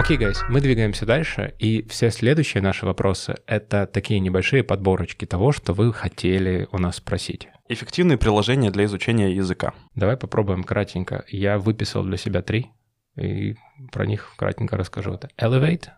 Окей, 0.00 0.16
гайс, 0.16 0.42
мы 0.48 0.62
двигаемся 0.62 1.04
дальше, 1.04 1.52
и 1.58 1.86
все 1.90 2.10
следующие 2.10 2.62
наши 2.62 2.86
вопросы— 2.86 3.36
это 3.46 3.86
такие 3.86 4.18
небольшие 4.18 4.64
подборочки 4.64 5.26
того, 5.26 5.52
что 5.52 5.74
вы 5.74 5.92
хотели 5.92 6.66
у 6.72 6.78
нас 6.78 6.96
спросить. 6.96 7.48
Эффективные 7.68 8.16
приложения 8.16 8.70
для 8.70 8.86
изучения 8.86 9.30
языка. 9.30 9.74
Давай 9.94 10.16
попробуем 10.16 10.64
кратенько. 10.64 11.26
Я 11.28 11.58
выписал 11.58 12.02
для 12.02 12.16
себя 12.16 12.40
три, 12.40 12.70
и 13.14 13.56
про 13.92 14.06
них 14.06 14.32
кратенько 14.38 14.78
расскажу. 14.78 15.12
Это 15.12 15.28
Elevate, 15.36 15.88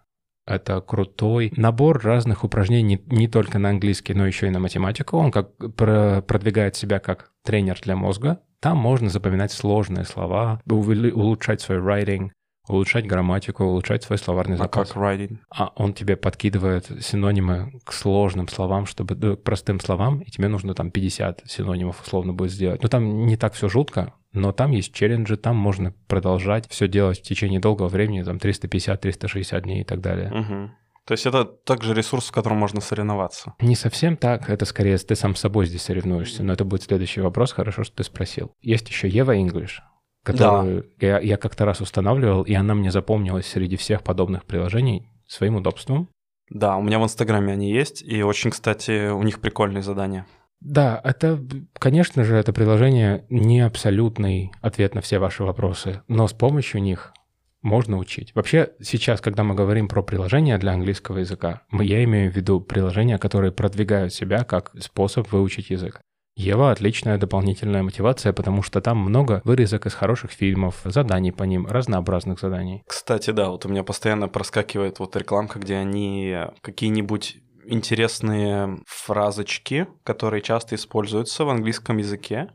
это 0.48 0.80
крутой 0.80 1.52
набор 1.56 2.02
разных 2.02 2.42
упражнений 2.42 3.00
не 3.06 3.28
только 3.28 3.60
на 3.60 3.68
английский, 3.68 4.14
но 4.14 4.26
еще 4.26 4.48
и 4.48 4.50
на 4.50 4.58
математику. 4.58 5.16
Он 5.16 5.30
как 5.30 5.56
про- 5.76 6.22
продвигает 6.22 6.74
себя 6.74 6.98
как 6.98 7.30
тренер 7.44 7.78
для 7.80 7.94
мозга. 7.94 8.40
Там 8.58 8.78
можно 8.78 9.08
запоминать 9.10 9.52
сложные 9.52 10.04
слова, 10.04 10.60
улучшать 10.66 11.60
свой 11.60 11.78
writing, 11.78 12.30
улучшать 12.68 13.06
грамматику, 13.06 13.64
улучшать 13.64 14.04
свой 14.04 14.18
словарный 14.18 14.54
А 14.54 14.58
запас. 14.58 14.88
как 14.88 14.96
writing? 14.96 15.38
А 15.50 15.72
он 15.76 15.94
тебе 15.94 16.16
подкидывает 16.16 16.86
синонимы 17.04 17.72
к 17.84 17.92
сложным 17.92 18.48
словам, 18.48 18.86
чтобы 18.86 19.14
да, 19.14 19.36
к 19.36 19.42
простым 19.42 19.80
словам, 19.80 20.20
и 20.20 20.30
тебе 20.30 20.48
нужно 20.48 20.74
там 20.74 20.90
50 20.90 21.42
синонимов 21.46 22.00
условно 22.02 22.32
будет 22.32 22.52
сделать. 22.52 22.82
Ну 22.82 22.88
там 22.88 23.26
не 23.26 23.36
так 23.36 23.54
все 23.54 23.68
жутко, 23.68 24.14
но 24.32 24.52
там 24.52 24.70
есть 24.70 24.94
челленджи, 24.94 25.36
там 25.36 25.56
можно 25.56 25.92
продолжать 26.06 26.68
все 26.70 26.88
делать 26.88 27.18
в 27.18 27.22
течение 27.22 27.60
долгого 27.60 27.88
времени, 27.88 28.22
там 28.22 28.36
350-360 28.36 29.60
дней 29.62 29.80
и 29.82 29.84
так 29.84 30.00
далее. 30.00 30.30
Мгм. 30.30 30.74
То 31.04 31.12
есть 31.12 31.26
это 31.26 31.44
также 31.44 31.94
ресурс, 31.94 32.28
в 32.28 32.32
котором 32.32 32.58
можно 32.58 32.80
соревноваться. 32.80 33.54
Не 33.60 33.74
совсем 33.74 34.16
так, 34.16 34.48
это 34.48 34.64
скорее 34.64 34.96
ты 34.98 35.16
сам 35.16 35.34
с 35.34 35.40
собой 35.40 35.66
здесь 35.66 35.82
соревнуешься, 35.82 36.44
но 36.44 36.52
это 36.52 36.64
будет 36.64 36.84
следующий 36.84 37.20
вопрос, 37.20 37.52
хорошо, 37.52 37.82
что 37.82 37.96
ты 37.96 38.04
спросил. 38.04 38.52
Есть 38.60 38.88
еще 38.88 39.08
Ева 39.08 39.36
English, 39.36 39.80
которую 40.22 40.86
я, 41.00 41.18
я 41.18 41.36
как-то 41.36 41.64
раз 41.64 41.80
устанавливал, 41.80 42.42
и 42.42 42.54
она 42.54 42.74
мне 42.74 42.90
запомнилась 42.90 43.46
среди 43.46 43.76
всех 43.76 44.02
подобных 44.02 44.44
приложений 44.44 45.08
своим 45.26 45.56
удобством. 45.56 46.08
Да, 46.50 46.76
у 46.76 46.82
меня 46.82 46.98
в 46.98 47.04
Инстаграме 47.04 47.54
они 47.54 47.72
есть, 47.72 48.02
и 48.02 48.22
очень, 48.22 48.50
кстати, 48.50 49.10
у 49.10 49.22
них 49.22 49.40
прикольные 49.40 49.82
задания. 49.82 50.26
Да, 50.60 51.00
это, 51.02 51.42
конечно 51.74 52.22
же, 52.24 52.36
это 52.36 52.52
приложение 52.52 53.24
не 53.30 53.60
абсолютный 53.60 54.52
ответ 54.60 54.94
на 54.94 55.00
все 55.00 55.18
ваши 55.18 55.42
вопросы, 55.42 56.02
но 56.06 56.28
с 56.28 56.32
помощью 56.32 56.82
них 56.82 57.12
можно 57.62 57.96
учить. 57.96 58.34
Вообще, 58.34 58.70
сейчас, 58.80 59.20
когда 59.20 59.44
мы 59.44 59.54
говорим 59.54 59.88
про 59.88 60.02
приложения 60.02 60.58
для 60.58 60.72
английского 60.72 61.18
языка, 61.18 61.62
я 61.72 62.04
имею 62.04 62.30
в 62.30 62.36
виду 62.36 62.60
приложения, 62.60 63.18
которые 63.18 63.50
продвигают 63.50 64.12
себя 64.12 64.44
как 64.44 64.72
способ 64.80 65.32
выучить 65.32 65.70
язык. 65.70 66.00
Ева— 66.34 66.70
отличная 66.72 67.18
дополнительная 67.18 67.82
мотивация, 67.82 68.32
потому 68.32 68.62
что 68.62 68.80
там 68.80 68.98
много 68.98 69.42
вырезок 69.44 69.86
из 69.86 69.94
хороших 69.94 70.30
фильмов, 70.30 70.80
заданий 70.84 71.30
по 71.30 71.44
ним, 71.44 71.66
разнообразных 71.66 72.40
заданий. 72.40 72.82
Кстати, 72.86 73.30
да, 73.30 73.50
вот 73.50 73.66
у 73.66 73.68
меня 73.68 73.84
постоянно 73.84 74.28
проскакивает 74.28 74.98
вот 74.98 75.14
рекламка, 75.16 75.58
где 75.58 75.76
они 75.76 76.34
какие-нибудь 76.62 77.36
интересные 77.66 78.80
фразочки, 78.86 79.86
которые 80.04 80.42
часто 80.42 80.74
используются 80.74 81.44
в 81.44 81.50
английском 81.50 81.98
языке, 81.98 82.50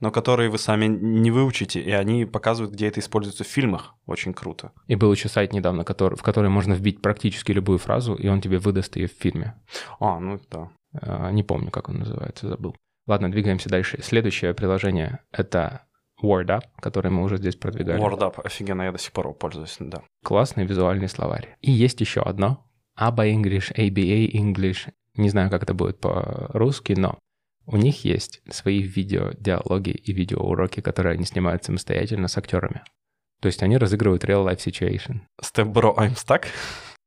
но 0.00 0.10
которые 0.10 0.50
вы 0.50 0.58
сами 0.58 0.86
не 0.86 1.30
выучите, 1.30 1.80
и 1.80 1.90
они 1.90 2.24
показывают, 2.24 2.74
где 2.74 2.88
это 2.88 3.00
используется 3.00 3.44
в 3.44 3.48
фильмах. 3.48 3.94
Очень 4.06 4.32
круто. 4.32 4.72
И 4.86 4.96
был 4.96 5.12
еще 5.12 5.28
сайт 5.28 5.52
недавно, 5.52 5.84
который, 5.84 6.16
в 6.16 6.22
который 6.22 6.50
можно 6.50 6.72
вбить 6.72 7.02
практически 7.02 7.52
любую 7.52 7.78
фразу, 7.78 8.14
и 8.14 8.26
он 8.28 8.40
тебе 8.40 8.58
выдаст 8.58 8.96
ее 8.96 9.08
в 9.08 9.12
фильме. 9.12 9.54
А, 10.00 10.18
ну 10.18 10.40
да. 10.50 10.70
А, 11.00 11.30
Не 11.30 11.42
помню, 11.42 11.70
как 11.70 11.88
он 11.90 11.98
называется, 11.98 12.48
забыл. 12.48 12.74
Ладно, 13.10 13.28
двигаемся 13.28 13.68
дальше. 13.68 13.98
Следующее 14.04 14.54
приложение— 14.54 15.18
это 15.32 15.82
WordUp, 16.22 16.62
который 16.80 17.10
мы 17.10 17.24
уже 17.24 17.38
здесь 17.38 17.56
продвигали. 17.56 18.00
WordUp, 18.00 18.40
офигенно, 18.44 18.82
я 18.82 18.92
до 18.92 18.98
сих 18.98 19.10
пор 19.10 19.24
его 19.24 19.34
пользуюсь, 19.34 19.76
да. 19.80 20.04
Классный 20.22 20.64
визуальный 20.64 21.08
словарь. 21.08 21.56
И 21.60 21.72
есть 21.72 22.00
еще 22.00 22.20
одно. 22.20 22.70
ABA 22.96 23.34
English, 23.34 23.74
ABA 23.74 24.30
English. 24.30 24.92
Не 25.16 25.28
знаю, 25.28 25.50
как 25.50 25.64
это 25.64 25.74
будет 25.74 25.98
по-русски, 25.98 26.92
но 26.92 27.18
у 27.66 27.76
них 27.76 28.04
есть 28.04 28.42
свои 28.48 28.80
видео-диалоги 28.80 29.90
и 29.90 30.12
видеоуроки, 30.12 30.80
которые 30.80 31.14
они 31.14 31.24
снимают 31.24 31.64
самостоятельно 31.64 32.28
с 32.28 32.38
актерами. 32.38 32.84
То 33.40 33.46
есть 33.46 33.60
они 33.64 33.76
разыгрывают 33.76 34.22
real-life 34.22 34.58
situation. 34.64 35.22
Step 35.42 35.72
Bro, 35.72 35.96
I'm 35.96 36.14
stuck. 36.14 36.44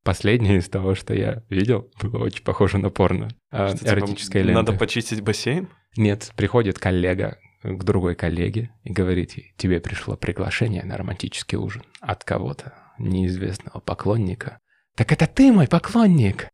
Последнее 0.03 0.57
из 0.57 0.67
того, 0.67 0.95
что 0.95 1.13
я 1.13 1.43
видел, 1.49 1.89
было 2.01 2.25
очень 2.25 2.43
похоже 2.43 2.77
на 2.77 2.89
порно. 2.89 3.29
А, 3.51 3.69
Что, 3.69 3.77
типа, 3.77 3.89
Эротическая 3.89 4.43
лента. 4.43 4.61
Надо 4.61 4.77
почистить 4.77 5.21
бассейн? 5.21 5.69
Нет, 5.95 6.31
приходит 6.35 6.77
коллега 6.77 7.37
к 7.63 7.83
другой 7.83 8.15
коллеге 8.15 8.71
и 8.83 8.91
говорит 8.91 9.33
ей, 9.33 9.53
тебе 9.57 9.79
пришло 9.79 10.17
приглашение 10.17 10.83
на 10.83 10.97
романтический 10.97 11.57
ужин 11.57 11.83
от 12.01 12.23
кого-то, 12.23 12.73
неизвестного 12.99 13.79
поклонника. 13.79 14.59
Так 14.95 15.11
это 15.11 15.27
ты 15.27 15.51
мой 15.51 15.67
поклонник! 15.67 16.49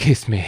Kiss 0.00 0.28
me! 0.28 0.44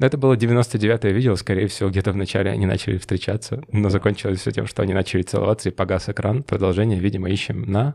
Это 0.00 0.18
было 0.18 0.34
99-е 0.34 1.12
видео, 1.12 1.36
скорее 1.36 1.68
всего, 1.68 1.88
где-то 1.88 2.12
в 2.12 2.16
начале 2.16 2.50
они 2.50 2.66
начали 2.66 2.98
встречаться, 2.98 3.62
но 3.70 3.90
закончилось 3.90 4.40
все 4.40 4.50
тем, 4.50 4.66
что 4.66 4.82
они 4.82 4.92
начали 4.92 5.22
целоваться 5.22 5.68
и 5.68 5.72
погас 5.72 6.08
экран. 6.08 6.42
Продолжение, 6.42 6.98
видимо, 6.98 7.30
ищем 7.30 7.62
на... 7.70 7.94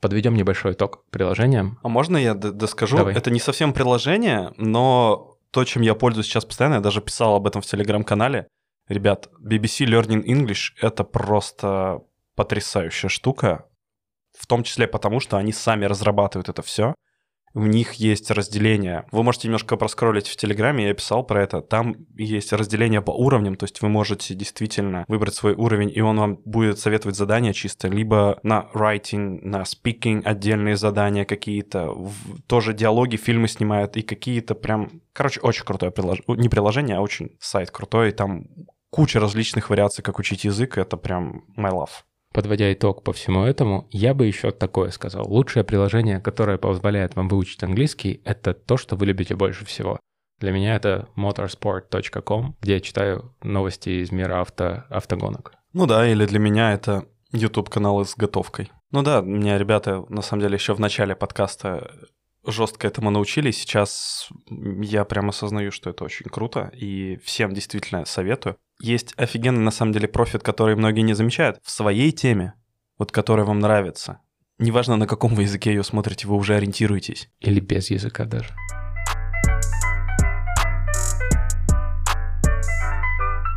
Подведем 0.00 0.34
небольшой 0.34 0.72
итог 0.72 1.04
приложениям. 1.10 1.78
А 1.82 1.88
можно 1.88 2.16
я 2.16 2.34
доскажу? 2.34 2.96
Давай. 2.96 3.14
Это 3.14 3.30
не 3.30 3.40
совсем 3.40 3.72
приложение, 3.72 4.52
но 4.56 5.36
то, 5.50 5.64
чем 5.64 5.82
я 5.82 5.94
пользуюсь 5.94 6.26
сейчас 6.26 6.44
постоянно, 6.44 6.74
я 6.74 6.80
даже 6.80 7.02
писал 7.02 7.36
об 7.36 7.46
этом 7.46 7.60
в 7.60 7.66
телеграм-канале. 7.66 8.48
Ребят, 8.88 9.28
BBC 9.40 9.86
Learning 9.86 10.24
English— 10.24 10.72
это 10.80 11.04
просто 11.04 12.00
потрясающая 12.34 13.08
штука, 13.08 13.66
в 14.36 14.46
том 14.46 14.62
числе 14.62 14.86
потому, 14.86 15.20
что 15.20 15.36
они 15.36 15.52
сами 15.52 15.84
разрабатывают 15.84 16.48
это 16.48 16.62
все. 16.62 16.94
У 17.52 17.62
них 17.62 17.94
есть 17.94 18.30
разделение. 18.30 19.06
Вы 19.10 19.22
можете 19.24 19.48
немножко 19.48 19.76
проскроллить 19.76 20.28
в 20.28 20.36
Телеграме, 20.36 20.86
я 20.86 20.94
писал 20.94 21.24
про 21.24 21.42
это. 21.42 21.60
Там 21.60 21.96
есть 22.16 22.52
разделение 22.52 23.02
по 23.02 23.10
уровням, 23.10 23.56
то 23.56 23.64
есть 23.64 23.82
вы 23.82 23.88
можете 23.88 24.34
действительно 24.34 25.04
выбрать 25.08 25.34
свой 25.34 25.54
уровень, 25.54 25.90
и 25.92 26.00
он 26.00 26.18
вам 26.18 26.36
будет 26.44 26.78
советовать 26.78 27.16
задания 27.16 27.52
чисто, 27.52 27.88
либо 27.88 28.38
на 28.44 28.68
writing, 28.74 29.40
на 29.42 29.62
speaking 29.62 30.22
отдельные 30.22 30.76
задания 30.76 31.24
какие-то, 31.24 31.90
в- 31.90 32.40
тоже 32.46 32.72
диалоги, 32.72 33.16
фильмы 33.16 33.48
снимают, 33.48 33.96
и 33.96 34.02
какие-то 34.02 34.54
прям... 34.54 35.02
Короче, 35.12 35.40
очень 35.40 35.64
крутое 35.64 35.90
приложение. 35.90 36.24
Не 36.28 36.48
приложение, 36.48 36.96
а 36.98 37.00
очень 37.00 37.36
сайт 37.40 37.70
крутой, 37.72 38.10
и 38.10 38.12
там 38.12 38.44
куча 38.90 39.18
различных 39.18 39.70
вариаций, 39.70 40.02
как 40.04 40.18
учить 40.18 40.44
язык, 40.44 40.78
это 40.78 40.96
прям 40.96 41.44
my 41.56 41.70
love. 41.72 41.90
Подводя 42.32 42.72
итог 42.72 43.02
по 43.02 43.12
всему 43.12 43.42
этому, 43.42 43.88
я 43.90 44.14
бы 44.14 44.26
еще 44.26 44.52
такое 44.52 44.90
сказал. 44.90 45.26
Лучшее 45.28 45.64
приложение, 45.64 46.20
которое 46.20 46.58
позволяет 46.58 47.16
вам 47.16 47.28
выучить 47.28 47.62
английский, 47.62 48.20
это 48.24 48.54
то, 48.54 48.76
что 48.76 48.94
вы 48.94 49.06
любите 49.06 49.34
больше 49.34 49.64
всего. 49.64 49.98
Для 50.38 50.52
меня 50.52 50.76
это 50.76 51.08
motorsport.com, 51.16 52.56
где 52.60 52.74
я 52.74 52.80
читаю 52.80 53.34
новости 53.42 54.02
из 54.02 54.12
мира 54.12 54.40
авто, 54.40 54.84
автогонок. 54.88 55.52
Ну 55.72 55.86
да, 55.86 56.08
или 56.08 56.24
для 56.24 56.38
меня 56.38 56.72
это 56.72 57.04
YouTube-каналы 57.32 58.04
с 58.04 58.14
готовкой. 58.16 58.70
Ну 58.90 59.02
да, 59.02 59.20
меня 59.20 59.58
ребята, 59.58 60.04
на 60.08 60.22
самом 60.22 60.42
деле, 60.42 60.54
еще 60.54 60.74
в 60.74 60.80
начале 60.80 61.14
подкаста 61.14 61.90
жестко 62.46 62.86
этому 62.86 63.10
научили. 63.10 63.50
Сейчас 63.50 64.28
я 64.48 65.04
прям 65.04 65.28
осознаю, 65.28 65.72
что 65.72 65.90
это 65.90 66.04
очень 66.04 66.26
круто, 66.26 66.70
и 66.74 67.16
всем 67.24 67.52
действительно 67.52 68.04
советую. 68.04 68.56
Есть 68.82 69.12
офигенный, 69.18 69.60
на 69.60 69.70
самом 69.70 69.92
деле, 69.92 70.08
профит, 70.08 70.42
который 70.42 70.74
многие 70.74 71.02
не 71.02 71.12
замечают. 71.12 71.58
В 71.62 71.70
своей 71.70 72.12
теме, 72.12 72.54
вот 72.96 73.12
которая 73.12 73.44
вам 73.44 73.58
нравится, 73.58 74.20
неважно, 74.58 74.96
на 74.96 75.06
каком 75.06 75.34
вы 75.34 75.42
языке 75.42 75.70
ее 75.70 75.84
смотрите, 75.84 76.26
вы 76.26 76.36
уже 76.36 76.54
ориентируетесь. 76.54 77.28
Или 77.40 77.60
без 77.60 77.90
языка 77.90 78.24
даже. 78.24 78.48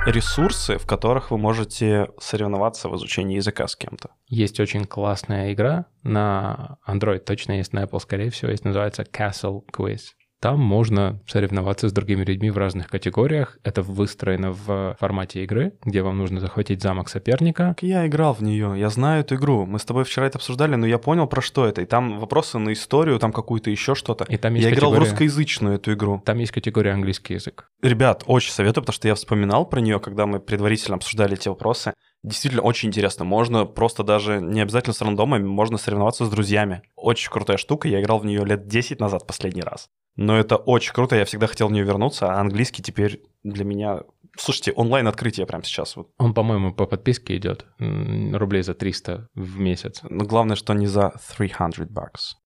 Ресурсы, 0.05 0.77
в 0.77 0.85
которых 0.85 1.31
вы 1.31 1.37
можете 1.37 2.09
соревноваться 2.19 2.89
в 2.89 2.95
изучении 2.97 3.37
языка 3.37 3.65
с 3.69 3.77
кем-то. 3.77 4.09
Есть 4.27 4.59
очень 4.59 4.83
классная 4.83 5.53
игра 5.53 5.85
на 6.03 6.79
Android, 6.85 7.19
точно 7.19 7.53
есть 7.53 7.71
на 7.71 7.83
Apple, 7.85 8.01
скорее 8.01 8.29
всего, 8.29 8.51
есть, 8.51 8.65
называется 8.65 9.03
Castle 9.03 9.61
Quiz. 9.71 10.01
Там 10.43 10.59
можно 10.59 11.21
соревноваться 11.25 11.87
с 11.87 11.93
другими 11.93 12.25
людьми 12.25 12.49
в 12.49 12.57
разных 12.57 12.89
категориях. 12.89 13.57
Это 13.63 13.81
выстроено 13.81 14.51
в 14.51 14.97
формате 14.99 15.41
игры, 15.45 15.71
где 15.85 16.01
вам 16.01 16.17
нужно 16.17 16.41
захватить 16.41 16.81
замок 16.81 17.07
соперника. 17.07 17.77
Я 17.79 18.05
играл 18.07 18.33
в 18.33 18.43
нее, 18.43 18.73
я 18.77 18.89
знаю 18.89 19.21
эту 19.21 19.35
игру. 19.35 19.65
Мы 19.65 19.79
с 19.79 19.85
тобой 19.85 20.03
вчера 20.03 20.27
это 20.27 20.39
обсуждали, 20.39 20.75
но 20.75 20.85
я 20.85 20.97
понял, 20.97 21.27
про 21.27 21.41
что 21.41 21.65
это. 21.65 21.81
И 21.81 21.85
там 21.85 22.19
вопросы 22.19 22.59
на 22.59 22.73
историю, 22.73 23.19
там 23.19 23.31
какую-то 23.31 23.69
еще 23.69 23.95
что-то. 23.95 24.25
И 24.25 24.35
там 24.35 24.55
есть 24.55 24.67
Я 24.67 24.73
играл 24.73 24.91
в 24.91 24.95
категория- 24.95 25.11
русскоязычную 25.11 25.75
эту 25.75 25.93
игру. 25.93 26.21
Там 26.25 26.37
есть 26.39 26.51
категория 26.51 26.91
английский 26.91 27.35
язык. 27.35 27.69
Ребят, 27.81 28.23
очень 28.25 28.51
советую, 28.51 28.83
потому 28.83 28.95
что 28.95 29.07
я 29.07 29.15
вспоминал 29.15 29.65
про 29.65 29.79
нее, 29.79 30.01
когда 30.01 30.25
мы 30.25 30.41
предварительно 30.41 30.97
обсуждали 30.97 31.35
эти 31.35 31.47
вопросы. 31.47 31.93
Действительно 32.21 32.63
очень 32.63 32.89
интересно. 32.89 33.23
Можно 33.23 33.63
просто 33.63 34.03
даже 34.03 34.41
не 34.41 34.59
обязательно 34.59 34.93
с 34.93 35.01
рандомами, 35.01 35.43
можно 35.45 35.77
соревноваться 35.77 36.25
с 36.25 36.29
друзьями. 36.29 36.81
Очень 36.97 37.31
крутая 37.31 37.55
штука. 37.55 37.87
Я 37.87 38.01
играл 38.01 38.19
в 38.19 38.25
нее 38.25 38.43
лет 38.43 38.67
10 38.67 38.99
назад 38.99 39.25
последний 39.25 39.61
раз. 39.61 39.87
Но 40.15 40.37
это 40.37 40.57
очень 40.57 40.93
круто, 40.93 41.15
я 41.15 41.25
всегда 41.25 41.47
хотел 41.47 41.67
в 41.67 41.71
нее 41.71 41.83
вернуться, 41.83 42.31
а 42.31 42.39
английский 42.39 42.83
теперь 42.83 43.21
для 43.43 43.65
меня 43.65 44.01
Слушайте, 44.35 44.71
онлайн-открытие 44.71 45.45
прямо 45.45 45.63
сейчас. 45.63 45.95
Вот. 45.95 46.09
Он, 46.17 46.33
по-моему, 46.33 46.73
по 46.73 46.87
подписке 46.87 47.37
идет 47.37 47.67
рублей 47.77 48.63
за 48.63 48.73
300 48.73 49.29
в 49.35 49.59
месяц. 49.59 50.01
Но 50.09 50.25
главное, 50.25 50.55
что 50.55 50.73
не 50.73 50.87
за 50.87 51.13
300 51.37 51.85
бакс. 51.89 52.37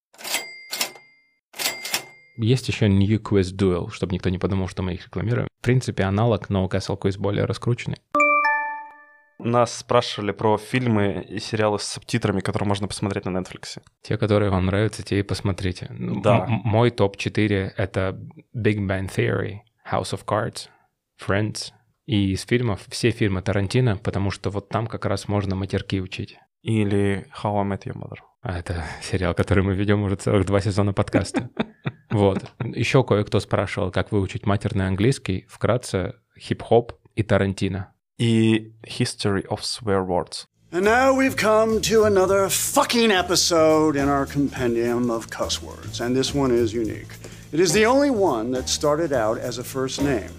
Есть 2.35 2.67
еще 2.67 2.87
New 2.87 3.19
Quiz 3.19 3.55
Duel, 3.55 3.89
чтобы 3.89 4.13
никто 4.13 4.29
не 4.29 4.37
подумал, 4.37 4.67
что 4.67 4.83
мы 4.83 4.93
их 4.93 5.05
рекламируем. 5.05 5.47
В 5.59 5.63
принципе, 5.63 6.03
аналог 6.03 6.49
No 6.49 6.69
Castle 6.69 6.99
Quiz 6.99 7.17
более 7.17 7.45
раскрученный. 7.45 7.97
Нас 9.39 9.77
спрашивали 9.77 10.31
про 10.31 10.57
фильмы 10.57 11.23
и 11.29 11.39
сериалы 11.39 11.77
с 11.79 11.83
субтитрами, 11.83 12.39
которые 12.41 12.67
можно 12.67 12.87
посмотреть 12.87 13.25
на 13.25 13.37
Netflix. 13.37 13.79
Те, 14.01 14.17
которые 14.17 14.49
вам 14.49 14.65
нравятся, 14.65 15.03
те 15.03 15.19
и 15.19 15.23
посмотрите. 15.23 15.87
Да. 15.89 16.45
м- 16.45 16.61
мой 16.63 16.89
топ-4— 16.89 17.71
это 17.77 18.19
Big 18.55 18.77
Bang 18.79 19.09
Theory, 19.15 19.59
House 19.91 20.13
of 20.13 20.25
Cards, 20.25 20.69
Friends. 21.23 21.71
И 22.07 22.31
из 22.31 22.45
фильмов 22.45 22.81
все 22.89 23.11
фильмы 23.11 23.41
Тарантино, 23.41 23.97
потому 23.97 24.31
что 24.31 24.49
вот 24.49 24.69
там 24.69 24.87
как 24.87 25.05
раз 25.05 25.27
можно 25.27 25.55
матерки 25.55 26.01
учить. 26.01 26.39
Или 26.63 27.27
How 27.43 27.59
I 27.61 27.65
Met 27.67 27.83
Your 27.83 27.95
Mother. 27.95 28.17
А 28.41 28.57
это 28.57 28.85
сериал, 29.01 29.33
который 29.35 29.63
мы 29.63 29.73
ведем 29.75 30.01
уже 30.03 30.15
целых 30.15 30.45
два 30.45 30.61
сезона 30.61 30.93
подкаста. 30.93 31.49
Вот. 32.09 32.49
Еще 32.63 33.03
кое-кто 33.03 33.41
спрашивал, 33.41 33.91
как 33.91 34.13
выучить 34.13 34.45
матерный 34.45 34.87
английский. 34.87 35.45
Вкратце, 35.49 36.15
хип-хоп 36.39 36.93
и 37.15 37.21
Тарантино. 37.23 37.93
И 38.19 38.71
History 38.83 39.45
of 39.47 39.63
Swear 39.63 40.03
Words. 40.03 40.45
And 40.71 40.83
now 40.83 41.13
we've 41.13 41.37
come 41.37 41.79
to 41.81 42.03
another 42.03 42.49
fucking 42.49 43.11
episode 43.11 43.95
in 43.95 44.09
our 44.09 44.25
compendium 44.25 45.09
of 45.09 45.29
cuss 45.29 45.61
words, 45.61 46.01
and 46.01 46.15
this 46.15 46.33
one 46.35 46.51
is 46.51 46.73
unique. 46.73 47.07
It 47.53 47.59
is 47.61 47.71
the 47.71 47.85
only 47.85 48.09
one 48.09 48.51
that 48.51 48.67
started 48.67 49.13
out 49.13 49.37
as 49.37 49.59
a 49.59 49.63
first 49.63 50.01
name. 50.01 50.29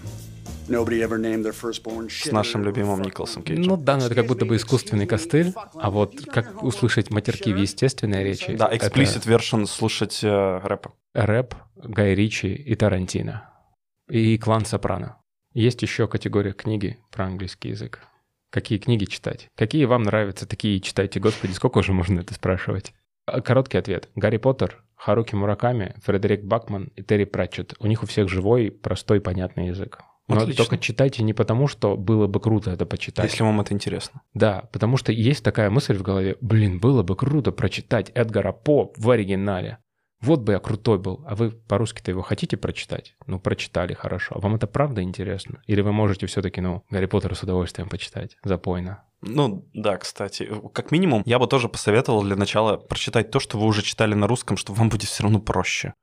Nobody 0.67 1.01
ever 1.01 1.17
named 1.17 1.43
their 1.43 1.53
firstborn 1.53 2.09
С 2.09 2.25
shit. 2.27 2.31
нашим 2.33 2.63
любимым 2.63 3.01
Николасом 3.01 3.41
Кейджем. 3.41 3.63
Ну 3.65 3.77
да, 3.77 3.97
но 3.97 4.05
это 4.05 4.13
как 4.13 4.27
будто 4.27 4.45
бы 4.45 4.55
искусственный 4.57 5.07
костыль, 5.07 5.53
а 5.73 5.89
вот 5.89 6.25
как 6.25 6.61
услышать 6.61 7.09
матерки 7.09 7.51
в 7.51 7.57
естественной 7.57 8.23
речи? 8.23 8.55
Да, 8.55 8.67
это 8.67 8.85
explicit 8.87 9.25
version 9.25 9.65
слушать 9.65 10.19
э, 10.21 10.59
рэпа. 10.63 10.93
рэп, 11.15 11.55
Гай 11.77 12.13
Ричи 12.13 12.53
и 12.53 12.75
Тарантино. 12.75 13.49
И 14.09 14.37
клан 14.37 14.65
Сопрано. 14.65 15.18
Есть 15.53 15.81
еще 15.81 16.07
категория 16.07 16.53
книги 16.53 16.99
про 17.11 17.25
английский 17.25 17.69
язык. 17.69 17.99
Какие 18.51 18.79
книги 18.79 19.05
читать? 19.05 19.47
Какие 19.55 19.85
вам 19.85 20.03
нравятся, 20.03 20.47
такие 20.47 20.79
читайте. 20.79 21.19
Господи, 21.19 21.51
сколько 21.51 21.79
уже 21.79 21.93
можно 21.93 22.19
это 22.19 22.33
спрашивать? 22.33 22.93
А, 23.25 23.41
Короткий 23.41 23.77
ответ. 23.77 24.09
Гарри 24.15 24.37
Поттер, 24.37 24.83
Харуки 24.95 25.35
Мураками, 25.35 25.95
Фредерик 26.03 26.43
Бакман 26.43 26.91
и 26.95 27.03
Терри 27.03 27.25
Пратчетт. 27.25 27.73
У 27.79 27.87
них 27.87 28.03
у 28.03 28.05
всех 28.05 28.29
живой, 28.29 28.71
простой, 28.71 29.21
понятный 29.21 29.67
язык. 29.67 29.99
Но 30.27 30.37
Отлично. 30.37 30.63
только 30.63 30.77
читайте 30.77 31.23
не 31.23 31.33
потому, 31.33 31.67
что 31.67 31.97
было 31.97 32.27
бы 32.27 32.39
круто 32.39 32.69
это 32.69 32.85
почитать. 32.85 33.31
Если 33.31 33.41
вам 33.41 33.61
это 33.61 33.73
интересно. 33.73 34.21
Да, 34.35 34.69
потому 34.71 34.95
что 34.97 35.11
есть 35.11 35.43
такая 35.43 35.71
мысль 35.71 35.95
в 35.95 36.03
голове, 36.03 36.37
блин, 36.39 36.79
было 36.79 37.01
бы 37.01 37.15
круто 37.15 37.51
прочитать 37.51 38.11
Эдгара 38.13 38.51
По 38.51 38.93
в 38.95 39.09
оригинале. 39.09 39.79
Вот 40.21 40.41
бы 40.41 40.53
я 40.53 40.59
крутой 40.59 40.99
был. 40.99 41.23
А 41.25 41.35
вы 41.35 41.51
по-русски-то 41.51 42.11
его 42.11 42.21
хотите 42.21 42.57
прочитать? 42.57 43.15
Ну, 43.25 43.39
прочитали, 43.39 43.93
хорошо. 43.93 44.35
А 44.35 44.39
вам 44.39 44.55
это 44.55 44.67
правда 44.67 45.01
интересно? 45.01 45.61
Или 45.65 45.81
вы 45.81 45.93
можете 45.93 46.25
все-таки, 46.27 46.61
ну, 46.61 46.83
Гарри 46.89 47.05
Поттера 47.05 47.35
с 47.35 47.43
удовольствием 47.43 47.87
почитать? 47.89 48.37
Запойно. 48.43 49.03
Ну, 49.21 49.65
да, 49.73 49.97
кстати. 49.97 50.49
Как 50.73 50.91
минимум, 50.91 51.23
я 51.25 51.39
бы 51.39 51.47
тоже 51.47 51.69
посоветовал 51.69 52.23
для 52.23 52.35
начала 52.35 52.77
прочитать 52.77 53.31
то, 53.31 53.39
что 53.39 53.57
вы 53.57 53.65
уже 53.65 53.81
читали 53.81 54.13
на 54.13 54.27
русском, 54.27 54.57
что 54.57 54.73
вам 54.73 54.89
будет 54.89 55.09
все 55.09 55.23
равно 55.23 55.39
проще. 55.39 55.93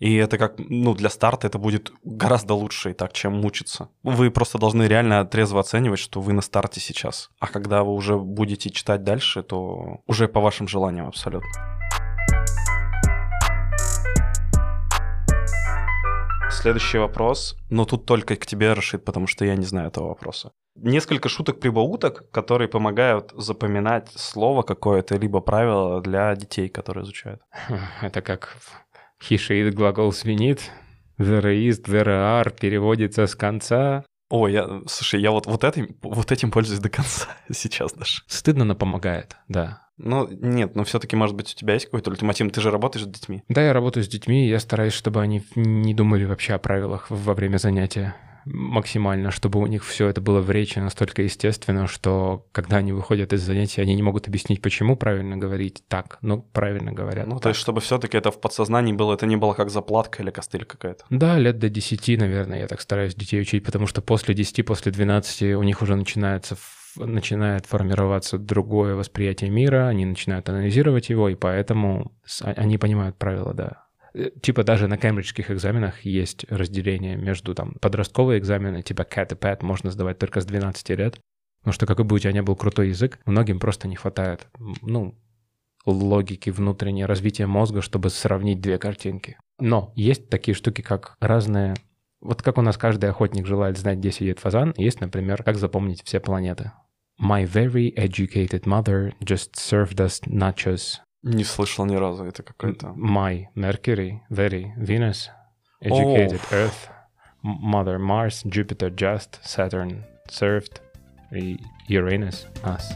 И 0.00 0.14
это 0.16 0.38
как, 0.38 0.54
ну, 0.58 0.94
для 0.94 1.08
старта 1.08 1.46
это 1.46 1.58
будет 1.58 1.92
гораздо 2.02 2.54
лучше 2.54 2.90
и 2.90 2.94
так, 2.94 3.12
чем 3.12 3.40
мучиться. 3.40 3.88
Вы 4.02 4.30
просто 4.30 4.58
должны 4.58 4.84
реально 4.84 5.24
трезво 5.24 5.60
оценивать, 5.60 6.00
что 6.00 6.20
вы 6.20 6.32
на 6.32 6.42
старте 6.42 6.80
сейчас. 6.80 7.30
А 7.38 7.46
когда 7.46 7.84
вы 7.84 7.92
уже 7.94 8.18
будете 8.18 8.70
читать 8.70 9.04
дальше, 9.04 9.42
то 9.42 10.00
уже 10.06 10.26
по 10.26 10.40
вашим 10.40 10.66
желаниям 10.66 11.06
абсолютно. 11.06 11.48
Следующий 16.64 16.96
вопрос, 16.96 17.56
но 17.68 17.84
тут 17.84 18.06
только 18.06 18.36
к 18.36 18.46
тебе, 18.46 18.72
Рашид, 18.72 19.04
потому 19.04 19.26
что 19.26 19.44
я 19.44 19.54
не 19.54 19.66
знаю 19.66 19.88
этого 19.88 20.08
вопроса. 20.08 20.52
Несколько 20.74 21.28
шуток-прибауток, 21.28 22.30
которые 22.30 22.68
помогают 22.68 23.32
запоминать 23.36 24.08
слово 24.16 24.62
какое-то, 24.62 25.16
либо 25.16 25.40
правило 25.40 26.00
для 26.00 26.34
детей, 26.34 26.70
которые 26.70 27.04
изучают. 27.04 27.42
Это 28.00 28.22
как 28.22 28.56
he, 29.22 29.36
she, 29.36 29.70
глагол 29.72 30.10
свинит. 30.10 30.70
There 31.18 31.54
is, 31.54 31.84
there 31.84 32.06
are 32.06 32.50
переводится 32.58 33.26
с 33.26 33.34
конца. 33.34 34.02
Ой, 34.30 34.54
я, 34.54 34.66
слушай, 34.86 35.20
я 35.20 35.32
вот, 35.32 35.44
вот, 35.44 35.64
этим, 35.64 35.98
вот 36.00 36.32
этим 36.32 36.50
пользуюсь 36.50 36.80
до 36.80 36.88
конца 36.88 37.28
сейчас 37.52 37.92
даже. 37.92 38.22
Стыдно, 38.26 38.64
но 38.64 38.74
помогает, 38.74 39.36
да. 39.48 39.83
Ну, 39.96 40.28
нет, 40.28 40.74
но 40.74 40.84
все-таки, 40.84 41.16
может 41.16 41.36
быть, 41.36 41.52
у 41.52 41.56
тебя 41.56 41.74
есть 41.74 41.86
какой-то 41.86 42.10
ультимативный, 42.10 42.52
ты 42.52 42.60
же 42.60 42.70
работаешь 42.70 43.04
с 43.04 43.08
детьми. 43.08 43.42
Да, 43.48 43.62
я 43.62 43.72
работаю 43.72 44.04
с 44.04 44.08
детьми, 44.08 44.46
и 44.46 44.50
я 44.50 44.58
стараюсь, 44.58 44.92
чтобы 44.92 45.20
они 45.20 45.42
не 45.54 45.94
думали 45.94 46.24
вообще 46.24 46.54
о 46.54 46.58
правилах 46.58 47.06
во 47.10 47.34
время 47.34 47.58
занятия 47.58 48.14
максимально, 48.46 49.30
чтобы 49.30 49.58
у 49.60 49.66
них 49.66 49.84
все 49.84 50.08
это 50.08 50.20
было 50.20 50.40
в 50.40 50.50
речи 50.50 50.78
настолько 50.78 51.22
естественно, 51.22 51.86
что 51.86 52.46
когда 52.52 52.78
они 52.78 52.92
выходят 52.92 53.32
из 53.32 53.42
занятия, 53.42 53.82
они 53.82 53.94
не 53.94 54.02
могут 54.02 54.28
объяснить, 54.28 54.60
почему 54.60 54.96
правильно 54.96 55.36
говорить 55.36 55.82
так, 55.88 56.18
но 56.20 56.38
правильно 56.38 56.92
говорят. 56.92 57.26
Ну, 57.26 57.34
так. 57.34 57.42
то 57.42 57.48
есть, 57.50 57.60
чтобы 57.60 57.80
все-таки 57.80 58.16
это 58.16 58.30
в 58.30 58.40
подсознании 58.40 58.92
было, 58.92 59.14
это 59.14 59.26
не 59.26 59.36
было 59.36 59.54
как 59.54 59.70
заплатка 59.70 60.22
или 60.22 60.30
костыль 60.30 60.64
какая-то. 60.64 61.04
Да, 61.10 61.38
лет 61.38 61.58
до 61.58 61.68
10, 61.68 62.18
наверное, 62.18 62.60
я 62.60 62.66
так 62.66 62.80
стараюсь 62.80 63.14
детей 63.14 63.40
учить, 63.40 63.64
потому 63.64 63.86
что 63.86 64.02
после 64.02 64.34
10, 64.34 64.64
после 64.64 64.92
12 64.92 65.54
у 65.54 65.62
них 65.62 65.82
уже 65.82 65.96
начинается 65.96 66.56
начинает 66.96 67.66
формироваться 67.66 68.38
другое 68.38 68.94
восприятие 68.94 69.50
мира, 69.50 69.88
они 69.88 70.04
начинают 70.04 70.48
анализировать 70.48 71.08
его, 71.10 71.28
и 71.28 71.34
поэтому 71.34 72.12
а- 72.42 72.52
они 72.52 72.78
понимают 72.78 73.16
правила, 73.16 73.54
да. 73.54 73.84
Э, 74.14 74.30
Типа 74.40 74.64
даже 74.64 74.88
на 74.88 74.96
кембриджских 74.96 75.50
экзаменах 75.50 76.04
есть 76.04 76.44
разделение 76.50 77.16
между 77.16 77.54
там 77.54 77.74
подростковые 77.80 78.38
экзамены, 78.38 78.82
типа 78.82 79.02
CAT 79.02 79.32
и 79.32 79.36
PAT 79.36 79.64
можно 79.64 79.90
сдавать 79.90 80.18
только 80.18 80.40
с 80.40 80.46
12 80.46 80.90
лет, 80.90 81.18
потому 81.60 81.72
что 81.72 81.86
какой 81.86 82.04
бы 82.04 82.16
у 82.16 82.18
тебя 82.18 82.32
ни 82.32 82.40
был 82.40 82.56
крутой 82.56 82.88
язык, 82.88 83.18
многим 83.26 83.58
просто 83.58 83.88
не 83.88 83.96
хватает, 83.96 84.48
ну, 84.82 85.14
логики 85.86 86.50
внутренней, 86.50 87.04
развития 87.04 87.46
мозга, 87.46 87.82
чтобы 87.82 88.10
сравнить 88.10 88.60
две 88.60 88.78
картинки. 88.78 89.36
Но 89.58 89.92
есть 89.96 90.28
такие 90.28 90.54
штуки, 90.54 90.82
как 90.82 91.16
разные... 91.20 91.74
Вот 92.20 92.42
как 92.42 92.56
у 92.56 92.62
нас 92.62 92.78
каждый 92.78 93.10
охотник 93.10 93.46
желает 93.46 93.76
знать, 93.76 93.98
где 93.98 94.10
сидит 94.10 94.38
фазан, 94.38 94.72
есть, 94.78 95.00
например, 95.00 95.42
как 95.42 95.56
запомнить 95.58 96.02
все 96.04 96.20
планеты. 96.20 96.72
My 97.17 97.45
very 97.45 97.93
educated 97.97 98.65
mother 98.65 99.11
just 99.23 99.57
served 99.57 99.99
us 99.99 100.21
nachos. 100.21 100.99
Не 101.21 101.43
слышал 101.43 101.85
ни 101.85 101.95
разу, 101.95 102.23
это 102.23 102.43
какой-то... 102.43 102.93
My 102.95 103.47
Mercury, 103.53 104.21
very 104.29 104.73
Venus, 104.77 105.29
educated 105.81 106.39
Earth, 106.51 106.87
M- 107.43 107.57
Mother 107.61 107.99
Mars, 107.99 108.41
Jupiter 108.47 108.89
just, 108.89 109.39
Saturn 109.43 110.05
served, 110.29 110.79
и 111.33 111.59
Uranus 111.89 112.45
us. 112.63 112.93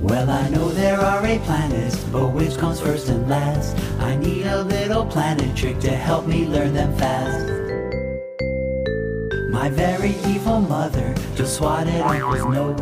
Well, 0.00 0.30
I 0.30 0.48
know 0.50 0.68
there 0.68 0.98
are 1.00 1.26
eight 1.26 1.42
planets, 1.42 1.96
but 2.12 2.28
which 2.28 2.56
comes 2.56 2.80
first 2.80 3.08
and 3.08 3.28
last? 3.28 3.76
I 3.98 4.16
need 4.16 4.46
a 4.46 4.62
little 4.62 5.04
planet 5.04 5.54
trick 5.56 5.80
to 5.80 5.90
help 5.90 6.26
me 6.26 6.46
learn 6.46 6.72
them 6.72 6.96
fast. 6.96 7.48
My 9.55 9.69
very 9.69 10.13
evil 10.33 10.59
mother 10.59 11.15
just 11.37 11.55
swatted 11.55 12.01
uncle's 12.01 12.43
nose. 12.57 12.77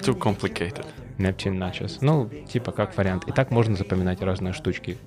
Too 0.00 0.14
complicated. 0.14 0.86
Neptune 1.18 1.58
Nachos. 1.58 1.98
Ну, 2.00 2.30
типа 2.46 2.70
как 2.70 2.96
вариант. 2.96 3.26
И 3.26 3.32
так 3.32 3.50
можно 3.50 3.74
запоминать 3.74 4.22
разные 4.22 4.52
штучки. 4.52 4.98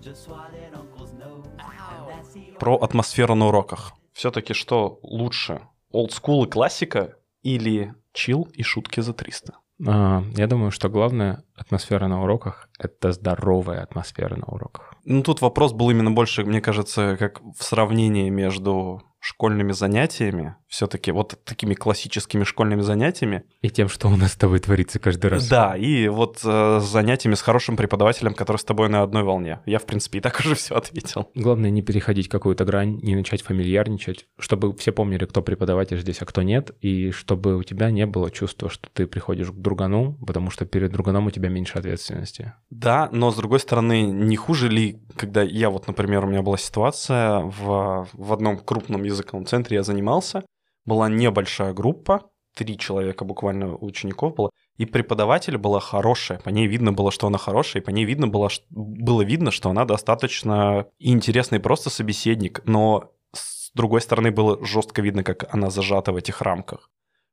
Про 2.59 2.75
атмосферу 2.75 3.33
на 3.35 3.47
уроках. 3.47 3.93
Все-таки 4.11 4.53
что 4.53 4.99
лучше? 5.01 5.61
Олдскул 5.91 6.43
и 6.43 6.49
классика 6.49 7.15
или 7.43 7.93
чил 8.11 8.49
и 8.53 8.61
шутки 8.61 8.99
за 8.99 9.13
300? 9.13 9.53
А, 9.87 10.23
я 10.35 10.47
думаю, 10.47 10.71
что 10.71 10.89
главная 10.89 11.45
атмосфера 11.55 12.07
на 12.07 12.21
уроках— 12.23 12.67
это 12.77 13.13
здоровая 13.13 13.81
атмосфера 13.81 14.35
на 14.35 14.47
уроках. 14.47 14.93
Ну, 15.05 15.23
тут 15.23 15.39
вопрос 15.41 15.71
был 15.71 15.89
именно 15.89 16.11
больше, 16.11 16.43
мне 16.43 16.59
кажется, 16.59 17.15
как 17.17 17.41
в 17.41 17.63
сравнении 17.63 18.29
между 18.29 19.01
школьными 19.23 19.71
занятиями, 19.71 20.55
все-таки 20.67 21.11
вот 21.11 21.39
такими 21.45 21.75
классическими 21.75 22.43
школьными 22.43 22.81
занятиями, 22.81 23.43
И 23.61 23.69
тем, 23.69 23.87
что 23.87 24.09
у 24.09 24.17
нас 24.17 24.33
с 24.33 24.35
тобой 24.35 24.59
творится 24.59 24.99
каждый 24.99 25.27
раз. 25.27 25.47
да, 25.47 25.77
и 25.77 26.09
вот 26.09 26.41
э, 26.43 26.79
с 26.81 26.83
занятиями 26.83 27.35
с 27.35 27.41
хорошим 27.41 27.77
преподавателем, 27.77 28.33
который 28.33 28.57
с 28.57 28.63
тобой 28.65 28.89
на 28.89 29.01
одной 29.01 29.23
волне. 29.23 29.61
Я, 29.65 29.79
в 29.79 29.85
принципе, 29.85 30.17
и 30.17 30.21
так 30.21 30.39
уже 30.41 30.55
все 30.55 30.75
ответил. 30.75 31.29
Главное 31.35 31.69
не 31.69 31.81
переходить 31.81 32.27
какую-то 32.27 32.65
грань, 32.65 32.99
не 33.01 33.15
начать 33.15 33.41
фамильярничать, 33.43 34.25
чтобы 34.37 34.75
все 34.75 34.91
помнили, 34.91 35.25
кто 35.25 35.41
преподаватель 35.41 35.99
здесь, 35.99 36.21
а 36.21 36.25
кто 36.25 36.41
нет, 36.41 36.71
и 36.81 37.11
чтобы 37.11 37.55
у 37.55 37.63
тебя 37.63 37.91
не 37.91 38.05
было 38.05 38.29
чувства, 38.29 38.69
что 38.69 38.89
ты 38.91 39.07
приходишь 39.07 39.51
к 39.51 39.55
другану, 39.55 40.17
потому 40.25 40.49
что 40.49 40.65
перед 40.65 40.91
друганом 40.91 41.27
у 41.27 41.31
тебя 41.31 41.47
меньше 41.47 41.77
ответственности. 41.77 42.53
Да, 42.69 43.07
но 43.13 43.31
с 43.31 43.35
другой 43.37 43.59
стороны, 43.61 44.01
не 44.01 44.35
хуже 44.35 44.67
ли, 44.67 44.99
когда 45.15 45.43
я 45.43 45.69
вот, 45.69 45.87
например, 45.87 46.25
у 46.25 46.27
меня 46.27 46.41
была 46.41 46.57
ситуация 46.57 47.39
в, 47.39 48.07
в 48.11 48.33
одном 48.33 48.57
крупном 48.57 49.03
языковом 49.13 49.45
центре, 49.45 49.77
я 49.77 49.83
занимался, 49.83 50.43
была 50.85 51.09
небольшая 51.09 51.73
группа, 51.73 52.29
три 52.55 52.77
человека 52.77 53.25
буквально 53.25 53.75
учеников 53.75 54.35
было, 54.35 54.49
и 54.77 54.85
преподаватель 54.85 55.57
была 55.57 55.79
хорошая, 55.79 56.39
по 56.39 56.49
ней 56.49 56.67
видно 56.67 56.91
было, 56.91 57.11
что 57.11 57.27
она 57.27 57.37
хорошая, 57.37 57.81
и 57.81 57.85
по 57.85 57.89
ней 57.89 58.05
видно 58.05 58.27
было, 58.27 58.49
ш- 58.49 58.61
было 58.69 59.21
видно, 59.21 59.51
что 59.51 59.69
она 59.69 59.85
достаточно 59.85 60.85
интересный 60.99 61.59
просто 61.59 61.89
собеседник, 61.89 62.61
но 62.65 63.11
с 63.33 63.71
другой 63.73 64.01
стороны 64.01 64.31
было 64.31 64.63
жестко 64.65 65.01
видно, 65.01 65.23
как 65.23 65.53
она 65.53 65.69
зажата 65.69 66.11
в 66.11 66.15
этих 66.15 66.41
рамках 66.41 66.89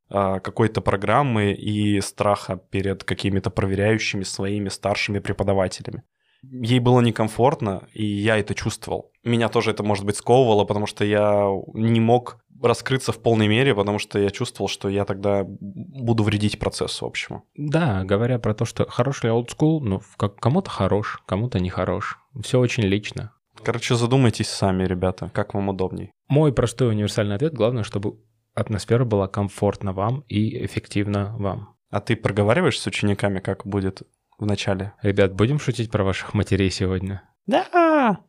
а, 0.08 0.40
какой-то 0.40 0.80
программы 0.80 1.52
и 1.52 2.00
страха 2.00 2.56
перед 2.56 3.04
какими-то 3.04 3.50
проверяющими 3.50 4.24
своими 4.24 4.68
старшими 4.68 5.18
преподавателями. 5.18 6.02
Ей 6.42 6.80
было 6.80 7.00
некомфортно, 7.00 7.86
и 7.92 8.04
я 8.04 8.38
это 8.38 8.54
чувствовал. 8.54 9.09
Меня 9.24 9.48
тоже 9.48 9.70
это, 9.72 9.82
может 9.82 10.04
быть, 10.04 10.16
сковывало, 10.16 10.64
потому 10.64 10.86
что 10.86 11.04
я 11.04 11.46
не 11.74 12.00
мог 12.00 12.38
раскрыться 12.62 13.12
в 13.12 13.18
полной 13.22 13.48
мере, 13.48 13.74
потому 13.74 13.98
что 13.98 14.18
я 14.18 14.30
чувствовал, 14.30 14.68
что 14.68 14.88
я 14.88 15.04
тогда 15.04 15.44
буду 15.46 16.22
вредить 16.22 16.58
процессу 16.58 17.06
общему. 17.06 17.44
Да, 17.56 18.04
говоря 18.04 18.38
про 18.38 18.54
то, 18.54 18.64
что 18.64 18.88
хороший 18.88 19.26
ли 19.26 19.32
old 19.32 19.48
school, 19.48 19.80
ну, 19.80 20.02
как- 20.16 20.36
кому-то 20.36 20.70
хорош, 20.70 21.22
кому-то 21.26 21.58
не 21.58 21.70
хорош. 21.70 22.18
Все 22.42 22.58
очень 22.58 22.84
лично. 22.84 23.32
Короче, 23.62 23.94
задумайтесь 23.94 24.48
сами, 24.48 24.84
ребята, 24.84 25.30
как 25.34 25.54
вам 25.54 25.68
удобней. 25.68 26.12
Мой 26.28 26.52
простой 26.52 26.88
универсальный 26.90 27.36
ответ, 27.36 27.54
главное, 27.54 27.82
чтобы 27.82 28.18
атмосфера 28.54 29.04
была 29.04 29.26
комфортна 29.28 29.92
вам 29.92 30.24
и 30.28 30.64
эффективна 30.64 31.34
вам. 31.38 31.76
А 31.90 32.00
ты 32.00 32.14
проговариваешь 32.16 32.78
с 32.78 32.86
учениками, 32.86 33.40
как 33.40 33.66
будет 33.66 34.02
в 34.38 34.46
начале? 34.46 34.92
Ребят, 35.02 35.34
будем 35.34 35.58
шутить 35.58 35.90
про 35.90 36.04
ваших 36.04 36.34
матерей 36.34 36.70
сегодня? 36.70 37.22
Да! 37.46 38.20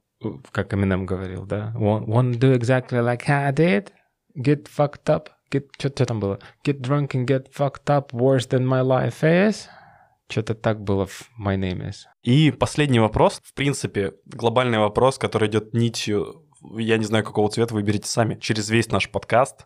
Как 0.52 0.74
Eminem 0.74 1.06
говорил, 1.06 1.46
да? 1.46 1.74
Want 1.76 2.34
to 2.34 2.40
do 2.40 2.54
exactly 2.54 3.00
like 3.00 3.28
I 3.28 3.52
did? 3.52 3.92
Get 4.36 4.68
fucked 4.68 5.06
up? 5.08 5.30
Get... 5.52 5.68
Что 5.78 6.06
там 6.06 6.20
было? 6.20 6.40
Get 6.66 6.82
drunk 6.82 7.10
and 7.14 7.26
get 7.26 7.52
fucked 7.54 7.90
up 7.90 8.12
worse 8.14 8.48
than 8.48 8.66
my 8.66 8.82
life 8.82 9.24
is? 9.24 9.68
Что-то 10.30 10.56
так 10.56 10.82
было 10.82 11.06
в 11.06 11.30
My 11.38 11.58
Name 11.58 11.90
Is. 11.90 12.06
И 12.24 12.52
последний 12.52 13.00
вопрос, 13.00 13.42
в 13.44 13.54
принципе, 13.54 14.14
глобальный 14.26 14.78
вопрос, 14.78 15.18
который 15.18 15.50
идет 15.50 15.74
нитью, 15.74 16.46
я 16.78 16.98
не 16.98 17.04
знаю, 17.04 17.26
какого 17.26 17.50
цвета, 17.50 17.74
выберите 17.74 18.08
сами, 18.08 18.36
через 18.36 18.70
весь 18.70 18.90
наш 18.92 19.10
подкаст. 19.10 19.66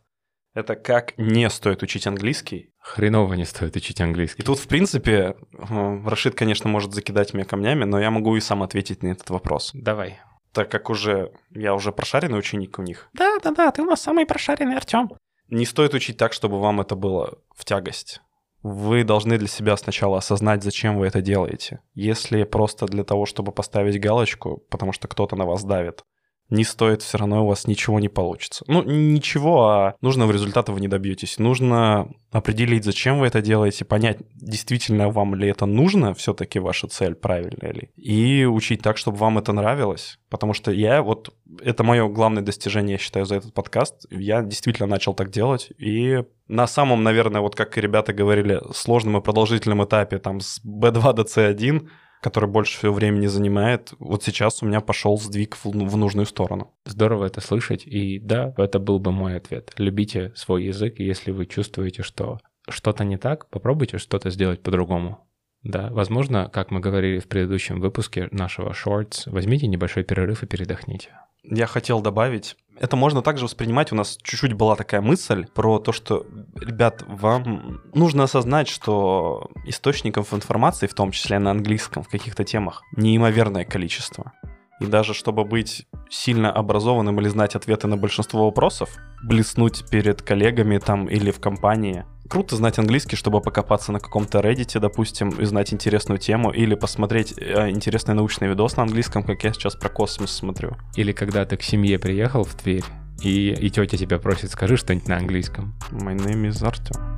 Это 0.55 0.75
как 0.75 1.15
не 1.17 1.49
стоит 1.49 1.83
учить 1.83 2.07
английский. 2.07 2.71
Хреново 2.79 3.33
не 3.33 3.45
стоит 3.45 3.75
учить 3.75 3.99
английский. 4.01 4.41
И 4.41 4.45
тут, 4.45 4.57
в 4.57 4.67
принципе, 4.67 5.35
э, 5.51 6.01
Рашид, 6.05 6.33
конечно, 6.33 6.69
может 6.69 6.93
закидать 6.93 7.33
меня 7.33 7.45
камнями, 7.45 7.83
но 7.83 7.99
я 7.99 8.09
могу 8.09 8.35
и 8.35 8.39
сам 8.39 8.63
ответить 8.63 9.03
на 9.03 9.09
этот 9.09 9.29
вопрос. 9.29 9.71
Давай. 9.73 10.17
Так 10.55 10.71
как 10.71 10.89
уже 10.89 11.33
я 11.51 11.75
уже 11.75 11.91
прошаренный 11.91 12.39
ученик 12.39 12.79
у 12.79 12.81
них, 12.81 13.09
Да-да-да, 13.11 13.71
ты 13.71 13.81
у 13.81 13.85
нас 13.85 14.01
самый 14.01 14.25
прошаренный, 14.25 14.77
Артем. 14.77 15.11
не 15.49 15.65
стоит 15.65 15.93
учить 15.93 16.15
так, 16.15 16.31
чтобы 16.31 16.61
вам 16.61 16.79
это 16.79 16.95
было 16.95 17.39
в 17.53 17.65
тягость. 17.65 18.21
Вы 18.63 19.03
должны 19.03 19.37
для 19.37 19.49
себя 19.49 19.75
сначала 19.75 20.19
осознать, 20.19 20.63
зачем 20.63 20.97
вы 20.97 21.07
это 21.07 21.21
делаете. 21.21 21.81
Если 21.93 22.45
просто 22.45 22.85
для 22.85 23.03
того, 23.03 23.25
чтобы 23.25 23.51
поставить 23.51 23.99
галочку, 23.99 24.63
потому 24.69 24.93
что 24.93 25.09
кто-то 25.09 25.35
на 25.35 25.45
вас 25.45 25.65
давит, 25.65 26.03
не 26.49 26.63
стоит, 26.63 27.01
все 27.01 27.17
равно 27.17 27.43
у 27.43 27.47
вас 27.47 27.67
ничего 27.67 27.99
не 27.99 28.09
получится. 28.09 28.63
Ну, 28.67 28.83
ничего, 28.83 29.67
а 29.67 29.95
нужного 30.01 30.31
результата 30.31 30.71
вы 30.71 30.79
не 30.79 30.87
добьетесь. 30.87 31.39
Нужно 31.39 32.07
определить, 32.31 32.83
зачем 32.83 33.19
вы 33.19 33.27
это 33.27 33.41
делаете, 33.41 33.85
понять, 33.85 34.17
действительно 34.35 35.09
вам 35.09 35.35
ли 35.35 35.47
это 35.47 35.65
нужно, 35.65 36.13
все-таки 36.13 36.59
ваша 36.59 36.87
цель 36.87 37.15
правильная 37.15 37.71
ли, 37.71 37.89
и 37.95 38.45
учить 38.45 38.81
так, 38.81 38.97
чтобы 38.97 39.17
вам 39.17 39.37
это 39.37 39.53
нравилось. 39.53 40.19
Потому 40.29 40.53
что 40.53 40.71
я 40.71 41.01
вот, 41.01 41.33
это 41.61 41.83
мое 41.83 42.07
главное 42.09 42.43
достижение, 42.43 42.93
я 42.93 42.99
считаю, 42.99 43.25
за 43.25 43.35
этот 43.35 43.53
подкаст. 43.53 44.05
Я 44.11 44.41
действительно 44.41 44.87
начал 44.87 45.13
так 45.13 45.31
делать, 45.31 45.71
и 45.77 46.23
на 46.47 46.67
самом, 46.67 47.03
наверное, 47.03 47.41
вот 47.41 47.55
как 47.55 47.77
и 47.77 47.81
ребята 47.81 48.13
говорили, 48.13 48.61
сложном 48.73 49.17
и 49.17 49.21
продолжительном 49.21 49.83
этапе, 49.83 50.19
там, 50.19 50.41
с 50.41 50.61
B2 50.63 51.13
до 51.13 51.23
C1, 51.23 51.87
который 52.25 52.49
больше 52.49 52.75
всего 52.79 52.91
времени 52.91 53.27
занимает, 53.27 53.93
вот 53.99 54.23
сейчас 54.23 54.63
у 54.63 54.65
меня 54.65 54.81
пошел 54.81 55.15
сдвиг 55.19 55.55
в, 55.57 55.65
в 55.65 55.95
нужную 55.95 56.25
сторону. 56.25 56.73
Здорово 56.87 57.25
это 57.25 57.39
слышать, 57.39 57.85
и 57.85 58.17
да, 58.17 58.51
это 58.57 58.79
был 58.79 58.97
бы 58.97 59.11
мой 59.11 59.35
ответ. 59.35 59.71
Любите 59.77 60.33
свой 60.35 60.63
язык, 60.63 60.99
и 60.99 61.03
если 61.03 61.29
вы 61.29 61.45
чувствуете, 61.45 62.01
что 62.01 62.39
что-то 62.67 63.03
не 63.03 63.17
так, 63.17 63.47
попробуйте 63.51 63.99
что-то 63.99 64.31
сделать 64.31 64.63
по-другому. 64.63 65.19
Да, 65.61 65.89
возможно, 65.91 66.49
как 66.51 66.71
мы 66.71 66.79
говорили 66.79 67.19
в 67.19 67.27
предыдущем 67.27 67.79
выпуске 67.79 68.27
нашего 68.31 68.71
Shorts, 68.71 69.29
возьмите 69.29 69.67
небольшой 69.67 70.03
перерыв 70.03 70.41
и 70.41 70.47
передохните. 70.47 71.09
Я 71.43 71.67
хотел 71.67 72.01
добавить, 72.01 72.57
это 72.79 72.95
можно 72.95 73.21
также 73.21 73.45
воспринимать, 73.45 73.91
у 73.91 73.95
нас 73.95 74.17
чуть-чуть 74.21 74.53
была 74.53 74.75
такая 74.75 75.01
мысль 75.01 75.45
про 75.53 75.79
то, 75.79 75.91
что, 75.91 76.25
ребят, 76.59 77.03
вам 77.07 77.81
нужно 77.93 78.23
осознать, 78.23 78.67
что 78.67 79.49
источников 79.65 80.33
информации, 80.33 80.87
в 80.87 80.93
том 80.93 81.11
числе 81.11 81.39
на 81.39 81.51
английском, 81.51 82.03
в 82.03 82.09
каких-то 82.09 82.43
темах, 82.43 82.83
неимоверное 82.95 83.65
количество. 83.65 84.33
И 84.81 84.85
даже 84.85 85.13
чтобы 85.13 85.45
быть 85.45 85.87
сильно 86.09 86.51
образованным 86.51 87.19
или 87.21 87.29
знать 87.29 87.55
ответы 87.55 87.87
на 87.87 87.97
большинство 87.97 88.45
вопросов, 88.45 88.97
блеснуть 89.23 89.89
перед 89.89 90.21
коллегами 90.21 90.77
там 90.77 91.07
или 91.07 91.31
в 91.31 91.39
компании, 91.39 92.05
круто 92.27 92.55
знать 92.55 92.79
английский, 92.79 93.15
чтобы 93.15 93.41
покопаться 93.41 93.91
на 93.91 93.99
каком-то 93.99 94.39
Reddit, 94.39 94.79
допустим, 94.79 95.29
и 95.29 95.45
знать 95.45 95.73
интересную 95.73 96.17
тему, 96.17 96.51
или 96.51 96.75
посмотреть 96.75 97.33
э, 97.37 97.69
интересный 97.69 98.15
научный 98.15 98.47
видос 98.47 98.77
на 98.77 98.83
английском, 98.83 99.23
как 99.23 99.43
я 99.43 99.53
сейчас 99.53 99.75
про 99.75 99.89
космос 99.89 100.31
смотрю. 100.31 100.75
Или 100.95 101.11
когда 101.11 101.45
ты 101.45 101.57
к 101.57 101.63
семье 101.63 101.99
приехал 101.99 102.43
в 102.43 102.53
Тверь, 102.55 102.83
и, 103.21 103.51
и 103.53 103.69
тетя 103.69 103.97
тебя 103.97 104.19
просит, 104.19 104.51
скажи 104.51 104.77
что-нибудь 104.77 105.07
на 105.07 105.17
английском. 105.17 105.73
My 105.91 106.15
name 106.15 106.49
is 106.49 106.65
Артем. 106.65 107.15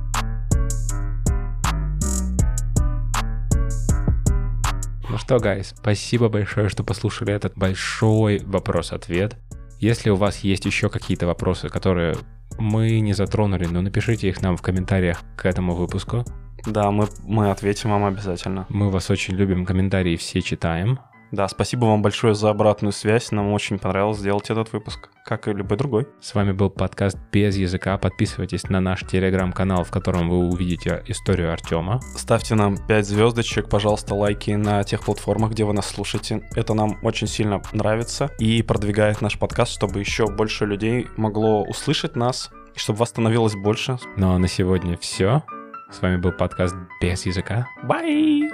Ну 5.10 5.16
что, 5.16 5.38
гайс, 5.38 5.74
спасибо 5.76 6.28
большое, 6.28 6.68
что 6.68 6.84
послушали 6.84 7.32
этот 7.32 7.56
большой 7.56 8.40
вопрос-ответ. 8.44 9.36
Если 9.80 10.10
у 10.10 10.16
вас 10.16 10.38
есть 10.38 10.64
еще 10.64 10.88
какие-то 10.88 11.26
вопросы, 11.26 11.68
которые 11.68 12.16
мы 12.58 12.98
не 12.98 13.12
затронули, 13.12 13.66
ну 13.66 13.80
напишите 13.80 14.28
их 14.28 14.42
нам 14.42 14.56
в 14.56 14.62
комментариях 14.62 15.22
к 15.36 15.46
этому 15.46 15.74
выпуску. 15.74 16.24
Да, 16.66 16.90
мы, 16.90 17.06
мы 17.22 17.50
ответим 17.50 17.90
вам 17.90 18.04
обязательно. 18.04 18.66
Мы 18.68 18.90
вас 18.90 19.10
очень 19.10 19.34
любим, 19.34 19.64
комментарии 19.64 20.16
все 20.16 20.42
читаем. 20.42 20.98
Да, 21.30 21.46
спасибо 21.48 21.84
вам 21.84 22.00
большое 22.00 22.34
за 22.34 22.50
обратную 22.50 22.92
связь. 22.92 23.32
Нам 23.32 23.52
очень 23.52 23.78
понравилось 23.78 24.18
сделать 24.18 24.48
этот 24.48 24.72
выпуск, 24.72 25.10
как 25.24 25.46
и 25.46 25.52
любой 25.52 25.76
другой. 25.76 26.08
С 26.20 26.34
вами 26.34 26.52
был 26.52 26.70
подкаст 26.70 27.18
«Без 27.30 27.56
языка». 27.56 27.98
Подписывайтесь 27.98 28.64
на 28.70 28.80
наш 28.80 29.00
телеграм-канал, 29.00 29.84
в 29.84 29.90
котором 29.90 30.30
вы 30.30 30.38
увидите 30.48 31.02
историю 31.06 31.52
Артема. 31.52 32.00
Ставьте 32.16 32.54
нам 32.54 32.76
5 32.78 33.06
звездочек, 33.06 33.68
пожалуйста, 33.68 34.14
лайки 34.14 34.52
на 34.52 34.82
тех 34.84 35.04
платформах, 35.04 35.50
где 35.50 35.64
вы 35.64 35.74
нас 35.74 35.86
слушаете. 35.86 36.48
Это 36.54 36.72
нам 36.72 36.98
очень 37.02 37.26
сильно 37.26 37.60
нравится 37.72 38.30
и 38.38 38.62
продвигает 38.62 39.20
наш 39.20 39.38
подкаст, 39.38 39.72
чтобы 39.72 40.00
еще 40.00 40.26
больше 40.26 40.64
людей 40.64 41.08
могло 41.16 41.62
услышать 41.62 42.16
нас, 42.16 42.50
и 42.74 42.78
чтобы 42.78 43.00
вас 43.00 43.10
становилось 43.10 43.54
больше. 43.54 43.98
Ну 44.16 44.32
а 44.32 44.38
на 44.38 44.48
сегодня 44.48 44.96
все. 44.96 45.42
С 45.90 46.00
вами 46.00 46.16
был 46.16 46.32
подкаст 46.32 46.74
«Без 47.02 47.26
языка». 47.26 47.66
Бай! 47.82 48.50